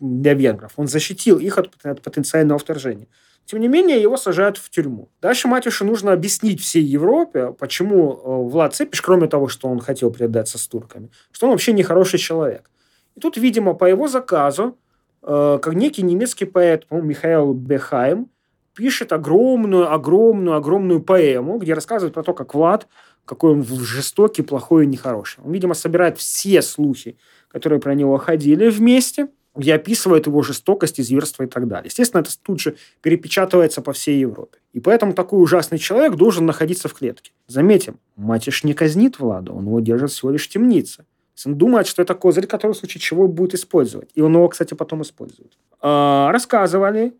для 0.00 0.32
венгров. 0.32 0.72
Он 0.76 0.88
защитил 0.88 1.38
их 1.38 1.58
от, 1.58 1.70
от 1.84 2.00
потенциального 2.00 2.58
вторжения. 2.58 3.06
Тем 3.44 3.60
не 3.60 3.68
менее, 3.68 4.00
его 4.00 4.16
сажают 4.16 4.56
в 4.56 4.70
тюрьму. 4.70 5.10
Дальше 5.20 5.46
Матюшу 5.46 5.84
нужно 5.84 6.12
объяснить 6.12 6.62
всей 6.62 6.82
Европе, 6.82 7.52
почему 7.58 8.12
э, 8.12 8.50
Влад 8.50 8.74
Цепиш, 8.74 9.02
кроме 9.02 9.28
того, 9.28 9.48
что 9.48 9.68
он 9.68 9.80
хотел 9.80 10.10
предаться 10.10 10.56
с 10.56 10.66
турками, 10.66 11.10
что 11.32 11.46
он 11.46 11.52
вообще 11.52 11.74
нехороший 11.74 12.18
человек. 12.18 12.70
И 13.14 13.20
тут, 13.20 13.36
видимо, 13.36 13.74
по 13.74 13.84
его 13.84 14.08
заказу, 14.08 14.78
э, 15.22 15.58
как 15.60 15.74
некий 15.74 16.02
немецкий 16.02 16.46
поэт, 16.46 16.86
по 16.86 16.94
Михаил 16.94 17.52
Бехайм, 17.52 18.30
пишет 18.74 19.12
огромную, 19.12 19.92
огромную, 19.92 20.56
огромную 20.56 21.00
поэму, 21.00 21.58
где 21.58 21.74
рассказывает 21.74 22.14
про 22.14 22.22
то, 22.22 22.34
как 22.34 22.54
Влад, 22.54 22.86
какой 23.24 23.52
он 23.52 23.64
жестокий, 23.64 24.42
плохой 24.42 24.84
и 24.84 24.86
нехороший. 24.86 25.42
Он, 25.44 25.52
видимо, 25.52 25.74
собирает 25.74 26.18
все 26.18 26.62
слухи, 26.62 27.16
которые 27.48 27.80
про 27.80 27.94
него 27.94 28.16
ходили 28.18 28.68
вместе, 28.68 29.28
где 29.56 29.74
описывает 29.74 30.26
его 30.26 30.42
жестокость, 30.42 31.02
зверство 31.02 31.42
и 31.42 31.46
так 31.46 31.66
далее. 31.66 31.88
Естественно, 31.88 32.20
это 32.20 32.30
тут 32.42 32.60
же 32.60 32.76
перепечатывается 33.02 33.82
по 33.82 33.92
всей 33.92 34.20
Европе. 34.20 34.58
И 34.72 34.80
поэтому 34.80 35.12
такой 35.12 35.42
ужасный 35.42 35.78
человек 35.78 36.14
должен 36.14 36.46
находиться 36.46 36.88
в 36.88 36.94
клетке. 36.94 37.32
Заметим, 37.48 37.98
Матиш 38.16 38.64
не 38.64 38.74
казнит 38.74 39.18
Влада, 39.18 39.52
он 39.52 39.66
его 39.66 39.80
держит 39.80 40.12
всего 40.12 40.30
лишь 40.30 40.46
в 40.46 40.48
темнице. 40.48 41.04
Он 41.46 41.54
думает, 41.54 41.86
что 41.86 42.02
это 42.02 42.14
козырь, 42.14 42.46
который 42.46 42.72
в 42.72 42.76
случае 42.76 43.00
чего 43.00 43.26
будет 43.26 43.54
использовать. 43.54 44.10
И 44.14 44.20
он 44.20 44.34
его, 44.34 44.48
кстати, 44.48 44.74
потом 44.74 45.02
использует. 45.02 45.56
А, 45.80 46.30
рассказывали, 46.32 47.14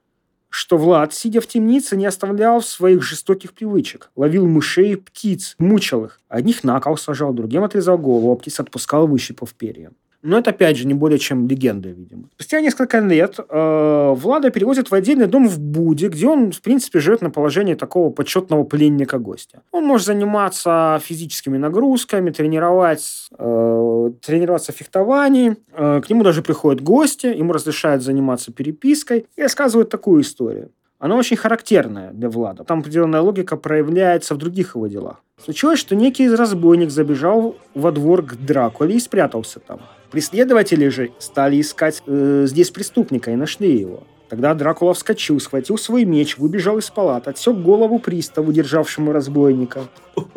что 0.51 0.77
Влад, 0.77 1.15
сидя 1.15 1.41
в 1.41 1.47
темнице, 1.47 1.97
не 1.97 2.05
оставлял 2.05 2.61
своих 2.61 3.03
жестоких 3.03 3.53
привычек. 3.53 4.11
Ловил 4.17 4.47
мышей 4.47 4.93
и 4.93 4.97
птиц, 4.97 5.55
мучил 5.59 6.05
их. 6.05 6.21
Одних 6.29 6.65
на 6.65 6.79
кол 6.81 6.97
сажал, 6.97 7.33
другим 7.33 7.65
отрезал 7.65 7.97
голову, 7.97 8.33
а 8.33 8.37
птиц 8.37 8.61
отпускал, 8.61 9.07
выщипав 9.07 9.55
перья. 9.55 9.93
Но 10.23 10.39
это, 10.39 10.51
опять 10.51 10.77
же, 10.77 10.87
не 10.87 10.95
более 10.95 11.19
чем 11.19 11.49
легенда, 11.49 11.89
видимо. 11.89 12.25
Спустя 12.35 12.61
несколько 12.61 12.99
лет 12.99 13.39
э, 13.39 14.15
Влада 14.17 14.51
перевозят 14.51 14.91
в 14.91 14.95
отдельный 14.95 15.27
дом 15.27 15.49
в 15.49 15.59
Буде, 15.59 16.09
где 16.09 16.27
он, 16.27 16.53
в 16.53 16.61
принципе, 16.61 17.01
живет 17.01 17.23
на 17.23 17.31
положении 17.31 17.75
такого 17.75 18.11
почетного 18.11 18.65
пленника-гостя. 18.65 19.63
Он 19.73 19.85
может 19.85 20.07
заниматься 20.07 21.01
физическими 21.03 21.57
нагрузками, 21.57 22.31
тренировать, 22.31 23.31
э, 23.39 24.11
тренироваться 24.21 24.73
в 24.73 24.77
фехтовании. 24.77 25.57
Э, 25.73 26.03
к 26.05 26.11
нему 26.11 26.23
даже 26.23 26.43
приходят 26.43 26.83
гости, 26.83 27.27
ему 27.27 27.55
разрешают 27.55 28.03
заниматься 28.03 28.53
перепиской 28.53 29.27
и 29.37 29.43
рассказывают 29.43 29.89
такую 29.89 30.21
историю. 30.21 30.71
Она 30.99 31.17
очень 31.17 31.39
характерная 31.39 32.13
для 32.13 32.29
Влада. 32.29 32.63
Там 32.63 32.81
определенная 32.81 33.23
логика 33.23 33.57
проявляется 33.57 34.35
в 34.35 34.39
других 34.39 34.75
его 34.75 34.87
делах. 34.87 35.23
Случилось, 35.43 35.79
что 35.79 35.97
некий 35.97 36.29
разбойник 36.29 36.91
забежал 36.91 37.57
во 37.75 37.91
двор 37.91 38.23
к 38.23 38.35
Дракуле 38.35 38.97
и 38.97 39.01
спрятался 39.01 39.61
там. 39.61 39.81
Преследователи 40.11 40.89
же 40.89 41.13
стали 41.19 41.61
искать 41.61 42.03
э, 42.07 42.45
здесь 42.47 42.71
преступника 42.71 43.31
и 43.31 43.37
нашли 43.37 43.79
его. 43.79 44.05
Тогда 44.29 44.55
Дракула 44.55 44.95
вскочил, 44.95 45.41
схватил 45.41 45.77
свой 45.77 46.05
меч, 46.05 46.39
выбежал 46.39 46.79
из 46.79 46.89
палат, 46.89 47.27
отсек 47.27 47.57
голову 47.57 47.99
приставу, 47.99 48.53
державшему 48.53 49.13
разбойника, 49.13 49.89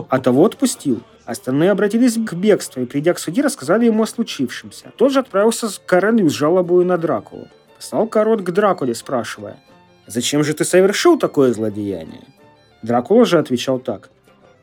а 0.09 0.19
того 0.19 0.45
отпустил. 0.45 1.01
Остальные 1.26 1.71
обратились 1.71 2.15
к 2.15 2.34
бегству 2.34 2.82
и, 2.82 2.86
придя 2.86 3.13
к 3.13 3.19
суде, 3.19 3.41
рассказали 3.41 3.86
ему 3.86 4.03
о 4.03 4.07
случившемся. 4.07 4.91
Тот 4.97 5.11
же 5.11 5.19
отправился 5.19 5.67
к 5.67 5.86
королю 5.86 6.28
с 6.28 6.34
жалобой 6.34 6.86
на 6.86 6.97
Дракулу. 6.97 7.47
Послал 7.76 8.07
король 8.07 8.43
к 8.43 8.49
Дракуле, 8.49 8.95
спрашивая, 8.95 9.57
«Зачем 10.07 10.43
же 10.43 10.53
ты 10.53 10.65
совершил 10.65 11.17
такое 11.17 11.53
злодеяние?» 11.53 12.28
Дракула 12.82 13.26
же 13.26 13.38
отвечал 13.38 13.80
так, 13.80 14.09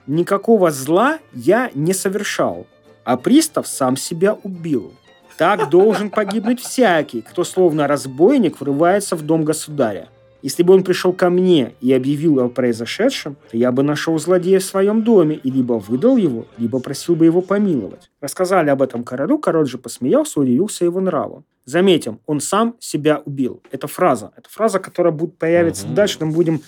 «Никакого 0.06 0.70
зла 0.70 1.18
я 1.32 1.70
не 1.74 1.94
совершал, 1.94 2.66
а 3.04 3.16
пристав 3.16 3.66
сам 3.66 3.96
себя 3.96 4.34
убил. 4.42 4.92
Так 5.40 5.70
должен 5.70 6.10
погибнуть 6.10 6.60
всякий, 6.60 7.22
кто 7.22 7.44
словно 7.44 7.86
разбойник 7.86 8.60
врывается 8.60 9.16
в 9.16 9.22
дом 9.22 9.42
государя. 9.42 10.08
Если 10.42 10.62
бы 10.62 10.74
он 10.74 10.84
пришел 10.84 11.14
ко 11.14 11.30
мне 11.30 11.72
и 11.80 11.94
объявил 11.94 12.40
о 12.40 12.50
произошедшем, 12.50 13.38
то 13.50 13.56
я 13.56 13.72
бы 13.72 13.82
нашел 13.82 14.18
злодея 14.18 14.58
в 14.58 14.64
своем 14.64 15.02
доме 15.02 15.36
и 15.36 15.50
либо 15.50 15.72
выдал 15.72 16.18
его, 16.18 16.44
либо 16.58 16.78
просил 16.78 17.16
бы 17.16 17.24
его 17.24 17.40
помиловать. 17.40 18.10
Рассказали 18.20 18.68
об 18.68 18.82
этом 18.82 19.02
королю, 19.02 19.38
король 19.38 19.66
же 19.66 19.78
посмеялся, 19.78 20.40
удивился 20.40 20.84
его 20.84 21.00
нраву. 21.00 21.42
Заметим, 21.64 22.20
он 22.26 22.40
сам 22.40 22.76
себя 22.78 23.22
убил. 23.24 23.62
Это 23.70 23.86
фраза. 23.86 24.32
Это 24.36 24.50
фраза, 24.50 24.78
которая 24.78 25.14
будет 25.14 25.38
появиться 25.38 25.86
угу. 25.86 25.94
дальше. 25.94 26.18
Мы 26.20 26.32
будем 26.32 26.60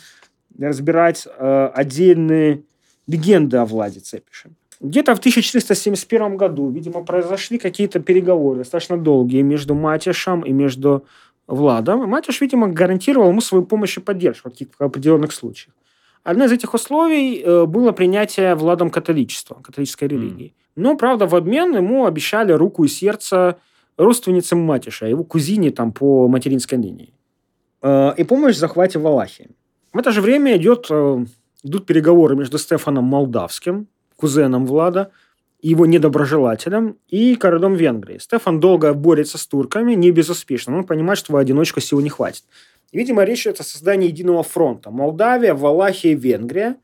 разбирать 0.59 1.27
э, 1.27 1.70
отдельные 1.75 2.62
легенды 3.07 3.59
о 3.59 3.66
Владе 3.66 4.01
Цепише. 4.01 4.49
Где-то 4.83 5.14
в 5.14 5.20
1471 5.20 6.37
году, 6.37 6.68
видимо, 6.68 7.05
произошли 7.05 7.59
какие-то 7.59 8.01
переговоры 8.01 8.59
достаточно 8.59 8.97
долгие 8.97 9.43
между 9.43 9.74
Матишем 9.74 10.41
и 10.41 10.53
между 10.53 11.05
Владом. 11.47 12.09
Матиш, 12.09 12.41
видимо, 12.41 12.66
гарантировал 12.66 13.28
ему 13.28 13.41
свою 13.41 13.64
помощь 13.64 13.97
и 13.97 14.01
поддержку 14.01 14.49
в 14.49 14.53
каких-то 14.53 14.85
определенных 14.85 15.33
случаях. 15.33 15.74
Одно 16.24 16.45
из 16.47 16.53
этих 16.53 16.74
условий 16.74 17.41
э, 17.41 17.64
было 17.66 17.93
принятие 17.93 18.57
Владом 18.57 18.91
католичества, 18.91 19.61
католической 19.62 20.09
религии. 20.09 20.53
Но, 20.74 20.97
правда, 20.97 21.26
в 21.26 21.35
обмен 21.37 21.76
ему 21.76 22.07
обещали 22.07 22.53
руку 22.53 22.85
и 22.85 22.89
сердце 22.89 23.59
родственницам 23.97 24.61
Матиша, 24.61 25.07
его 25.07 25.22
кузине 25.22 25.70
там 25.70 25.93
по 25.93 26.26
материнской 26.26 26.78
линии. 26.78 27.14
Э, 27.83 28.14
и 28.16 28.24
помощь 28.24 28.57
в 28.57 28.59
захвате 28.59 28.99
Валахии. 28.99 29.51
В 29.93 29.99
это 29.99 30.11
же 30.11 30.20
время 30.20 30.57
идет, 30.57 30.87
э, 30.91 31.24
идут 31.62 31.87
переговоры 31.87 32.35
между 32.35 32.59
Стефаном 32.59 33.05
Молдавским, 33.05 33.87
кузеном 34.23 34.66
Влада, 34.66 35.11
его 35.61 35.85
недоброжелателем 35.87 36.97
и 37.09 37.35
королем 37.35 37.75
Венгрии. 37.75 38.18
Стефан 38.18 38.61
долго 38.61 38.95
борется 38.95 39.37
с 39.37 39.47
турками, 39.47 39.95
не 39.95 40.12
безуспешно. 40.12 40.77
Он 40.77 40.85
понимает, 40.85 41.18
что 41.18 41.33
в 41.33 41.37
одиночку 41.37 41.81
сил 41.81 42.01
не 42.01 42.09
хватит. 42.09 42.45
видимо, 42.93 43.25
речь 43.25 43.47
идет 43.47 43.61
о 43.61 43.64
создании 43.64 44.09
единого 44.09 44.43
фронта. 44.43 44.91
Молдавия, 44.91 45.55
Валахия, 45.55 46.14
Венгрия. 46.14 46.77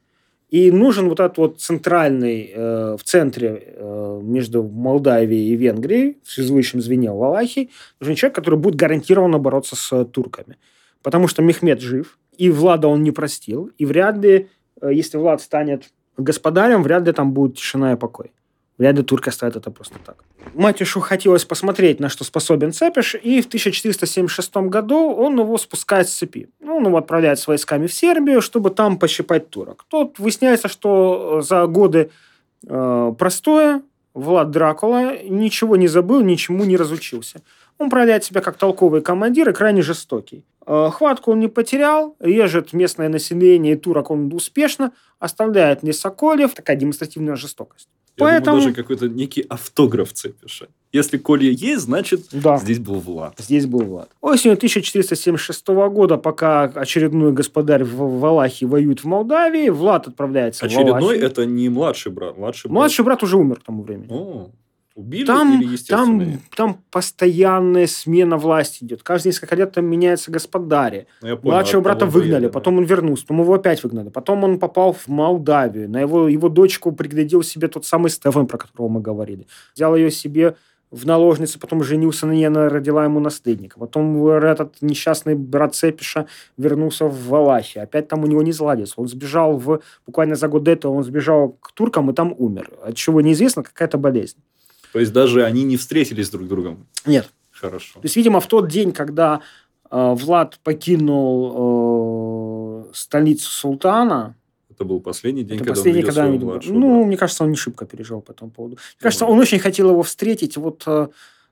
И 0.51 0.73
нужен 0.73 1.09
вот 1.09 1.21
этот 1.21 1.39
вот 1.39 1.61
центральный, 1.61 2.51
э, 2.55 2.97
в 2.99 3.05
центре 3.05 3.63
э, 3.67 4.21
между 4.23 4.63
Молдавией 4.63 5.53
и 5.53 5.57
Венгрией, 5.57 6.17
в 6.25 6.31
связующем 6.33 6.81
звене 6.81 7.13
Валахии, 7.13 7.69
нужен 8.01 8.15
человек, 8.15 8.37
который 8.37 8.59
будет 8.59 8.77
гарантированно 8.77 9.39
бороться 9.39 9.77
с 9.77 10.05
турками. 10.07 10.57
Потому 11.03 11.29
что 11.29 11.43
Мехмед 11.43 11.81
жив, 11.81 12.19
и 12.39 12.49
Влада 12.51 12.89
он 12.89 13.03
не 13.03 13.11
простил, 13.11 13.71
и 13.77 13.85
вряд 13.85 14.17
ли, 14.17 14.49
э, 14.81 14.91
если 14.95 15.19
Влад 15.19 15.43
станет 15.43 15.91
господарем, 16.23 16.83
вряд 16.83 17.07
ли 17.07 17.13
там 17.13 17.33
будет 17.33 17.57
тишина 17.57 17.93
и 17.93 17.97
покой. 17.97 18.33
Вряд 18.79 18.97
ли 18.97 19.03
турка 19.03 19.33
ставит 19.33 19.57
это 19.57 19.71
просто 19.71 19.97
так. 20.05 20.25
Матюшу 20.55 21.01
хотелось 21.01 21.45
посмотреть, 21.45 22.01
на 22.01 22.09
что 22.09 22.25
способен 22.25 22.73
Цепиш, 22.73 23.17
и 23.17 23.41
в 23.43 23.47
1476 23.47 24.57
году 24.69 25.13
он 25.13 25.39
его 25.39 25.59
спускает 25.59 26.09
с 26.09 26.15
цепи. 26.15 26.49
Ну, 26.61 26.77
он 26.77 26.87
его 26.87 26.97
отправляет 26.97 27.41
с 27.41 27.49
войсками 27.49 27.89
в 27.89 27.93
Сербию, 27.93 28.41
чтобы 28.41 28.71
там 28.71 28.99
пощипать 28.99 29.51
турок. 29.51 29.85
Тут 29.89 30.21
выясняется, 30.21 30.69
что 30.69 31.41
за 31.43 31.67
годы 31.67 32.11
э, 32.69 33.15
простое 33.19 33.83
Влад 34.19 34.51
Дракула 34.51 35.23
ничего 35.23 35.77
не 35.77 35.87
забыл, 35.87 36.23
ничему 36.23 36.65
не 36.65 36.77
разучился. 36.77 37.41
Он 37.79 37.89
проявляет 37.89 38.25
себя 38.25 38.41
как 38.41 38.57
толковый 38.57 39.01
командир 39.01 39.49
и 39.49 39.53
крайне 39.53 39.81
жестокий. 39.81 40.45
Э, 40.67 40.91
хватку 40.93 41.31
он 41.31 41.39
не 41.39 41.47
потерял, 41.47 42.17
режет 42.19 42.73
местное 42.73 43.09
население 43.09 43.75
и 43.75 43.77
турок 43.77 44.11
он 44.11 44.33
успешно, 44.35 44.93
оставляет 45.21 45.85
лесоколев. 45.85 46.55
Такая 46.55 46.77
демонстративная 46.77 47.37
жестокость. 47.37 47.89
Я 48.19 48.25
Поэтому... 48.25 48.57
думаю, 48.57 48.75
даже 48.75 48.83
какой-то 48.83 49.09
некий 49.09 49.43
автограф 49.49 50.13
цепиша. 50.13 50.69
Если 50.93 51.19
Колья 51.19 51.51
есть, 51.51 51.83
значит, 51.83 52.29
да. 52.33 52.57
здесь 52.57 52.79
был 52.79 52.95
Влад. 52.95 53.35
Здесь 53.39 53.67
был 53.67 53.81
Влад. 53.81 54.09
Осенью 54.23 54.57
1476 54.57 55.67
года, 55.69 56.17
пока 56.17 56.65
очередной 56.65 57.33
господарь 57.33 57.85
в 57.85 58.19
Валахии 58.21 58.65
воюет 58.65 59.01
в 59.01 59.05
Молдавии, 59.05 59.69
Влад 59.69 60.09
отправляется 60.09 60.65
Очередной 60.65 60.93
в 60.93 61.03
Валахию. 61.03 61.27
это 61.27 61.45
не 61.45 61.69
младший 61.69 62.11
брат. 62.11 62.39
Младший, 62.39 62.71
младший 62.71 63.05
брат 63.05 63.23
уже 63.23 63.37
умер 63.37 63.57
к 63.61 63.65
тому 63.65 63.83
времени. 63.83 64.09
О. 64.11 64.51
Убили 64.99 65.27
Там, 65.27 65.63
или 65.63 65.75
естественные? 65.75 66.41
там, 66.57 66.73
там 66.73 66.79
постоянная 66.91 67.87
смена 67.87 68.37
власти 68.37 68.83
идет. 68.83 69.05
Каждые 69.05 69.31
несколько 69.31 69.55
лет 69.55 69.71
там 69.71 69.87
меняются 69.87 70.33
господари. 70.33 71.07
Ну, 71.23 71.29
я 71.29 71.37
понял, 71.37 71.55
Младшего 71.55 71.81
брата 71.83 72.05
выгнали, 72.05 72.31
военные. 72.33 72.51
потом 72.51 72.79
он 72.79 72.85
вернулся, 72.85 73.23
потом 73.23 73.43
его 73.43 73.55
опять 73.55 73.85
выгнали, 73.85 74.09
потом 74.09 74.43
он 74.43 74.59
попал 74.59 74.93
в 74.93 75.07
Молдавию, 75.07 75.89
на 75.89 76.01
его, 76.01 76.27
его 76.27 76.49
дочку 76.49 76.91
приглядел 76.91 77.45
себе 77.45 77.69
тот 77.69 77.87
самый 77.87 78.11
Стефан, 78.11 78.49
про 78.49 78.59
которого 78.59 78.89
мы 78.89 79.01
говорили. 79.01 79.47
Взял 79.73 79.95
ее 79.95 80.11
себе 80.11 80.57
в 80.91 81.07
наложницы, 81.07 81.61
потом 81.61 81.85
женился 81.85 82.27
на 82.27 82.33
ней, 82.33 82.47
она 82.47 82.69
родила 82.69 83.05
ему 83.05 83.21
наследника. 83.21 83.79
Потом 83.79 84.27
этот 84.27 84.79
несчастный 84.81 85.37
брат 85.37 85.77
Цепиша 85.77 86.27
вернулся 86.57 87.05
в 87.05 87.29
Валахию. 87.29 87.85
Опять 87.85 88.09
там 88.09 88.25
у 88.25 88.27
него 88.27 88.43
не 88.43 88.51
заладилось. 88.51 88.95
Он 88.97 89.07
сбежал 89.07 89.59
в... 89.59 89.81
Буквально 90.07 90.35
за 90.35 90.49
год 90.49 90.65
до 90.65 90.73
этого 90.73 90.95
он 90.95 91.05
сбежал 91.05 91.51
к 91.61 91.71
туркам 91.71 92.11
и 92.11 92.15
там 92.15 92.35
умер. 92.37 92.71
От 92.83 92.97
чего 92.97 93.21
неизвестно, 93.21 93.63
какая-то 93.63 93.97
болезнь. 93.97 94.39
То 94.93 95.01
есть 95.01 95.13
даже 95.13 95.45
они 95.45 95.65
не 95.65 95.77
встретились 95.77 96.31
друг 96.31 96.47
с 96.47 96.49
другом. 96.49 96.87
Нет, 97.07 97.31
Хорошо. 97.51 97.95
то 97.95 98.01
есть, 98.05 98.17
видимо, 98.17 98.41
в 98.41 98.47
тот 98.47 98.69
день, 98.69 98.93
когда 98.93 99.41
э, 99.91 100.15
Влад 100.15 100.59
покинул 100.63 102.85
э, 102.89 102.93
столицу 102.95 103.51
султана, 103.51 104.35
Это 104.71 104.85
был 104.85 105.01
последний 105.01 105.45
день, 105.45 105.57
это 105.57 105.65
когда 105.65 105.81
последний, 105.81 106.01
он 106.03 106.07
когда 106.07 106.23
своего 106.23 106.47
младшего 106.47 106.75
ну, 106.75 106.89
брата. 106.95 107.07
мне 107.07 107.17
кажется, 107.17 107.45
он 107.45 107.51
не 107.51 107.57
шибко 107.57 107.87
переживал 107.87 108.23
по 108.23 108.33
этому 108.33 108.51
поводу. 108.51 108.77
Мне 108.77 109.03
кажется, 109.03 109.25
Ну, 109.25 109.33
он 109.33 109.39
очень 109.39 109.59
хотел 109.59 109.91
его 109.91 110.03
встретить, 110.03 110.57
вот 110.57 110.83
э, 110.87 111.09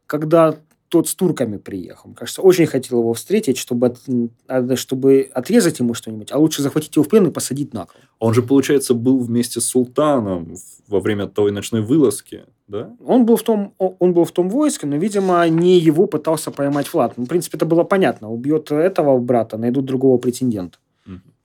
когда 0.07 0.57
тот 0.89 1.09
с 1.09 1.15
турками 1.15 1.57
приехал. 1.57 2.09
Мне 2.09 2.17
кажется, 2.17 2.43
очень 2.43 2.67
хотел 2.67 3.01
его 3.01 3.13
встретить, 3.15 3.59
чтобы, 3.59 3.89
от- 3.89 4.01
а, 4.49 4.77
чтобы 4.77 5.29
отрезать 5.33 5.79
ему 5.81 5.95
что-нибудь, 5.95 6.33
а 6.33 6.39
лучше 6.39 6.63
захватить 6.63 6.95
его 6.97 7.05
в 7.05 7.09
плен 7.09 7.27
и 7.27 7.31
посадить 7.31 7.75
на 7.75 7.87
кол. 7.87 7.97
Он 8.19 8.35
же, 8.35 8.43
получается, 8.43 8.95
был 8.95 9.19
вместе 9.19 9.61
с 9.61 9.65
султаном 9.67 10.55
во 10.89 11.01
время 11.01 11.27
той 11.27 11.51
ночной 11.53 11.83
вылазки, 11.83 12.45
да? 12.69 12.95
Он 13.05 13.27
был 13.27 13.37
в 13.37 13.43
том, 13.43 13.75
он 13.79 14.13
был 14.13 14.25
в 14.25 14.33
том 14.33 14.49
войске, 14.49 14.87
но, 14.87 14.97
видимо, 14.97 15.49
не 15.49 15.79
его 15.79 16.07
пытался 16.07 16.51
поймать 16.51 16.93
Влад. 16.93 17.17
Ну, 17.17 17.25
в 17.25 17.29
принципе, 17.29 17.57
это 17.59 17.67
было 17.67 17.85
понятно. 17.85 18.31
Убьет 18.31 18.71
этого 18.73 19.19
брата, 19.19 19.57
найдут 19.59 19.85
другого 19.85 20.19
претендента. 20.19 20.79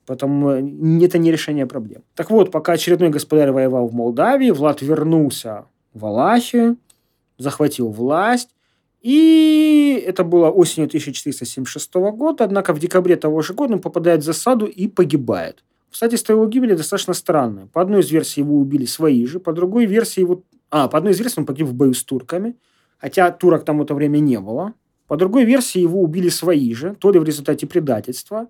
Поэтому 0.07 0.49
э, 0.51 1.05
это 1.05 1.17
не 1.19 1.31
решение 1.31 1.65
проблем. 1.67 2.01
Так 2.15 2.31
вот, 2.31 2.51
пока 2.51 2.73
очередной 2.73 3.09
господарь 3.09 3.51
воевал 3.51 3.87
в 3.87 3.93
Молдавии, 3.93 4.51
Влад 4.51 4.81
вернулся 4.81 5.65
в 5.93 5.99
Валахию, 5.99 6.77
захватил 7.37 7.89
власть. 7.89 8.49
И 9.01 10.03
это 10.05 10.23
было 10.23 10.49
осенью 10.49 10.87
1476 10.87 11.93
года. 11.93 12.43
Однако 12.43 12.73
в 12.73 12.79
декабре 12.79 13.15
того 13.15 13.41
же 13.41 13.53
года 13.53 13.73
он 13.73 13.79
попадает 13.79 14.21
в 14.21 14.23
засаду 14.23 14.65
и 14.65 14.87
погибает. 14.87 15.63
Обстоятельства 15.89 16.33
его 16.33 16.45
гибели 16.45 16.75
достаточно 16.75 17.13
странные. 17.13 17.67
По 17.67 17.81
одной 17.81 18.01
из 18.01 18.11
версий 18.11 18.41
его 18.41 18.57
убили 18.57 18.85
свои 18.85 19.25
же, 19.25 19.39
по 19.39 19.51
другой 19.53 19.85
версии 19.85 20.21
его... 20.21 20.43
А, 20.69 20.87
по 20.87 20.97
одной 20.97 21.13
из 21.13 21.19
версий 21.19 21.39
он 21.39 21.45
погиб 21.45 21.67
в 21.67 21.73
бою 21.73 21.93
с 21.93 22.03
турками, 22.03 22.55
хотя 22.97 23.29
турок 23.31 23.65
там 23.65 23.79
в 23.79 23.81
это 23.81 23.93
время 23.93 24.19
не 24.19 24.39
было. 24.39 24.73
По 25.07 25.17
другой 25.17 25.43
версии 25.43 25.81
его 25.81 26.01
убили 26.01 26.29
свои 26.29 26.73
же, 26.73 26.95
то 26.95 27.11
ли 27.11 27.19
в 27.19 27.25
результате 27.25 27.67
предательства, 27.67 28.47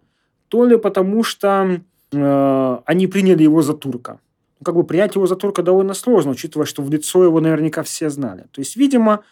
то 0.49 0.65
ли 0.65 0.77
потому 0.77 1.23
что 1.23 1.81
э, 2.11 2.77
они 2.85 3.07
приняли 3.07 3.41
его 3.41 3.63
за 3.63 3.73
турка. 3.73 4.19
Ну, 4.59 4.65
Как 4.65 4.75
бы 4.75 4.83
принять 4.83 5.15
его 5.15 5.25
за 5.25 5.35
турка 5.35 5.63
довольно 5.63 5.95
сложно, 5.95 6.31
учитывая, 6.31 6.67
что 6.67 6.83
в 6.83 6.91
лицо 6.91 7.23
его 7.23 7.39
наверняка 7.39 7.81
все 7.81 8.11
знали. 8.11 8.45
То 8.51 8.61
есть, 8.61 8.75
видимо, 8.75 9.23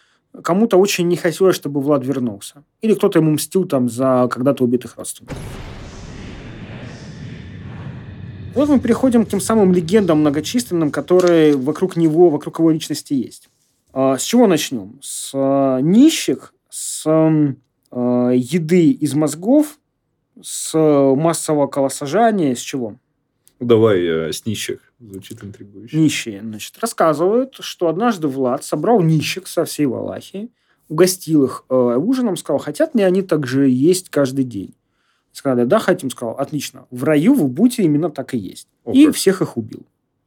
кому-то 0.44 0.78
очень 0.78 1.08
не 1.08 1.16
хотелось, 1.16 1.56
чтобы 1.56 1.82
Влад 1.82 2.06
вернулся. 2.06 2.64
Или 2.82 2.94
кто-то 2.94 3.20
ему 3.20 3.32
мстил 3.32 3.66
там 3.66 3.90
за 3.90 4.28
когда-то 4.30 4.64
убитых 4.64 4.98
родственников. 4.98 5.38
Вот 8.56 8.68
мы 8.68 8.80
переходим 8.80 9.26
к 9.26 9.30
тем 9.30 9.40
самым 9.40 9.74
легендам 9.74 10.20
многочисленным, 10.20 10.92
которые 10.92 11.56
вокруг 11.56 11.96
него, 11.96 12.30
вокруг 12.30 12.60
его 12.60 12.72
личности 12.72 13.14
есть. 13.14 13.48
А, 13.94 14.18
С 14.18 14.24
чего 14.24 14.48
начнем? 14.48 15.00
С 15.02 15.32
а, 15.34 15.80
нищих, 15.80 16.54
с 16.70 17.04
а, 17.06 18.32
еды 18.32 18.92
из 18.92 19.14
мозгов, 19.14 19.78
с 20.42 20.74
массового 20.76 21.68
колосажания, 21.68 22.56
с 22.56 22.60
чего? 22.60 22.96
Давай 23.60 24.00
э, 24.00 24.32
с 24.32 24.46
нищих. 24.46 24.89
Звучит 25.00 25.44
интригующе. 25.44 25.98
Нищие, 25.98 26.42
значит, 26.42 26.78
рассказывают, 26.80 27.56
что 27.62 27.88
однажды 27.88 28.28
Влад 28.28 28.64
собрал 28.64 29.02
нищих 29.02 29.48
со 29.48 29.64
всей 29.66 29.86
Валахии, 29.86 30.50
угостил 30.90 31.46
их 31.46 31.64
э, 31.70 31.76
ужином, 31.76 32.36
сказал, 32.36 32.60
хотят 32.60 32.96
ли 32.96 33.04
они 33.04 33.22
также 33.22 33.70
есть 33.70 34.10
каждый 34.10 34.44
день. 34.44 34.74
Сказали, 35.32 35.66
да, 35.66 35.80
хотим. 35.80 36.10
Сказал, 36.10 36.34
отлично. 36.36 36.86
В 36.92 37.04
раю 37.04 37.34
вы 37.34 37.48
будете 37.48 37.84
именно 37.84 38.10
так 38.10 38.34
и 38.34 38.38
есть. 38.38 38.68
О, 38.84 38.92
и 38.92 39.06
как. 39.06 39.16
всех 39.16 39.42
их 39.42 39.56
убил. 39.58 39.86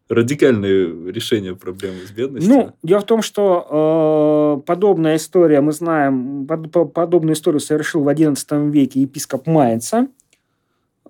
Радикальное 0.08 1.10
решение 1.10 1.54
проблемы 1.56 2.06
с 2.06 2.10
бедностью. 2.10 2.52
Ну, 2.52 2.72
дело 2.82 3.00
в 3.00 3.06
том, 3.06 3.22
что 3.22 4.58
э, 4.60 4.66
подобная 4.66 5.16
история, 5.16 5.60
мы 5.60 5.72
знаем, 5.72 6.46
под- 6.46 6.70
по- 6.70 6.84
подобную 6.84 7.34
историю 7.34 7.60
совершил 7.60 8.02
в 8.04 8.08
XI 8.08 8.70
веке 8.70 9.00
епископ 9.02 9.46
Майнца. 9.46 10.08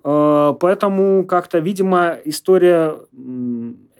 Э, 0.03 0.53
поэтому 0.59 1.25
как-то, 1.25 1.59
видимо, 1.59 2.17
история, 2.25 2.95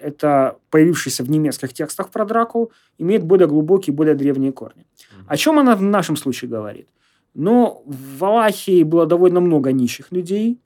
это 0.02 0.58
появившаяся 0.70 1.24
в 1.24 1.30
немецких 1.30 1.74
текстах 1.74 2.10
про 2.10 2.26
Дракулу, 2.26 2.72
имеет 2.98 3.24
более 3.24 3.48
глубокие, 3.48 3.96
более 3.96 4.16
древние 4.16 4.52
корни. 4.52 4.86
О 5.28 5.38
чем 5.38 5.60
она 5.60 5.76
в 5.76 5.82
нашем 5.82 6.18
случае 6.18 6.52
говорит? 6.52 6.88
Ну, 7.34 7.84
в 7.86 8.20
Валахии 8.20 8.84
было 8.84 9.06
довольно 9.06 9.40
много 9.40 9.72
нищих 9.72 10.12
людей, 10.12 10.60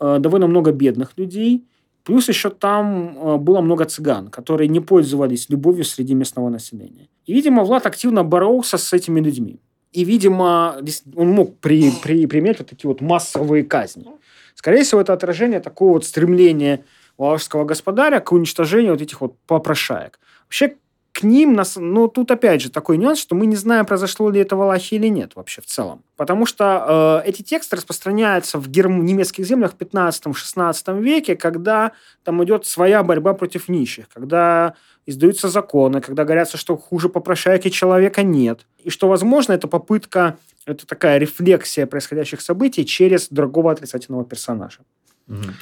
э, 0.00 0.18
довольно 0.18 0.46
много 0.46 0.72
бедных 0.72 1.12
людей, 1.18 1.64
плюс 2.04 2.28
еще 2.28 2.50
там 2.50 3.16
э, 3.16 3.36
было 3.36 3.60
много 3.60 3.84
цыган, 3.84 4.28
которые 4.28 4.68
не 4.68 4.80
пользовались 4.80 5.50
любовью 5.50 5.84
среди 5.84 6.14
местного 6.14 6.48
населения. 6.48 7.08
И, 7.26 7.34
видимо, 7.34 7.64
Влад 7.64 7.86
активно 7.86 8.24
боролся 8.24 8.78
с 8.78 8.92
этими 8.92 9.20
людьми. 9.20 9.60
И, 9.92 10.04
видимо, 10.04 10.76
он 11.16 11.28
мог 11.30 11.58
при, 11.58 11.90
при, 12.02 12.26
применять 12.26 12.58
вот 12.58 12.68
такие 12.68 12.88
вот 12.88 13.00
массовые 13.00 13.64
казни. 13.64 14.06
Скорее 14.54 14.84
всего, 14.84 15.00
это 15.00 15.12
отражение 15.12 15.60
такого 15.60 15.94
вот 15.94 16.04
стремления 16.04 16.84
валашского 17.18 17.64
господаря 17.64 18.20
к 18.20 18.32
уничтожению 18.32 18.92
вот 18.92 19.02
этих 19.02 19.20
вот 19.20 19.36
попрошаек. 19.46 20.18
Вообще, 20.44 20.76
к 21.12 21.22
ним, 21.22 21.54
нас, 21.54 21.76
ну, 21.76 22.08
тут 22.08 22.30
опять 22.30 22.62
же 22.62 22.70
такой 22.70 22.96
нюанс, 22.96 23.18
что 23.18 23.34
мы 23.34 23.46
не 23.46 23.56
знаем, 23.56 23.84
произошло 23.84 24.30
ли 24.30 24.40
это 24.40 24.56
в 24.56 24.62
Аллахе 24.62 24.96
или 24.96 25.08
нет 25.08 25.32
вообще 25.34 25.60
в 25.60 25.66
целом. 25.66 26.02
Потому 26.16 26.46
что 26.46 27.22
э, 27.24 27.28
эти 27.28 27.42
тексты 27.42 27.76
распространяются 27.76 28.58
в 28.58 28.68
герм- 28.68 29.04
немецких 29.04 29.44
землях 29.44 29.72
в 29.72 29.76
15-16 29.76 31.00
веке, 31.00 31.36
когда 31.36 31.92
там 32.22 32.42
идет 32.44 32.64
своя 32.64 33.02
борьба 33.02 33.34
против 33.34 33.68
нищих, 33.68 34.08
когда 34.08 34.74
издаются 35.04 35.48
законы, 35.48 36.00
когда 36.00 36.24
говорятся, 36.24 36.56
что 36.56 36.76
хуже 36.76 37.08
попрошайки 37.08 37.68
человека 37.70 38.22
нет. 38.22 38.66
И 38.84 38.90
что, 38.90 39.08
возможно, 39.08 39.52
это 39.52 39.68
попытка, 39.68 40.38
это 40.66 40.86
такая 40.86 41.18
рефлексия 41.18 41.86
происходящих 41.86 42.40
событий 42.40 42.84
через 42.84 43.28
другого 43.28 43.72
отрицательного 43.72 44.24
персонажа. 44.24 44.80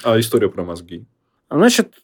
А 0.03 0.19
история 0.19 0.49
про 0.49 0.63
мозги? 0.63 1.05
А 1.47 1.57
Значит, 1.57 2.01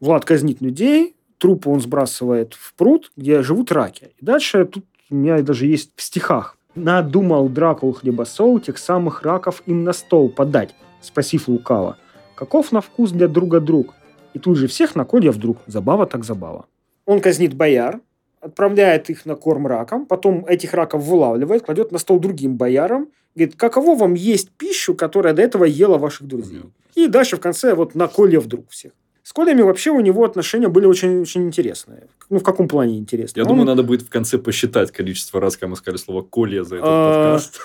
Влад 0.00 0.24
казнит 0.24 0.60
людей, 0.60 1.14
трупы 1.38 1.70
он 1.70 1.80
сбрасывает 1.80 2.54
в 2.54 2.74
пруд, 2.74 3.12
где 3.16 3.42
живут 3.42 3.72
раки. 3.72 4.10
И 4.20 4.24
дальше 4.24 4.64
тут 4.64 4.84
у 5.10 5.14
меня 5.14 5.42
даже 5.42 5.66
есть 5.66 5.92
в 5.96 6.02
стихах. 6.02 6.56
Надумал 6.74 7.48
Дракул 7.48 7.92
хлебосол 7.92 8.58
тех 8.60 8.78
самых 8.78 9.22
раков 9.22 9.62
им 9.66 9.84
на 9.84 9.92
стол 9.92 10.30
подать, 10.30 10.74
спросив 11.02 11.48
лукаво. 11.48 11.98
Каков 12.34 12.72
на 12.72 12.80
вкус 12.80 13.10
для 13.10 13.28
друга 13.28 13.60
друг? 13.60 13.94
И 14.34 14.38
тут 14.38 14.56
же 14.56 14.66
всех 14.66 14.96
на 14.96 15.04
колья 15.04 15.30
вдруг. 15.30 15.58
Забава 15.66 16.06
так 16.06 16.24
забава. 16.24 16.64
Он 17.04 17.20
казнит 17.20 17.54
бояр, 17.54 18.00
отправляет 18.42 19.08
их 19.08 19.24
на 19.24 19.36
корм 19.36 19.66
ракам, 19.66 20.04
потом 20.06 20.44
этих 20.46 20.74
раков 20.74 21.02
вылавливает, 21.04 21.62
кладет 21.62 21.92
на 21.92 21.98
стол 21.98 22.18
другим 22.18 22.56
боярам, 22.56 23.08
говорит, 23.36 23.56
каково 23.56 23.94
вам 23.96 24.14
есть 24.14 24.50
пищу, 24.50 24.94
которая 24.94 25.32
до 25.32 25.42
этого 25.42 25.64
ела 25.64 25.96
ваших 25.96 26.26
друзей? 26.26 26.62
И 26.94 27.06
дальше 27.06 27.36
в 27.36 27.40
конце 27.40 27.74
вот 27.74 27.94
на 27.94 28.08
Коле 28.08 28.38
вдруг 28.40 28.68
всех. 28.68 28.92
С 29.22 29.32
Колями 29.32 29.62
вообще 29.62 29.90
у 29.92 30.00
него 30.00 30.24
отношения 30.24 30.68
были 30.68 30.86
очень, 30.86 31.20
очень 31.20 31.44
интересные. 31.44 32.08
Ну, 32.28 32.40
в 32.40 32.42
каком 32.42 32.66
плане 32.66 32.98
интересные? 32.98 33.42
Я 33.42 33.44
Он- 33.44 33.50
думаю, 33.56 33.66
надо 33.66 33.84
будет 33.84 34.02
в 34.02 34.08
конце 34.10 34.36
посчитать 34.36 34.90
количество 34.90 35.40
раз, 35.40 35.56
когда 35.56 35.68
мы 35.70 35.76
сказали 35.76 35.98
слово 35.98 36.22
«колья» 36.22 36.64
за 36.64 36.76
этот 36.76 36.88
А, 36.88 37.38
подкаст. 37.38 37.60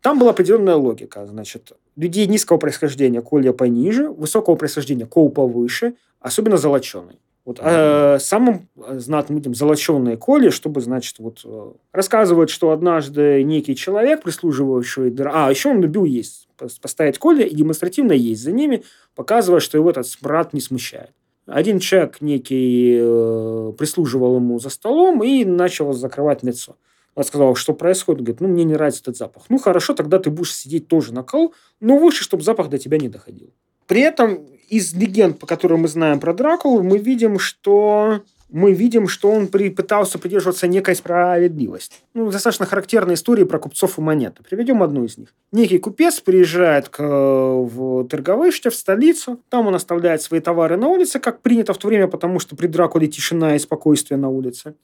Там 0.00 0.18
была 0.18 0.30
определенная 0.30 0.76
логика. 0.76 1.26
Значит, 1.26 1.72
людей 1.96 2.26
низкого 2.26 2.58
происхождения 2.58 3.20
Колья 3.20 3.52
пониже, 3.52 4.08
высокого 4.08 4.54
происхождения 4.54 5.04
Кол 5.04 5.30
повыше, 5.30 5.94
особенно 6.20 6.56
золоченый. 6.56 7.18
Вот, 7.46 7.60
а, 7.62 8.18
самым 8.18 8.68
э, 8.76 8.98
знатным 8.98 9.38
людям 9.38 9.54
золоченые 9.54 10.16
Коли, 10.16 10.50
чтобы, 10.50 10.80
значит, 10.80 11.20
вот 11.20 11.42
э, 11.44 11.72
рассказывают, 11.92 12.50
что 12.50 12.72
однажды 12.72 13.44
некий 13.44 13.76
человек, 13.76 14.24
прислуживающий... 14.24 15.14
А, 15.32 15.48
еще 15.48 15.70
он 15.70 15.80
любил 15.80 16.04
есть. 16.04 16.48
Пос- 16.58 16.80
Поставить 16.82 17.20
Коля 17.20 17.46
и 17.46 17.54
демонстративно 17.54 18.10
есть 18.10 18.42
за 18.42 18.50
ними, 18.50 18.82
показывая, 19.14 19.60
что 19.60 19.78
его 19.78 19.88
этот 19.88 20.08
смрад 20.08 20.54
не 20.54 20.60
смущает. 20.60 21.12
Один 21.46 21.78
человек 21.78 22.20
некий 22.20 22.98
э, 23.00 23.72
прислуживал 23.78 24.36
ему 24.36 24.58
за 24.58 24.68
столом 24.68 25.22
и 25.22 25.44
начал 25.44 25.92
закрывать 25.92 26.42
лицо. 26.42 26.74
Он 27.14 27.22
сказал, 27.22 27.54
что 27.54 27.74
происходит. 27.74 28.18
Он 28.18 28.24
говорит, 28.24 28.40
ну, 28.40 28.48
мне 28.48 28.64
не 28.64 28.72
нравится 28.72 29.02
этот 29.02 29.16
запах. 29.16 29.44
Ну, 29.50 29.58
хорошо, 29.58 29.94
тогда 29.94 30.18
ты 30.18 30.30
будешь 30.30 30.52
сидеть 30.52 30.88
тоже 30.88 31.14
на 31.14 31.22
кол, 31.22 31.54
но 31.78 31.96
выше, 31.96 32.24
чтобы 32.24 32.42
запах 32.42 32.70
до 32.70 32.78
тебя 32.78 32.98
не 32.98 33.08
доходил. 33.08 33.52
При 33.86 34.00
этом 34.00 34.48
из 34.68 34.94
легенд, 34.94 35.38
по 35.38 35.46
которым 35.46 35.80
мы 35.80 35.88
знаем 35.88 36.20
про 36.20 36.34
Дракулу, 36.34 36.82
мы 36.82 36.98
видим, 36.98 37.38
что 37.38 38.22
мы 38.48 38.72
видим, 38.72 39.08
что 39.08 39.30
он 39.30 39.48
при, 39.48 39.70
пытался 39.70 40.18
придерживаться 40.18 40.68
некой 40.68 40.94
справедливости. 40.94 41.96
Ну, 42.14 42.30
достаточно 42.30 42.64
характерная 42.64 43.14
история 43.14 43.44
про 43.44 43.58
купцов 43.58 43.98
и 43.98 44.00
монеты. 44.00 44.42
Приведем 44.48 44.82
одну 44.82 45.04
из 45.04 45.18
них. 45.18 45.34
Некий 45.52 45.78
купец 45.78 46.20
приезжает 46.20 46.88
к, 46.88 47.02
в 47.02 48.06
Торговыще, 48.08 48.70
в 48.70 48.74
столицу. 48.74 49.40
Там 49.48 49.66
он 49.66 49.74
оставляет 49.74 50.22
свои 50.22 50.40
товары 50.40 50.76
на 50.76 50.88
улице, 50.88 51.18
как 51.18 51.40
принято 51.40 51.74
в 51.74 51.78
то 51.78 51.88
время, 51.88 52.06
потому 52.06 52.38
что 52.38 52.54
при 52.56 52.68
Дракуле 52.68 53.08
тишина 53.08 53.56
и 53.56 53.58
спокойствие 53.58 54.18
на 54.18 54.28
улице. 54.28 54.74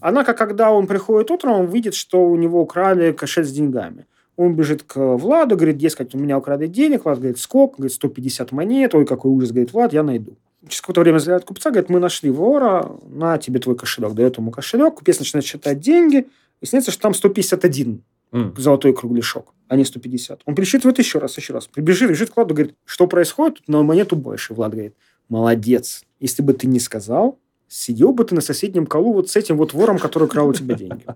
Однако, 0.00 0.34
когда 0.34 0.72
он 0.72 0.86
приходит 0.86 1.30
утром, 1.30 1.52
он 1.52 1.66
видит, 1.66 1.94
что 1.94 2.28
у 2.28 2.36
него 2.36 2.60
украли 2.60 3.12
кошель 3.12 3.44
с 3.44 3.52
деньгами. 3.52 4.06
Он 4.42 4.54
бежит 4.54 4.82
к 4.82 5.16
Владу, 5.16 5.56
говорит, 5.56 5.78
дескать, 5.78 6.14
у 6.14 6.18
меня 6.18 6.36
украли 6.36 6.66
денег. 6.66 7.04
Влад 7.04 7.18
говорит, 7.18 7.38
сколько? 7.38 7.76
Говорит, 7.76 7.94
150 7.94 8.50
монет. 8.50 8.94
Ой, 8.94 9.06
какой 9.06 9.30
ужас. 9.30 9.50
Говорит, 9.50 9.72
Влад, 9.72 9.92
я 9.92 10.02
найду. 10.02 10.36
Через 10.68 10.80
какое-то 10.80 11.00
время 11.00 11.18
заявляет 11.18 11.44
купца, 11.44 11.70
говорит, 11.70 11.90
мы 11.90 12.00
нашли 12.00 12.30
вора, 12.30 12.96
на 13.08 13.38
тебе 13.38 13.60
твой 13.60 13.76
кошелек. 13.76 14.14
Дает 14.14 14.38
ему 14.38 14.50
кошелек, 14.50 14.94
купец 14.94 15.18
начинает 15.18 15.44
считать 15.44 15.80
деньги, 15.80 16.28
и 16.60 16.66
снится, 16.66 16.90
что 16.90 17.02
там 17.02 17.14
151 17.14 18.02
mm. 18.32 18.60
золотой 18.60 18.92
кругляшок, 18.94 19.54
а 19.68 19.76
не 19.76 19.84
150. 19.84 20.42
Он 20.44 20.54
пересчитывает 20.54 20.98
еще 20.98 21.18
раз, 21.18 21.36
еще 21.36 21.52
раз. 21.52 21.66
Прибежит, 21.66 22.10
бежит 22.10 22.30
к 22.30 22.36
Владу, 22.36 22.54
говорит, 22.54 22.74
что 22.84 23.06
происходит? 23.06 23.58
Тут 23.58 23.68
на 23.68 23.82
монету 23.82 24.16
больше. 24.16 24.54
Влад 24.54 24.72
говорит, 24.72 24.94
молодец. 25.28 26.04
Если 26.20 26.42
бы 26.42 26.52
ты 26.52 26.66
не 26.66 26.78
сказал, 26.78 27.38
сидел 27.68 28.12
бы 28.12 28.24
ты 28.24 28.34
на 28.34 28.40
соседнем 28.40 28.86
колу 28.86 29.12
вот 29.12 29.30
с 29.30 29.36
этим 29.36 29.56
вот 29.56 29.72
вором, 29.72 29.98
который 29.98 30.28
крал 30.28 30.48
у 30.48 30.54
тебя 30.54 30.74
деньги. 30.74 31.04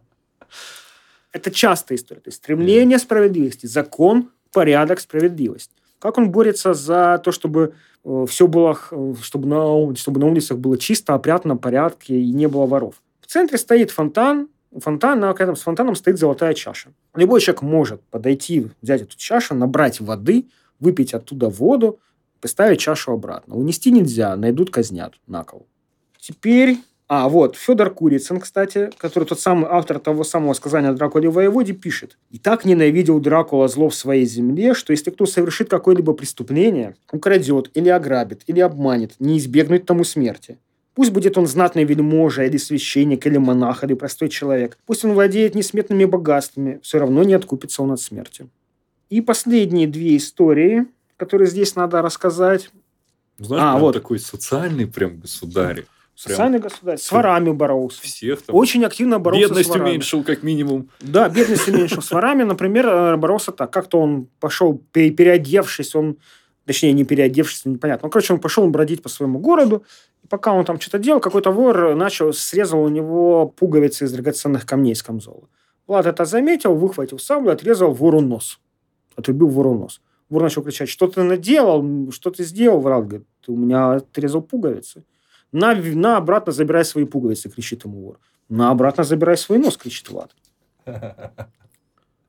Это 1.36 1.50
частая 1.50 1.98
история. 1.98 2.20
То 2.20 2.28
есть 2.28 2.38
стремление 2.38 2.98
справедливости, 2.98 3.66
закон, 3.66 4.30
порядок, 4.52 5.00
справедливость. 5.00 5.70
Как 5.98 6.16
он 6.16 6.30
борется 6.30 6.72
за 6.72 7.20
то, 7.22 7.30
чтобы 7.30 7.74
э, 8.04 8.26
все 8.26 8.46
было, 8.46 8.78
чтобы 9.20 9.46
на, 9.46 9.94
чтобы 9.96 10.18
на 10.18 10.26
улицах 10.26 10.58
было 10.58 10.78
чисто, 10.78 11.12
опрятно, 11.12 11.58
порядке 11.58 12.18
и 12.18 12.32
не 12.32 12.48
было 12.48 12.64
воров. 12.64 13.02
В 13.20 13.26
центре 13.26 13.58
стоит 13.58 13.90
фонтан, 13.90 14.48
фонтан, 14.80 15.20
на 15.20 15.30
этом 15.30 15.56
с 15.56 15.60
фонтаном 15.60 15.94
стоит 15.94 16.18
золотая 16.18 16.54
чаша. 16.54 16.90
Любой 17.14 17.42
человек 17.42 17.60
может 17.60 18.00
подойти, 18.04 18.68
взять 18.80 19.02
эту 19.02 19.16
чашу, 19.18 19.54
набрать 19.54 20.00
воды, 20.00 20.46
выпить 20.80 21.12
оттуда 21.12 21.50
воду, 21.50 21.98
поставить 22.40 22.80
чашу 22.80 23.12
обратно. 23.12 23.56
Унести 23.56 23.90
нельзя, 23.90 24.36
найдут, 24.36 24.70
казнят 24.70 25.14
на 25.26 25.44
кол. 25.44 25.66
Теперь 26.18 26.78
а, 27.08 27.28
вот, 27.28 27.56
Федор 27.56 27.90
Курицын, 27.90 28.40
кстати, 28.40 28.90
который 28.98 29.24
тот 29.24 29.38
самый 29.38 29.68
автор 29.70 30.00
того 30.00 30.24
самого 30.24 30.54
сказания 30.54 30.88
о 30.88 30.92
Дракуле 30.92 31.30
воеводе, 31.30 31.72
пишет. 31.72 32.18
«И 32.30 32.38
так 32.38 32.64
ненавидел 32.64 33.20
Дракула 33.20 33.68
зло 33.68 33.88
в 33.90 33.94
своей 33.94 34.26
земле, 34.26 34.74
что 34.74 34.92
если 34.92 35.10
кто 35.10 35.24
совершит 35.24 35.70
какое-либо 35.70 36.14
преступление, 36.14 36.96
украдет 37.12 37.70
или 37.74 37.88
ограбит, 37.90 38.42
или 38.48 38.58
обманет, 38.58 39.14
не 39.20 39.38
избегнуть 39.38 39.86
тому 39.86 40.02
смерти. 40.02 40.58
Пусть 40.94 41.12
будет 41.12 41.38
он 41.38 41.46
знатный 41.46 41.84
вельможа, 41.84 42.42
или 42.42 42.56
священник, 42.56 43.24
или 43.26 43.38
монах, 43.38 43.84
или 43.84 43.94
простой 43.94 44.28
человек. 44.28 44.76
Пусть 44.86 45.04
он 45.04 45.12
владеет 45.12 45.54
несметными 45.54 46.06
богатствами, 46.06 46.80
все 46.82 46.98
равно 46.98 47.22
не 47.22 47.34
откупится 47.34 47.82
он 47.82 47.92
от 47.92 48.00
смерти». 48.00 48.48
И 49.10 49.20
последние 49.20 49.86
две 49.86 50.16
истории, 50.16 50.86
которые 51.16 51.48
здесь 51.48 51.76
надо 51.76 52.02
рассказать. 52.02 52.70
Знаешь, 53.38 53.62
а, 53.62 53.78
вот. 53.78 53.92
такой 53.92 54.18
социальный 54.18 54.88
прям 54.88 55.20
государь. 55.20 55.84
Социальный 56.16 56.58
государь. 56.58 56.96
С 56.96 57.12
ворами 57.12 57.50
боролся. 57.52 58.00
Всех 58.02 58.40
там. 58.40 58.56
Очень 58.56 58.84
активно 58.84 59.18
боролся 59.18 59.48
Бедность 59.48 59.68
с 59.68 59.70
ворами. 59.70 59.90
уменьшил, 59.90 60.24
как 60.24 60.42
минимум. 60.42 60.88
Да, 61.00 61.28
бедность 61.28 61.68
уменьшил. 61.68 62.00
С 62.00 62.10
ворами, 62.10 62.42
например, 62.42 62.88
э, 62.88 63.16
боролся 63.16 63.52
так. 63.52 63.70
Как-то 63.70 64.00
он 64.00 64.28
пошел, 64.40 64.82
переодевшись, 64.92 65.94
он... 65.94 66.16
Точнее, 66.64 66.94
не 66.94 67.04
переодевшись, 67.04 67.66
непонятно. 67.66 68.06
Ну, 68.06 68.10
короче, 68.10 68.32
он 68.32 68.40
пошел 68.40 68.66
бродить 68.66 69.02
по 69.02 69.08
своему 69.10 69.38
городу. 69.38 69.84
И 70.24 70.26
пока 70.26 70.52
он 70.52 70.64
там 70.64 70.80
что-то 70.80 70.98
делал, 70.98 71.20
какой-то 71.20 71.52
вор 71.52 71.94
начал, 71.94 72.32
срезал 72.32 72.82
у 72.82 72.88
него 72.88 73.46
пуговицы 73.48 74.06
из 74.06 74.12
драгоценных 74.12 74.64
камней 74.64 74.94
с 74.96 75.02
камзола. 75.02 75.48
Влад 75.86 76.06
это 76.06 76.24
заметил, 76.24 76.74
выхватил 76.74 77.18
саблю, 77.18 77.52
отрезал 77.52 77.92
вору 77.92 78.20
нос. 78.20 78.58
Отрубил 79.16 79.48
вору 79.48 79.74
нос. 79.74 80.00
Вор 80.28 80.42
начал 80.42 80.62
кричать, 80.62 80.88
что 80.88 81.06
ты 81.06 81.22
наделал, 81.22 82.10
что 82.10 82.30
ты 82.30 82.42
сделал? 82.42 82.80
Врал 82.80 83.02
говорит, 83.02 83.28
ты 83.44 83.52
у 83.52 83.56
меня 83.56 83.92
отрезал 83.92 84.42
пуговицы. 84.42 85.04
На, 85.52 85.74
на 85.74 86.16
обратно 86.16 86.52
забирай 86.52 86.84
свои 86.84 87.04
пуговицы, 87.04 87.48
кричит 87.48 87.84
ему 87.84 88.00
вор. 88.00 88.18
На 88.48 88.70
обратно 88.70 89.04
забирай 89.04 89.36
свой 89.36 89.58
нос, 89.58 89.76
кричит 89.76 90.08
Влад. 90.10 90.30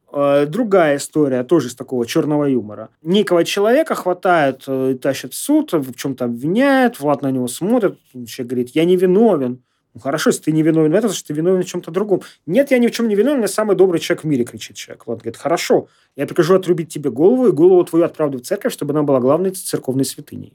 Э, 0.09 0.45
другая 0.45 0.95
история, 0.97 1.43
тоже 1.43 1.67
из 1.67 1.75
такого 1.75 2.05
черного 2.05 2.45
юмора. 2.45 2.89
Некого 3.01 3.43
человека 3.43 3.93
хватает 3.93 4.63
э, 4.65 4.91
и 4.93 4.97
тащит 4.97 5.33
в 5.33 5.35
суд, 5.35 5.73
в 5.73 5.93
чем-то 5.95 6.25
обвиняет, 6.25 7.01
Влад 7.01 7.21
на 7.21 7.29
него 7.29 7.49
смотрит, 7.49 7.99
человек 8.25 8.49
говорит, 8.49 8.69
я 8.69 8.85
не 8.85 8.95
виновен. 8.95 9.61
Ну, 9.93 9.99
хорошо, 9.99 10.29
если 10.29 10.43
ты 10.43 10.53
не 10.53 10.63
виновен 10.63 10.93
в 10.93 10.95
этом, 10.95 11.09
значит, 11.09 11.27
ты 11.27 11.33
виновен 11.33 11.61
в 11.61 11.65
чем-то 11.65 11.91
другом. 11.91 12.21
Нет, 12.45 12.71
я 12.71 12.77
ни 12.77 12.87
в 12.87 12.91
чем 12.91 13.09
не 13.09 13.15
виновен, 13.15 13.41
я 13.41 13.49
самый 13.49 13.75
добрый 13.75 13.99
человек 13.99 14.23
в 14.23 14.27
мире, 14.27 14.45
кричит 14.45 14.77
человек. 14.77 15.05
Влад 15.05 15.19
говорит, 15.19 15.37
хорошо, 15.37 15.89
я 16.15 16.25
прикажу 16.25 16.55
отрубить 16.55 16.87
тебе 16.87 17.11
голову, 17.11 17.49
и 17.49 17.51
голову 17.51 17.83
твою 17.83 18.05
отправлю 18.05 18.39
в 18.39 18.43
церковь, 18.43 18.71
чтобы 18.71 18.93
она 18.93 19.03
была 19.03 19.19
главной 19.19 19.51
церковной 19.51 20.05
святыней 20.05 20.53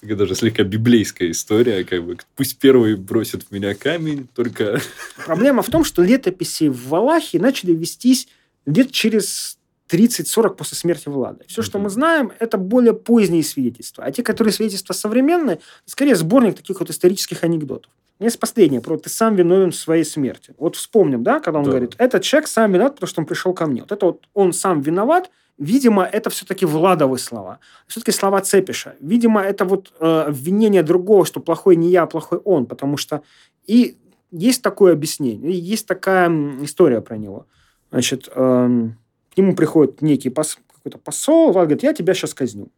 такая 0.00 0.16
даже 0.16 0.34
слегка 0.34 0.62
библейская 0.62 1.30
история, 1.30 1.84
как 1.84 2.04
бы 2.04 2.16
пусть 2.36 2.58
первый 2.58 2.96
бросит 2.96 3.44
в 3.44 3.52
меня 3.52 3.74
камень, 3.74 4.28
только... 4.34 4.80
Проблема 5.26 5.62
в 5.62 5.68
том, 5.68 5.84
что 5.84 6.02
летописи 6.02 6.68
в 6.68 6.88
Валахе 6.88 7.38
начали 7.38 7.72
вестись 7.72 8.28
где-то 8.66 8.92
через 8.92 9.58
30-40 9.90 10.56
после 10.56 10.76
смерти 10.76 11.08
Влада. 11.08 11.44
Все, 11.46 11.62
что 11.62 11.78
мы 11.78 11.90
знаем, 11.90 12.32
это 12.38 12.56
более 12.56 12.94
поздние 12.94 13.42
свидетельства. 13.42 14.04
А 14.04 14.12
те, 14.12 14.22
которые 14.22 14.52
свидетельства 14.52 14.92
современные, 14.92 15.60
скорее 15.84 16.14
сборник 16.14 16.56
таких 16.56 16.80
вот 16.80 16.90
исторических 16.90 17.44
анекдотов. 17.44 17.90
Есть 18.20 18.38
последнее, 18.38 18.82
про 18.82 18.98
ты 18.98 19.08
сам 19.08 19.34
виновен 19.34 19.70
в 19.72 19.76
своей 19.76 20.04
смерти. 20.04 20.54
Вот 20.58 20.76
вспомним, 20.76 21.22
да, 21.22 21.40
когда 21.40 21.58
он 21.58 21.64
да. 21.64 21.70
говорит, 21.70 21.94
этот 21.96 22.22
человек 22.22 22.48
сам 22.48 22.72
виноват, 22.72 22.96
потому 22.96 23.08
что 23.08 23.20
он 23.22 23.26
пришел 23.26 23.54
ко 23.54 23.66
мне. 23.66 23.80
Вот 23.80 23.92
это 23.92 24.06
вот 24.06 24.28
он 24.34 24.52
сам 24.52 24.82
виноват, 24.82 25.30
Видимо, 25.60 26.04
это 26.04 26.30
все-таки 26.30 26.64
Владовы 26.64 27.18
слова. 27.18 27.58
Все-таки 27.86 28.12
слова 28.12 28.40
Цепиша. 28.40 28.94
Видимо, 28.98 29.42
это 29.42 29.66
вот 29.66 29.92
э, 30.00 30.24
обвинение 30.28 30.82
другого, 30.82 31.26
что 31.26 31.38
плохой 31.38 31.76
не 31.76 31.90
я, 31.90 32.04
а 32.04 32.06
плохой 32.06 32.38
он. 32.38 32.64
Потому 32.64 32.96
что 32.96 33.22
и 33.66 33.98
есть 34.30 34.62
такое 34.62 34.94
объяснение, 34.94 35.52
есть 35.58 35.86
такая 35.86 36.30
история 36.62 37.02
про 37.02 37.18
него. 37.18 37.46
Значит, 37.90 38.30
э, 38.34 38.88
к 39.34 39.36
нему 39.36 39.54
приходит 39.54 40.00
некий 40.00 40.30
пос, 40.30 40.58
какой-то 40.74 40.96
посол, 40.96 41.52
Влад 41.52 41.66
говорит, 41.66 41.82
я 41.82 41.92
тебя 41.92 42.14
сейчас 42.14 42.32
казню. 42.32 42.68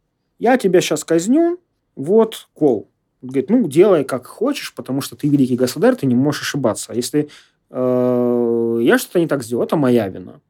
Я 0.40 0.56
тебя 0.56 0.80
сейчас 0.80 1.04
казню, 1.04 1.60
вот 1.94 2.48
кол. 2.52 2.88
Говорит, 3.20 3.48
ну, 3.48 3.68
делай 3.68 4.02
как 4.02 4.26
хочешь, 4.26 4.74
потому 4.74 5.02
что 5.02 5.14
ты 5.14 5.28
великий 5.28 5.54
государь, 5.54 5.94
ты 5.94 6.06
не 6.06 6.16
можешь 6.16 6.42
ошибаться. 6.42 6.90
А 6.90 6.96
если 6.96 7.28
э, 7.70 8.78
я 8.82 8.98
что-то 8.98 9.20
не 9.20 9.28
так 9.28 9.44
сделал, 9.44 9.62
это 9.62 9.76
моя 9.76 10.08
вина 10.08 10.40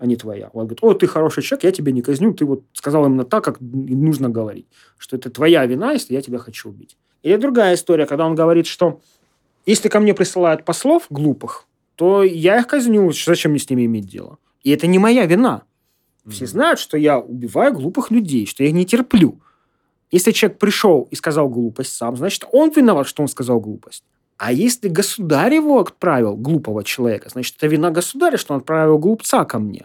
а 0.00 0.06
не 0.06 0.16
твоя. 0.16 0.48
Он 0.54 0.64
говорит, 0.64 0.78
о, 0.82 0.94
ты 0.94 1.06
хороший 1.06 1.42
человек, 1.42 1.64
я 1.64 1.72
тебя 1.72 1.92
не 1.92 2.00
казню, 2.00 2.32
ты 2.32 2.46
вот 2.46 2.62
сказал 2.72 3.04
именно 3.04 3.24
так, 3.24 3.44
как 3.44 3.60
нужно 3.60 4.30
говорить, 4.30 4.66
что 4.96 5.16
это 5.16 5.28
твоя 5.28 5.66
вина, 5.66 5.92
если 5.92 6.14
я 6.14 6.22
тебя 6.22 6.38
хочу 6.38 6.70
убить. 6.70 6.96
Или 7.22 7.36
другая 7.36 7.74
история, 7.74 8.06
когда 8.06 8.26
он 8.26 8.34
говорит, 8.34 8.66
что 8.66 9.00
если 9.66 9.90
ко 9.90 10.00
мне 10.00 10.14
присылают 10.14 10.64
послов 10.64 11.06
глупых, 11.10 11.66
то 11.96 12.22
я 12.22 12.60
их 12.60 12.66
казню, 12.66 13.12
зачем 13.12 13.50
мне 13.50 13.60
с 13.60 13.68
ними 13.68 13.84
иметь 13.84 14.06
дело? 14.06 14.38
И 14.62 14.70
это 14.70 14.86
не 14.86 14.98
моя 14.98 15.26
вина. 15.26 15.64
Все 16.26 16.44
mm-hmm. 16.44 16.48
знают, 16.48 16.80
что 16.80 16.96
я 16.96 17.18
убиваю 17.18 17.74
глупых 17.74 18.10
людей, 18.10 18.46
что 18.46 18.62
я 18.62 18.70
их 18.70 18.74
не 18.74 18.86
терплю. 18.86 19.38
Если 20.10 20.32
человек 20.32 20.58
пришел 20.58 21.08
и 21.10 21.14
сказал 21.14 21.50
глупость 21.50 21.92
сам, 21.92 22.16
значит, 22.16 22.46
он 22.52 22.70
виноват, 22.70 23.06
что 23.06 23.22
он 23.22 23.28
сказал 23.28 23.60
глупость. 23.60 24.02
А 24.38 24.50
если 24.50 24.88
государь 24.88 25.56
его 25.56 25.78
отправил, 25.78 26.36
глупого 26.36 26.84
человека, 26.84 27.28
значит, 27.28 27.56
это 27.58 27.66
вина 27.66 27.90
государя, 27.90 28.38
что 28.38 28.54
он 28.54 28.60
отправил 28.60 28.98
глупца 28.98 29.44
ко 29.44 29.58
мне. 29.58 29.84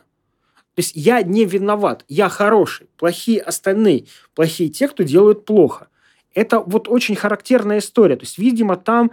То 0.76 0.82
есть 0.82 0.92
я 0.94 1.22
не 1.24 1.46
виноват, 1.46 2.04
я 2.10 2.28
хороший, 2.28 2.88
плохие 2.98 3.42
остальные, 3.42 4.06
плохие 4.36 4.70
те, 4.70 4.88
кто 4.88 5.04
делают 5.04 5.46
плохо. 5.46 5.88
Это 6.34 6.60
вот 6.60 6.90
очень 6.90 7.16
характерная 7.16 7.80
история. 7.80 8.18
То 8.18 8.24
есть, 8.24 8.38
видимо, 8.38 8.76
там 8.76 9.12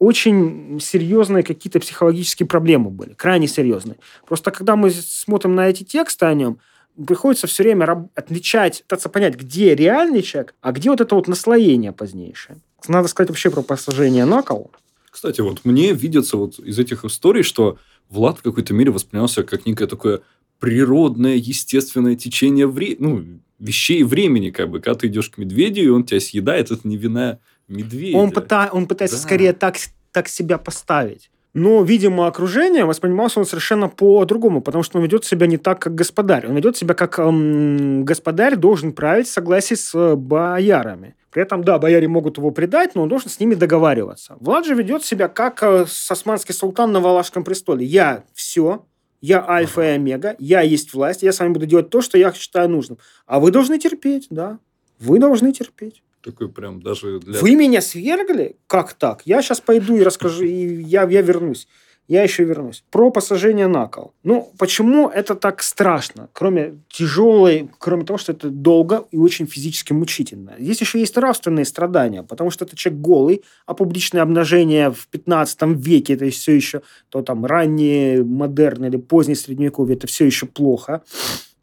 очень 0.00 0.80
серьезные 0.80 1.44
какие-то 1.44 1.78
психологические 1.78 2.48
проблемы 2.48 2.90
были, 2.90 3.12
крайне 3.14 3.46
серьезные. 3.46 3.96
Просто 4.26 4.50
когда 4.50 4.74
мы 4.74 4.90
смотрим 4.90 5.54
на 5.54 5.68
эти 5.68 5.84
тексты 5.84 6.26
о 6.26 6.34
нем, 6.34 6.58
приходится 7.06 7.46
все 7.46 7.62
время 7.62 8.08
отличать, 8.14 8.82
пытаться 8.82 9.08
понять, 9.08 9.36
где 9.36 9.74
реальный 9.74 10.22
человек, 10.22 10.54
а 10.60 10.72
где 10.72 10.90
вот 10.90 11.00
это 11.00 11.14
вот 11.14 11.28
наслоение 11.28 11.92
позднейшее. 11.92 12.58
Надо 12.88 13.08
сказать 13.08 13.30
вообще 13.30 13.50
про 13.50 13.62
посажение 13.62 14.24
на 14.24 14.42
кол. 14.42 14.70
Кстати, 15.10 15.40
вот 15.40 15.64
мне 15.64 15.92
видится 15.92 16.36
вот 16.36 16.58
из 16.58 16.76
этих 16.78 17.04
историй, 17.04 17.44
что 17.44 17.78
Влад 18.10 18.38
в 18.38 18.42
какой-то 18.42 18.74
мере 18.74 18.90
воспринялся 18.90 19.44
как 19.44 19.64
некое 19.64 19.86
такое 19.86 20.20
природное, 20.64 21.34
естественное 21.34 22.16
течение 22.16 22.66
вре... 22.66 22.96
ну, 22.98 23.22
вещей 23.58 24.02
времени, 24.02 24.48
как 24.48 24.70
бы. 24.70 24.80
Когда 24.80 25.00
ты 25.00 25.08
идешь 25.08 25.28
к 25.28 25.36
медведю, 25.36 25.82
и 25.82 25.88
он 25.88 26.04
тебя 26.04 26.20
съедает, 26.20 26.70
это 26.70 26.88
не 26.88 26.96
вина 26.96 27.38
медведя. 27.68 28.16
Он, 28.16 28.30
пыта... 28.30 28.70
он 28.72 28.86
пытается 28.86 29.18
да. 29.18 29.22
скорее 29.22 29.52
так, 29.52 29.76
так 30.10 30.26
себя 30.26 30.56
поставить. 30.56 31.30
Но, 31.52 31.82
видимо, 31.82 32.26
окружение 32.26 32.86
воспринимался 32.86 33.40
он 33.40 33.46
совершенно 33.46 33.88
по-другому, 33.88 34.62
потому 34.62 34.82
что 34.82 34.96
он 34.96 35.04
ведет 35.04 35.26
себя 35.26 35.46
не 35.46 35.58
так, 35.58 35.80
как 35.80 35.94
господарь. 35.94 36.46
Он 36.46 36.56
ведет 36.56 36.78
себя 36.78 36.94
как 36.94 37.18
эм, 37.18 38.06
господарь 38.06 38.56
должен 38.56 38.94
править 38.94 39.28
в 39.28 39.32
согласии 39.32 39.74
с 39.74 40.16
боярами. 40.16 41.14
При 41.30 41.42
этом, 41.42 41.62
да, 41.62 41.78
бояре 41.78 42.08
могут 42.08 42.38
его 42.38 42.52
предать, 42.52 42.94
но 42.94 43.02
он 43.02 43.10
должен 43.10 43.28
с 43.28 43.38
ними 43.38 43.54
договариваться. 43.54 44.36
Влад 44.40 44.64
же 44.64 44.74
ведет 44.74 45.04
себя 45.04 45.28
как 45.28 45.62
э, 45.62 45.84
османский 46.08 46.54
султан 46.54 46.90
на 46.90 47.00
Валашском 47.00 47.44
престоле. 47.44 47.84
Я 47.84 48.24
все, 48.32 48.86
я 49.24 49.42
альфа 49.48 49.80
и 49.80 49.86
омега, 49.86 50.36
я 50.38 50.60
есть 50.60 50.92
власть, 50.92 51.22
я 51.22 51.32
с 51.32 51.40
вами 51.40 51.54
буду 51.54 51.64
делать 51.64 51.88
то, 51.88 52.02
что 52.02 52.18
я 52.18 52.30
считаю 52.34 52.68
нужным. 52.68 52.98
А 53.24 53.40
вы 53.40 53.50
должны 53.50 53.78
терпеть, 53.78 54.26
да. 54.28 54.58
Вы 54.98 55.18
должны 55.18 55.50
терпеть. 55.50 56.02
Такой 56.22 56.50
прям 56.50 56.82
даже 56.82 57.20
для... 57.20 57.40
Вы 57.40 57.54
меня 57.54 57.80
свергли? 57.80 58.58
Как 58.66 58.92
так? 58.92 59.22
Я 59.24 59.40
сейчас 59.40 59.62
пойду 59.62 59.96
и 59.96 60.02
расскажу, 60.02 60.44
и 60.44 60.82
я, 60.82 61.04
я 61.04 61.22
вернусь. 61.22 61.68
Я 62.06 62.22
еще 62.22 62.44
вернусь. 62.44 62.84
Про 62.90 63.10
посажение 63.10 63.66
на 63.66 63.86
кол. 63.86 64.12
Ну, 64.24 64.52
почему 64.58 65.08
это 65.08 65.34
так 65.34 65.62
страшно? 65.62 66.28
Кроме 66.34 66.74
тяжелой, 66.88 67.70
кроме 67.78 68.04
того, 68.04 68.18
что 68.18 68.32
это 68.32 68.50
долго 68.50 69.04
и 69.10 69.16
очень 69.16 69.46
физически 69.46 69.94
мучительно. 69.94 70.54
Здесь 70.58 70.82
еще 70.82 71.00
есть 71.00 71.16
нравственные 71.16 71.64
страдания, 71.64 72.22
потому 72.22 72.50
что 72.50 72.66
это 72.66 72.76
человек 72.76 73.00
голый, 73.00 73.42
а 73.64 73.72
публичное 73.72 74.20
обнажение 74.20 74.90
в 74.90 75.08
15 75.08 75.62
веке, 75.76 76.14
это 76.14 76.28
все 76.28 76.52
еще 76.52 76.82
то 77.08 77.22
там 77.22 77.46
раннее, 77.46 78.22
модерн 78.22 78.84
или 78.84 78.96
позднее 78.98 79.36
средневековье, 79.36 79.96
это 79.96 80.06
все 80.06 80.26
еще 80.26 80.44
плохо. 80.46 81.02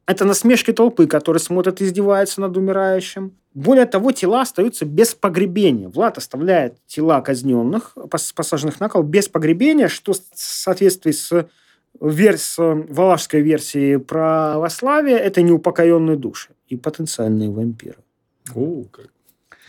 Это 0.08 0.26
насмешки 0.26 0.74
толпы, 0.74 1.06
которые 1.06 1.40
смотрят 1.40 1.82
и 1.82 1.86
издеваются 1.86 2.42
над 2.42 2.58
умирающим. 2.58 3.34
Более 3.54 3.86
того, 3.86 4.12
тела 4.12 4.42
остаются 4.42 4.86
без 4.86 5.14
погребения. 5.14 5.90
Влад 5.90 6.18
оставляет 6.18 6.78
тела 6.88 7.22
казненных, 7.22 7.98
посаженных 8.10 8.80
на 8.80 8.88
кол, 8.88 9.04
без 9.04 9.28
погребения, 9.28 9.90
что 9.90 10.14
в 10.14 10.20
соответствии 10.34 11.12
с, 11.12 11.48
верс, 12.00 12.56
валашской 12.58 13.42
версией 13.42 14.00
православия 14.00 15.18
это 15.18 15.42
неупокоенные 15.42 16.16
души 16.16 16.50
и 16.68 16.78
потенциальные 16.78 17.50
вампиры. 17.50 17.98
О, 18.56 18.84
как. 18.92 19.08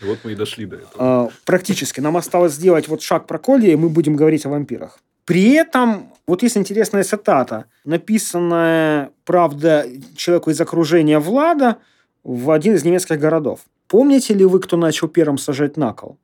Вот 0.01 0.19
мы 0.23 0.33
и 0.33 0.35
дошли 0.35 0.65
до 0.65 0.77
этого. 0.77 0.95
А, 0.97 1.29
практически. 1.45 1.99
Нам 1.99 2.17
осталось 2.17 2.53
сделать 2.53 2.87
вот 2.87 3.01
шаг 3.01 3.27
про 3.27 3.37
Коли, 3.37 3.71
и 3.71 3.75
мы 3.75 3.89
будем 3.89 4.15
говорить 4.15 4.45
о 4.45 4.49
вампирах. 4.49 4.99
При 5.25 5.53
этом, 5.53 6.09
вот 6.27 6.43
есть 6.43 6.57
интересная 6.57 7.03
цитата, 7.03 7.65
написанная, 7.85 9.11
правда, 9.23 9.85
человеку 10.17 10.49
из 10.49 10.59
окружения 10.59 11.19
Влада 11.19 11.77
в 12.23 12.51
один 12.51 12.75
из 12.75 12.83
немецких 12.83 13.19
городов. 13.19 13.61
Помните 13.87 14.33
ли 14.33 14.45
вы, 14.45 14.59
кто 14.59 14.77
начал 14.77 15.07
первым 15.07 15.37
сажать 15.37 15.77
на 15.77 15.93
кол? 15.93 16.17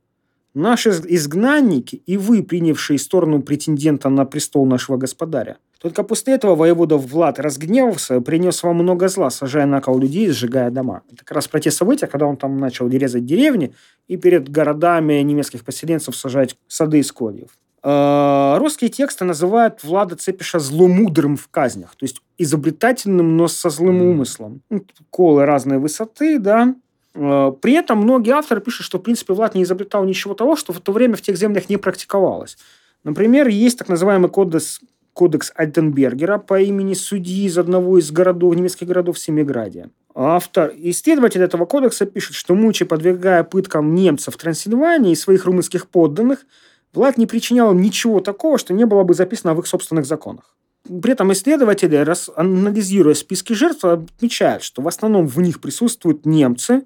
Наши 0.54 0.90
изгнанники 0.90 2.02
и 2.08 2.18
вы, 2.18 2.42
принявшие 2.42 2.98
сторону 2.98 3.42
претендента 3.42 4.10
на 4.10 4.26
престол 4.26 4.66
нашего 4.66 4.98
господаря. 4.98 5.58
Только 5.80 6.04
после 6.04 6.34
этого 6.34 6.56
воевода 6.56 6.98
Влад 6.98 7.40
разгневался, 7.40 8.20
принес 8.20 8.64
вам 8.64 8.78
много 8.78 9.08
зла, 9.08 9.30
сажая 9.30 9.66
на 9.66 9.80
кол 9.80 10.00
людей 10.00 10.28
и 10.28 10.32
сжигая 10.32 10.72
дома. 10.72 11.04
Это 11.12 11.24
как 11.24 11.36
раз 11.36 11.48
про 11.48 11.60
те 11.60 11.72
события, 11.72 12.08
когда 12.08 12.26
он 12.26 12.36
там 12.36 12.58
начал 12.58 12.90
резать 12.90 13.26
деревни 13.26 13.74
и 14.08 14.18
перед 14.18 14.50
городами 14.50 15.22
немецких 15.22 15.64
поселенцев 15.64 16.16
сажать 16.16 16.58
сады 16.68 17.00
из 17.00 17.12
кольев. 17.12 17.52
Э, 17.82 18.58
русские 18.58 18.90
тексты 18.90 19.24
называют 19.24 19.84
Влада 19.84 20.18
Цепиша 20.18 20.60
зломудрым 20.60 21.38
в 21.38 21.48
казнях, 21.48 21.96
то 21.96 22.04
есть 22.04 22.22
изобретательным, 22.38 23.38
но 23.38 23.48
со 23.48 23.70
злым 23.70 24.02
умыслом. 24.02 24.62
Ну, 24.70 24.84
колы 25.10 25.46
разной 25.46 25.78
высоты, 25.78 26.40
да. 26.40 26.76
Э, 27.20 27.52
при 27.62 27.74
этом 27.74 28.00
многие 28.00 28.32
авторы 28.32 28.62
пишут, 28.62 28.86
что, 28.86 28.98
в 28.98 29.02
принципе, 29.02 29.34
Влад 29.34 29.56
не 29.56 29.64
изобретал 29.64 30.06
ничего 30.06 30.34
того, 30.34 30.56
что 30.56 30.74
в 30.74 30.80
то 30.80 30.92
время 30.92 31.16
в 31.16 31.22
тех 31.22 31.38
землях 31.38 31.70
не 31.70 31.78
практиковалось. 31.78 32.58
Например, 33.04 33.48
есть 33.48 33.78
так 33.78 33.90
называемый 33.90 34.30
кодекс, 34.30 34.80
кодекс 35.14 35.52
Альтенбергера 35.56 36.38
по 36.38 36.60
имени 36.62 36.94
судьи 36.94 37.46
из 37.46 37.58
одного 37.58 38.00
из 38.00 38.12
городов, 38.12 38.56
немецких 38.56 38.88
городов 38.88 39.20
Семиградия. 39.20 39.90
Автор, 40.16 40.74
исследователь 40.76 41.42
этого 41.42 41.66
кодекса 41.66 42.06
пишет, 42.06 42.36
что 42.36 42.56
Мучи, 42.56 42.86
подвергая 42.86 43.44
пыткам 43.44 43.96
немцев 43.96 44.34
в 44.34 44.38
Трансильвании 44.38 45.12
и 45.12 45.16
своих 45.16 45.46
румынских 45.46 45.88
подданных, 45.88 46.46
Влад 46.94 47.18
не 47.18 47.28
причинял 47.28 47.74
ничего 47.74 48.20
такого, 48.20 48.58
что 48.58 48.74
не 48.74 48.86
было 48.86 49.04
бы 49.04 49.14
записано 49.14 49.54
в 49.54 49.60
их 49.60 49.68
собственных 49.68 50.06
законах. 50.06 50.56
При 50.86 51.12
этом 51.12 51.32
исследователи, 51.34 52.04
анализируя 52.36 53.14
списки 53.14 53.54
жертв, 53.54 53.86
отмечают, 53.86 54.64
что 54.64 54.82
в 54.82 54.88
основном 54.88 55.28
в 55.28 55.40
них 55.40 55.62
присутствуют 55.62 56.26
немцы, 56.26 56.86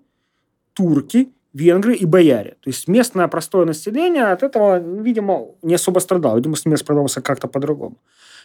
турки, 0.73 1.29
венгры 1.53 1.95
и 1.95 2.05
бояре. 2.05 2.57
То 2.61 2.69
есть 2.69 2.87
местное 2.87 3.27
простое 3.27 3.65
население 3.65 4.25
от 4.25 4.43
этого, 4.43 4.79
видимо, 4.79 5.47
не 5.61 5.75
особо 5.75 5.99
страдало. 5.99 6.37
Видимо, 6.37 6.55
с 6.55 6.65
ними 6.65 6.75
справлялся 6.75 7.21
как-то 7.21 7.47
по-другому. 7.47 7.97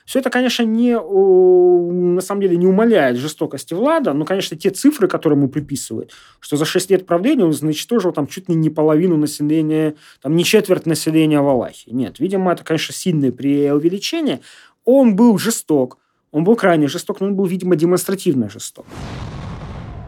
Все 0.05 0.21
это, 0.21 0.31
конечно, 0.31 0.63
не, 0.63 0.95
на 0.95 2.21
самом 2.23 2.41
деле 2.41 2.57
не 2.57 2.67
умаляет 2.67 3.19
жестокости 3.19 3.75
Влада, 3.75 4.15
но, 4.15 4.25
конечно, 4.25 4.57
те 4.57 4.71
цифры, 4.71 5.07
которые 5.07 5.37
ему 5.37 5.49
приписывают, 5.49 6.13
что 6.41 6.57
за 6.57 6.65
6 6.65 6.91
лет 6.91 7.07
правления 7.07 7.45
он 7.45 7.55
уничтожил 7.61 8.13
там 8.13 8.27
чуть 8.27 8.49
ли 8.49 8.55
не 8.55 8.71
половину 8.71 9.19
населения, 9.19 9.97
там 10.23 10.35
не 10.35 10.45
четверть 10.45 10.87
населения 10.87 11.43
Валахии. 11.43 11.91
Нет, 11.91 12.21
видимо, 12.21 12.53
это, 12.53 12.65
конечно, 12.65 12.95
сильное 12.95 13.33
преувеличение. 13.33 14.41
Он 14.87 15.15
был 15.15 15.37
жесток, 15.37 15.99
он 16.31 16.43
был 16.43 16.57
крайне 16.57 16.89
жесток, 16.89 17.21
но 17.21 17.27
он 17.27 17.35
был, 17.35 17.45
видимо, 17.45 17.77
демонстративно 17.77 18.49
жесток. 18.49 18.87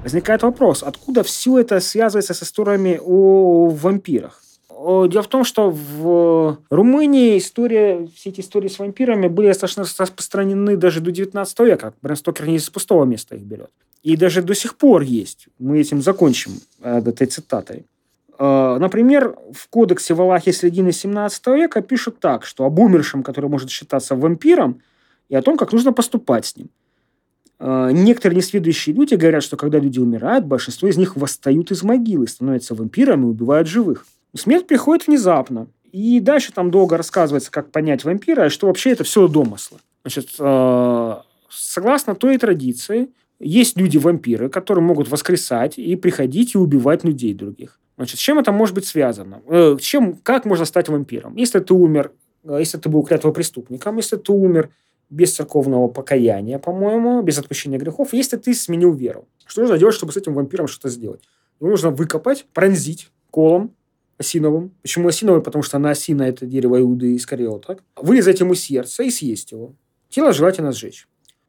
Возникает 0.03 0.43
вопрос, 0.43 0.83
откуда 0.83 1.23
все 1.23 1.59
это 1.59 1.79
связывается 1.81 2.33
с 2.33 2.43
историями 2.43 2.99
о 3.03 3.69
вампирах? 3.69 4.43
Дело 4.71 5.23
в 5.23 5.29
том, 5.29 5.45
что 5.45 5.71
в 5.71 6.59
Румынии 6.71 7.37
история, 7.37 8.09
все 8.15 8.31
эти 8.31 8.41
истории 8.41 8.69
с 8.69 8.79
вампирами 8.79 9.29
были 9.29 9.49
достаточно 9.49 9.83
распространены 9.83 10.79
даже 10.79 11.01
до 11.01 11.11
19 11.11 11.61
века. 11.61 11.93
Брэн 12.01 12.17
Стокер 12.17 12.49
не 12.49 12.57
из 12.57 12.71
пустого 12.71 13.05
места 13.05 13.37
их 13.37 13.43
берет. 13.43 13.71
И 14.03 14.17
даже 14.17 14.41
до 14.41 14.55
сих 14.55 14.77
пор 14.77 15.03
есть. 15.03 15.49
Мы 15.59 15.81
этим 15.81 16.01
закончим 16.01 16.53
э, 16.81 17.03
этой 17.05 17.27
цитатой. 17.27 17.85
Э, 18.39 18.79
например, 18.81 19.37
в 19.53 19.69
кодексе 19.69 20.15
Валахи 20.15 20.51
середины 20.51 20.93
17 20.93 21.47
века 21.49 21.83
пишут 21.83 22.19
так, 22.19 22.47
что 22.47 22.65
об 22.65 22.79
умершем, 22.79 23.23
который 23.23 23.51
может 23.51 23.69
считаться 23.69 24.17
вампиром, 24.17 24.81
и 25.29 25.37
о 25.37 25.43
том, 25.43 25.59
как 25.59 25.73
нужно 25.75 25.93
поступать 25.93 26.47
с 26.47 26.57
ним. 26.57 26.71
Э, 27.61 27.91
некоторые 27.93 28.39
несведущие 28.39 28.95
люди 28.97 29.15
говорят, 29.15 29.43
что 29.43 29.57
когда 29.57 29.79
люди 29.79 29.99
умирают, 29.99 30.47
большинство 30.47 30.89
из 30.89 30.97
них 30.97 31.15
восстают 31.15 31.71
из 31.71 31.83
могилы, 31.83 32.27
становятся 32.27 32.75
вампирами 32.75 33.23
и 33.23 33.29
убивают 33.29 33.69
живых. 33.69 34.07
Смерть 34.35 34.67
приходит 34.67 35.07
внезапно. 35.07 35.69
И 35.93 36.21
дальше 36.21 36.53
там 36.53 36.71
долго 36.71 36.97
рассказывается, 36.97 37.51
как 37.51 37.71
понять 37.71 38.05
вампира, 38.05 38.47
и 38.47 38.49
что 38.49 38.69
вообще 38.69 38.91
это 38.91 39.05
все 39.05 39.29
домыслы. 39.29 39.79
Значит, 40.05 40.31
э, 40.39 41.15
согласно 41.51 42.15
той 42.15 42.39
традиции, 42.39 43.11
есть 43.41 43.77
люди-вампиры, 43.77 44.49
которые 44.49 44.85
могут 44.85 45.11
воскресать 45.11 45.79
и 45.79 45.97
приходить 45.97 46.55
и 46.55 46.59
убивать 46.59 47.05
людей 47.05 47.35
других. 47.35 47.79
Значит, 47.97 48.19
с 48.19 48.23
чем 48.23 48.39
это 48.39 48.53
может 48.53 48.75
быть 48.75 48.87
связано? 48.87 49.43
Э, 49.47 49.77
чем, 49.81 50.15
как 50.23 50.47
можно 50.47 50.65
стать 50.65 50.89
вампиром? 50.89 51.37
Если 51.37 51.59
ты 51.59 51.75
умер, 51.75 52.13
э, 52.45 52.57
если 52.61 52.79
ты 52.79 52.89
был 52.89 53.03
преступником, 53.03 53.97
если 53.97 54.17
ты 54.17 54.33
умер 54.33 54.71
без 55.11 55.35
церковного 55.35 55.89
покаяния, 55.89 56.59
по-моему, 56.59 57.21
без 57.23 57.39
отпущения 57.39 57.79
грехов, 57.79 58.13
если 58.13 58.37
ты 58.37 58.55
сменил 58.55 58.93
веру. 58.93 59.29
Что 59.45 59.63
нужно 59.63 59.77
делать, 59.77 59.95
чтобы 59.95 60.13
с 60.13 60.17
этим 60.17 60.35
вампиром 60.35 60.69
что-то 60.69 60.89
сделать? 60.89 61.23
Его 61.61 61.71
нужно 61.71 61.91
выкопать, 61.91 62.47
пронзить 62.55 63.11
колом, 63.31 63.75
осиновым. 64.19 64.73
Почему 64.83 65.09
осиновый? 65.09 65.43
Потому 65.43 65.63
что 65.63 65.79
она 65.79 65.91
осина– 65.91 66.23
это 66.29 66.47
дерево 66.47 66.81
Иуды 66.81 67.19
так? 67.67 67.83
Вырезать 67.97 68.41
ему 68.41 68.55
сердце 68.55 69.03
и 69.03 69.11
съесть 69.11 69.53
его. 69.53 69.75
Тело 70.09 70.33
желательно 70.33 70.73
сжечь. 70.73 71.09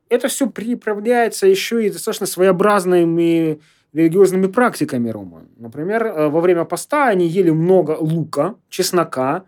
Это 0.09 0.28
все 0.28 0.49
приправляется 0.49 1.47
еще 1.47 1.86
и 1.86 1.89
достаточно 1.89 2.26
своеобразными 2.26 3.62
религиозными 3.93 4.47
практиками 4.47 5.09
Рома. 5.09 5.43
Например, 5.57 6.05
э, 6.05 6.28
во 6.30 6.41
время 6.41 6.66
поста 6.66 7.07
они 7.07 7.28
ели 7.28 7.49
много 7.49 7.97
лука, 7.99 8.55
чеснока 8.70 9.45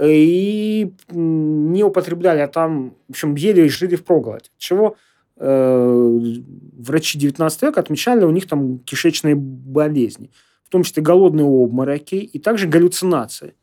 и 0.00 0.92
не 1.08 1.84
употребляли, 1.84 2.40
а 2.40 2.48
там, 2.48 2.94
в 3.08 3.10
общем, 3.10 3.34
ели 3.34 3.62
и 3.62 3.68
жили 3.68 3.96
в 3.96 4.04
проголодь. 4.04 4.50
Чего 4.58 4.96
э, 5.36 6.20
врачи 6.78 7.18
19 7.18 7.62
века 7.62 7.80
отмечали 7.80 8.24
у 8.24 8.30
них 8.30 8.46
там 8.46 8.78
кишечные 8.80 9.34
болезни 9.34 10.30
в 10.66 10.68
том 10.68 10.82
числе 10.82 11.02
голодные 11.02 11.46
обмороки 11.46 12.16
и 12.16 12.38
также 12.38 12.66
галлюцинации. 12.66 13.54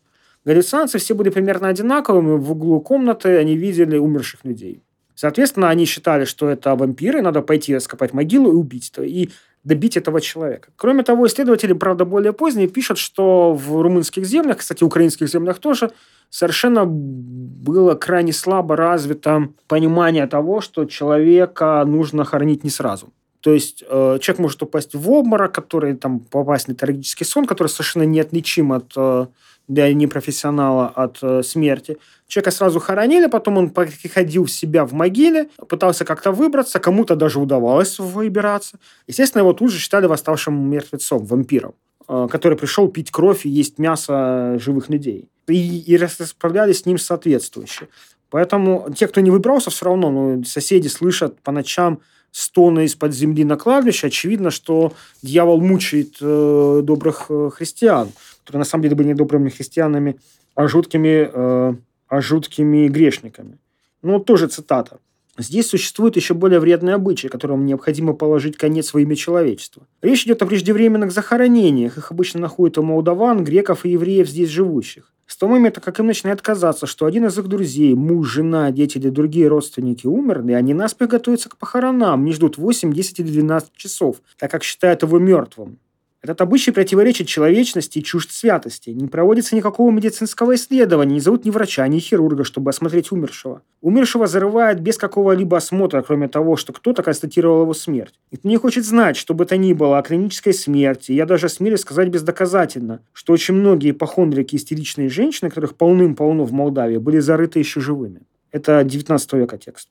Галлюцинации 0.46 1.00
все 1.00 1.14
были 1.14 1.30
примерно 1.30 1.68
одинаковыми. 1.68 2.38
В 2.38 2.52
углу 2.52 2.80
комнаты 2.82 3.38
они 3.38 3.58
видели 3.58 3.98
умерших 3.98 4.46
людей. 4.46 4.82
Соответственно, 5.16 5.70
они 5.70 5.86
считали, 5.86 6.26
что 6.26 6.50
это 6.50 6.76
вампиры, 6.76 7.22
надо 7.22 7.42
пойти 7.42 7.76
раскопать 7.76 8.14
могилу 8.14 8.52
и 8.52 8.56
убить 8.56 8.90
этого, 8.90 9.06
и 9.06 9.30
добить 9.64 9.96
этого 9.96 10.22
человека. 10.22 10.70
Кроме 10.76 11.04
того, 11.04 11.28
исследователи, 11.28 11.74
правда, 11.74 12.04
более 12.06 12.34
поздние 12.34 12.68
пишут, 12.68 12.98
что 12.98 13.54
в 13.54 13.82
румынских 13.82 14.26
землях, 14.26 14.58
кстати, 14.58 14.84
украинских 14.84 15.30
землях 15.30 15.60
тоже, 15.60 15.92
совершенно 16.34 16.86
было 16.88 17.94
крайне 17.94 18.34
слабо 18.34 18.76
развито 18.76 19.50
понимание 19.68 20.26
того, 20.26 20.62
что 20.62 20.86
человека 20.86 21.84
нужно 21.86 22.26
хоронить 22.26 22.64
не 22.64 22.72
сразу. 22.72 23.14
То 23.42 23.54
есть 23.54 23.84
э, 23.88 24.18
человек 24.20 24.40
может 24.40 24.64
упасть 24.64 24.96
в 24.96 25.12
обморок, 25.12 25.54
который 25.54 25.96
там 25.96 26.22
попасть 26.22 26.68
на 26.68 26.74
трагический 26.74 27.26
сон, 27.26 27.46
который 27.46 27.68
совершенно 27.68 28.04
неотличим 28.04 28.72
от 28.72 28.94
э, 28.96 29.28
для 29.68 29.94
непрофессионала 29.94 30.88
от 30.88 31.20
э, 31.22 31.44
смерти. 31.44 31.98
Человека 32.28 32.52
сразу 32.52 32.80
хоронили, 32.80 33.28
потом 33.28 33.58
он 33.58 33.70
приходил 33.70 34.46
в 34.46 34.52
себя 34.52 34.86
в 34.86 34.94
могиле, 34.94 35.50
пытался 35.70 36.04
как-то 36.04 36.32
выбраться, 36.32 36.80
кому-то 36.80 37.16
даже 37.16 37.40
удавалось 37.40 38.00
выбираться. 38.00 38.80
Естественно, 39.06 39.42
его 39.42 39.54
тут 39.54 39.72
же 39.72 39.78
считали 39.78 40.08
восставшим 40.08 40.70
мертвецом, 40.70 41.26
вампиром, 41.26 41.76
который 42.08 42.58
пришел 42.58 42.88
пить 42.88 43.12
кровь 43.12 43.46
и 43.46 43.50
есть 43.50 43.80
мясо 43.80 44.58
живых 44.60 44.90
людей. 44.90 45.30
И, 45.48 45.80
и 45.80 45.98
расправлялись 45.98 46.80
с 46.80 46.86
ним 46.86 46.98
соответствующе. 46.98 47.88
Поэтому 48.30 48.88
те, 48.96 49.08
кто 49.08 49.22
не 49.22 49.30
выбрался, 49.30 49.70
все 49.70 49.86
равно 49.86 50.10
ну, 50.10 50.44
соседи 50.44 50.88
слышат 50.88 51.40
по 51.42 51.52
ночам 51.52 52.00
стоны 52.32 52.86
из-под 52.86 53.14
земли 53.14 53.44
на 53.44 53.58
кладбище, 53.58 54.08
очевидно, 54.08 54.50
что 54.50 54.94
дьявол 55.22 55.62
мучает 55.62 56.16
э, 56.20 56.82
добрых 56.84 57.28
э, 57.30 57.52
христиан, 57.54 58.10
которые 58.44 58.62
на 58.62 58.66
самом 58.66 58.82
деле 58.82 58.96
были 58.96 59.10
не 59.10 59.14
добрыми 59.14 59.50
христианами, 59.50 60.20
а 60.56 60.68
жуткими, 60.68 61.30
э, 61.32 61.76
а 62.08 62.22
жуткими 62.22 62.88
грешниками. 62.88 63.60
Ну, 64.02 64.20
тоже 64.20 64.48
цитата. 64.48 64.98
Здесь 65.38 65.68
существует 65.68 66.16
еще 66.16 66.36
более 66.36 66.60
вредный 66.60 66.94
обычай, 66.94 67.28
которому 67.28 67.64
необходимо 67.64 68.14
положить 68.14 68.56
конец 68.56 68.94
во 68.94 69.02
имя 69.02 69.16
человечества. 69.16 69.88
Речь 70.04 70.26
идет 70.26 70.44
о 70.44 70.46
преждевременных 70.46 71.12
захоронениях. 71.12 71.98
Их 71.98 72.12
обычно 72.12 72.40
находят 72.40 72.78
у 72.78 72.84
молдаван, 72.84 73.44
греков 73.44 73.86
и 73.86 73.90
евреев 73.90 74.30
здесь 74.30 74.50
живущих. 74.50 75.12
С 75.26 75.38
того 75.38 75.54
момента, 75.54 75.82
как 75.82 76.00
им 76.00 76.06
начинает 76.06 76.44
казаться, 76.44 76.86
что 76.86 77.08
один 77.08 77.26
из 77.26 77.38
их 77.40 77.48
друзей, 77.48 77.96
муж, 77.96 78.30
жена, 78.30 78.70
дети 78.72 79.00
или 79.00 79.10
другие 79.10 79.48
родственники 79.48 80.06
умерли, 80.06 80.52
они 80.52 80.76
наспех 80.76 81.10
готовятся 81.10 81.50
к 81.50 81.58
похоронам, 81.58 82.26
не 82.26 82.34
ждут 82.34 82.58
8, 82.58 82.94
10 82.94 83.20
или 83.22 83.30
12 83.30 83.74
часов, 83.74 84.18
так 84.38 84.52
как 84.52 84.64
считают 84.64 85.02
его 85.02 85.18
мертвым. 85.18 85.80
Этот 86.24 86.40
обычай 86.40 86.72
противоречит 86.72 87.28
человечности 87.28 88.00
и 88.00 88.04
чужд 88.04 88.32
святости. 88.32 88.92
Не 88.92 89.08
проводится 89.08 89.58
никакого 89.58 89.92
медицинского 89.92 90.56
исследования, 90.56 91.16
не 91.16 91.20
зовут 91.20 91.44
ни 91.44 91.50
врача, 91.50 91.86
ни 91.90 92.00
хирурга, 92.00 92.46
чтобы 92.46 92.70
осмотреть 92.70 93.12
умершего. 93.12 93.62
Умершего 93.82 94.26
зарывают 94.26 94.80
без 94.80 94.98
какого-либо 94.98 95.58
осмотра, 95.58 96.02
кроме 96.02 96.30
того, 96.30 96.56
что 96.56 96.72
кто-то 96.72 97.04
констатировал 97.04 97.64
его 97.64 97.74
смерть. 97.74 98.14
Никто 98.32 98.48
не 98.48 98.56
хочет 98.56 98.86
знать, 98.86 99.18
что 99.18 99.34
бы 99.34 99.46
то 99.46 99.58
ни 99.58 99.74
было 99.74 100.00
о 100.00 100.02
клинической 100.02 100.54
смерти. 100.54 101.12
Я 101.12 101.26
даже 101.26 101.50
смелюсь 101.50 101.82
сказать 101.82 102.08
бездоказательно, 102.08 103.02
что 103.12 103.34
очень 103.34 103.56
многие 103.56 103.92
ипохондрики 103.92 104.56
истеричные 104.56 105.10
женщины, 105.10 105.50
которых 105.50 105.76
полным-полно 105.76 106.46
в 106.46 106.54
Молдавии, 106.54 107.00
были 107.00 107.20
зарыты 107.20 107.60
еще 107.60 107.82
живыми. 107.82 108.22
Это 108.54 108.82
19 108.82 109.34
века 109.34 109.58
текст. 109.58 109.90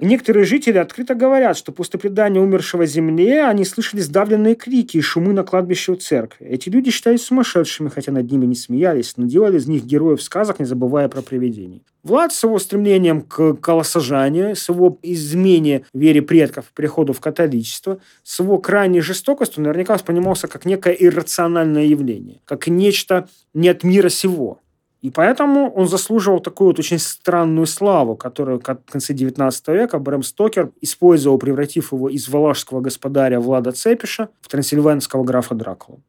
Некоторые 0.00 0.44
жители 0.44 0.78
открыто 0.78 1.16
говорят, 1.16 1.56
что 1.56 1.72
после 1.72 1.98
предания 1.98 2.40
умершего 2.40 2.86
земле 2.86 3.42
они 3.42 3.64
слышали 3.64 4.00
сдавленные 4.00 4.54
крики 4.54 4.98
и 4.98 5.00
шумы 5.00 5.32
на 5.32 5.42
кладбище 5.42 5.90
у 5.92 5.96
церкви. 5.96 6.46
Эти 6.46 6.68
люди 6.68 6.92
считались 6.92 7.24
сумасшедшими, 7.24 7.88
хотя 7.88 8.12
над 8.12 8.30
ними 8.30 8.46
не 8.46 8.54
смеялись, 8.54 9.14
но 9.16 9.26
делали 9.26 9.58
из 9.58 9.66
них 9.66 9.84
героев 9.84 10.22
сказок, 10.22 10.60
не 10.60 10.66
забывая 10.66 11.08
про 11.08 11.20
привидений. 11.20 11.82
Влад 12.04 12.32
с 12.32 12.44
его 12.44 12.60
стремлением 12.60 13.22
к 13.22 13.54
колосажанию, 13.54 14.54
с 14.54 14.68
его 14.68 15.00
измене 15.02 15.84
вере 15.92 16.22
предков, 16.22 16.66
переходу 16.76 17.12
в 17.12 17.18
католичество, 17.18 17.98
с 18.22 18.38
его 18.38 18.58
крайней 18.58 19.00
жестокостью 19.00 19.64
наверняка 19.64 19.94
воспринимался 19.94 20.46
как 20.46 20.64
некое 20.64 20.92
иррациональное 20.92 21.86
явление, 21.86 22.40
как 22.44 22.68
нечто 22.68 23.28
не 23.52 23.68
от 23.68 23.82
мира 23.82 24.10
сего. 24.10 24.60
И 25.00 25.10
поэтому 25.10 25.70
он 25.70 25.86
заслуживал 25.86 26.40
такую 26.40 26.68
вот 26.68 26.78
очень 26.80 26.98
странную 26.98 27.66
славу, 27.66 28.16
которую 28.16 28.58
в 28.58 28.62
конце 28.62 29.14
19 29.14 29.68
века 29.68 29.98
Брэм 29.98 30.24
Стокер 30.24 30.72
использовал, 30.80 31.38
превратив 31.38 31.92
его 31.92 32.08
из 32.08 32.28
валашского 32.28 32.80
господаря 32.80 33.38
Влада 33.38 33.70
Цепиша 33.70 34.28
в 34.40 34.48
трансильванского 34.48 35.22
графа 35.22 35.54
Дракулу. 35.54 36.00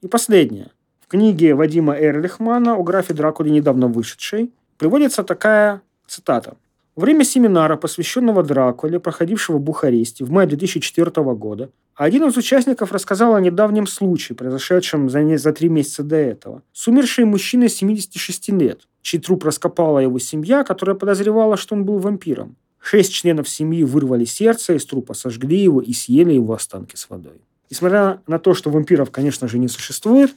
И 0.00 0.06
последнее. 0.06 0.70
В 1.00 1.08
книге 1.08 1.54
Вадима 1.54 1.94
Эрлихмана 1.98 2.76
о 2.76 2.82
графе 2.84 3.14
Дракуле, 3.14 3.50
недавно 3.50 3.88
вышедшей, 3.88 4.52
приводится 4.78 5.24
такая 5.24 5.82
цитата. 6.06 6.56
Во 7.00 7.06
время 7.06 7.24
семинара, 7.24 7.78
посвященного 7.78 8.42
Дракуле, 8.42 9.00
проходившего 9.00 9.56
в 9.56 9.60
Бухаресте 9.62 10.22
в 10.22 10.30
мае 10.30 10.46
2004 10.46 11.10
года, 11.34 11.70
один 11.94 12.28
из 12.28 12.36
участников 12.36 12.92
рассказал 12.92 13.34
о 13.34 13.40
недавнем 13.40 13.86
случае, 13.86 14.36
произошедшем 14.36 15.08
за, 15.08 15.22
не, 15.22 15.38
за 15.38 15.54
три 15.54 15.70
месяца 15.70 16.02
до 16.02 16.16
этого. 16.16 16.62
С 16.74 16.86
умершей 16.88 17.24
мужчиной 17.24 17.70
76 17.70 18.50
лет, 18.50 18.82
чей 19.00 19.18
труп 19.18 19.44
раскопала 19.44 20.00
его 20.00 20.18
семья, 20.18 20.62
которая 20.62 20.94
подозревала, 20.94 21.56
что 21.56 21.74
он 21.74 21.86
был 21.86 22.00
вампиром. 22.00 22.56
Шесть 22.78 23.14
членов 23.14 23.48
семьи 23.48 23.82
вырвали 23.82 24.26
сердце 24.26 24.74
из 24.74 24.84
трупа, 24.84 25.14
сожгли 25.14 25.56
его 25.56 25.80
и 25.80 25.94
съели 25.94 26.34
его 26.34 26.52
останки 26.52 26.96
с 26.96 27.08
водой. 27.08 27.40
Несмотря 27.70 28.20
на 28.26 28.38
то, 28.38 28.52
что 28.52 28.68
вампиров, 28.68 29.10
конечно 29.10 29.48
же, 29.48 29.58
не 29.58 29.68
существует, 29.68 30.34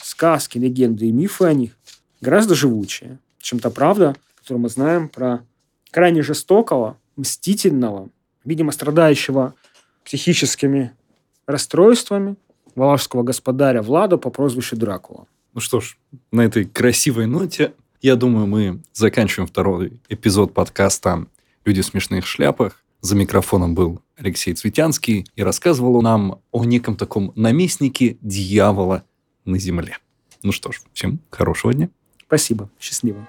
сказки, 0.00 0.56
легенды 0.56 1.08
и 1.08 1.12
мифы 1.12 1.44
о 1.44 1.52
них 1.52 1.72
гораздо 2.22 2.54
живучее, 2.54 3.18
чем 3.38 3.58
та 3.58 3.68
правда, 3.68 4.16
которую 4.36 4.62
мы 4.62 4.70
знаем 4.70 5.10
про 5.10 5.44
крайне 5.94 6.22
жестокого, 6.22 6.98
мстительного, 7.14 8.08
видимо, 8.44 8.72
страдающего 8.72 9.54
психическими 10.04 10.92
расстройствами 11.46 12.34
валашского 12.74 13.22
господаря 13.22 13.80
Влада 13.80 14.16
по 14.18 14.30
прозвищу 14.30 14.74
Дракула. 14.76 15.28
Ну 15.52 15.60
что 15.60 15.78
ж, 15.80 15.96
на 16.32 16.40
этой 16.40 16.64
красивой 16.64 17.26
ноте, 17.26 17.74
я 18.02 18.16
думаю, 18.16 18.48
мы 18.48 18.82
заканчиваем 18.92 19.46
второй 19.46 20.00
эпизод 20.08 20.52
подкаста 20.52 21.26
«Люди 21.64 21.80
в 21.80 21.86
смешных 21.86 22.26
шляпах». 22.26 22.82
За 23.00 23.14
микрофоном 23.14 23.76
был 23.76 24.02
Алексей 24.16 24.52
Цветянский 24.54 25.28
и 25.36 25.44
рассказывал 25.44 26.02
нам 26.02 26.40
о 26.50 26.64
неком 26.64 26.96
таком 26.96 27.32
наместнике 27.36 28.18
дьявола 28.20 29.04
на 29.44 29.60
земле. 29.60 29.98
Ну 30.42 30.50
что 30.50 30.72
ж, 30.72 30.80
всем 30.92 31.20
хорошего 31.30 31.72
дня. 31.72 31.88
Спасибо. 32.26 32.68
Счастливо. 32.80 33.24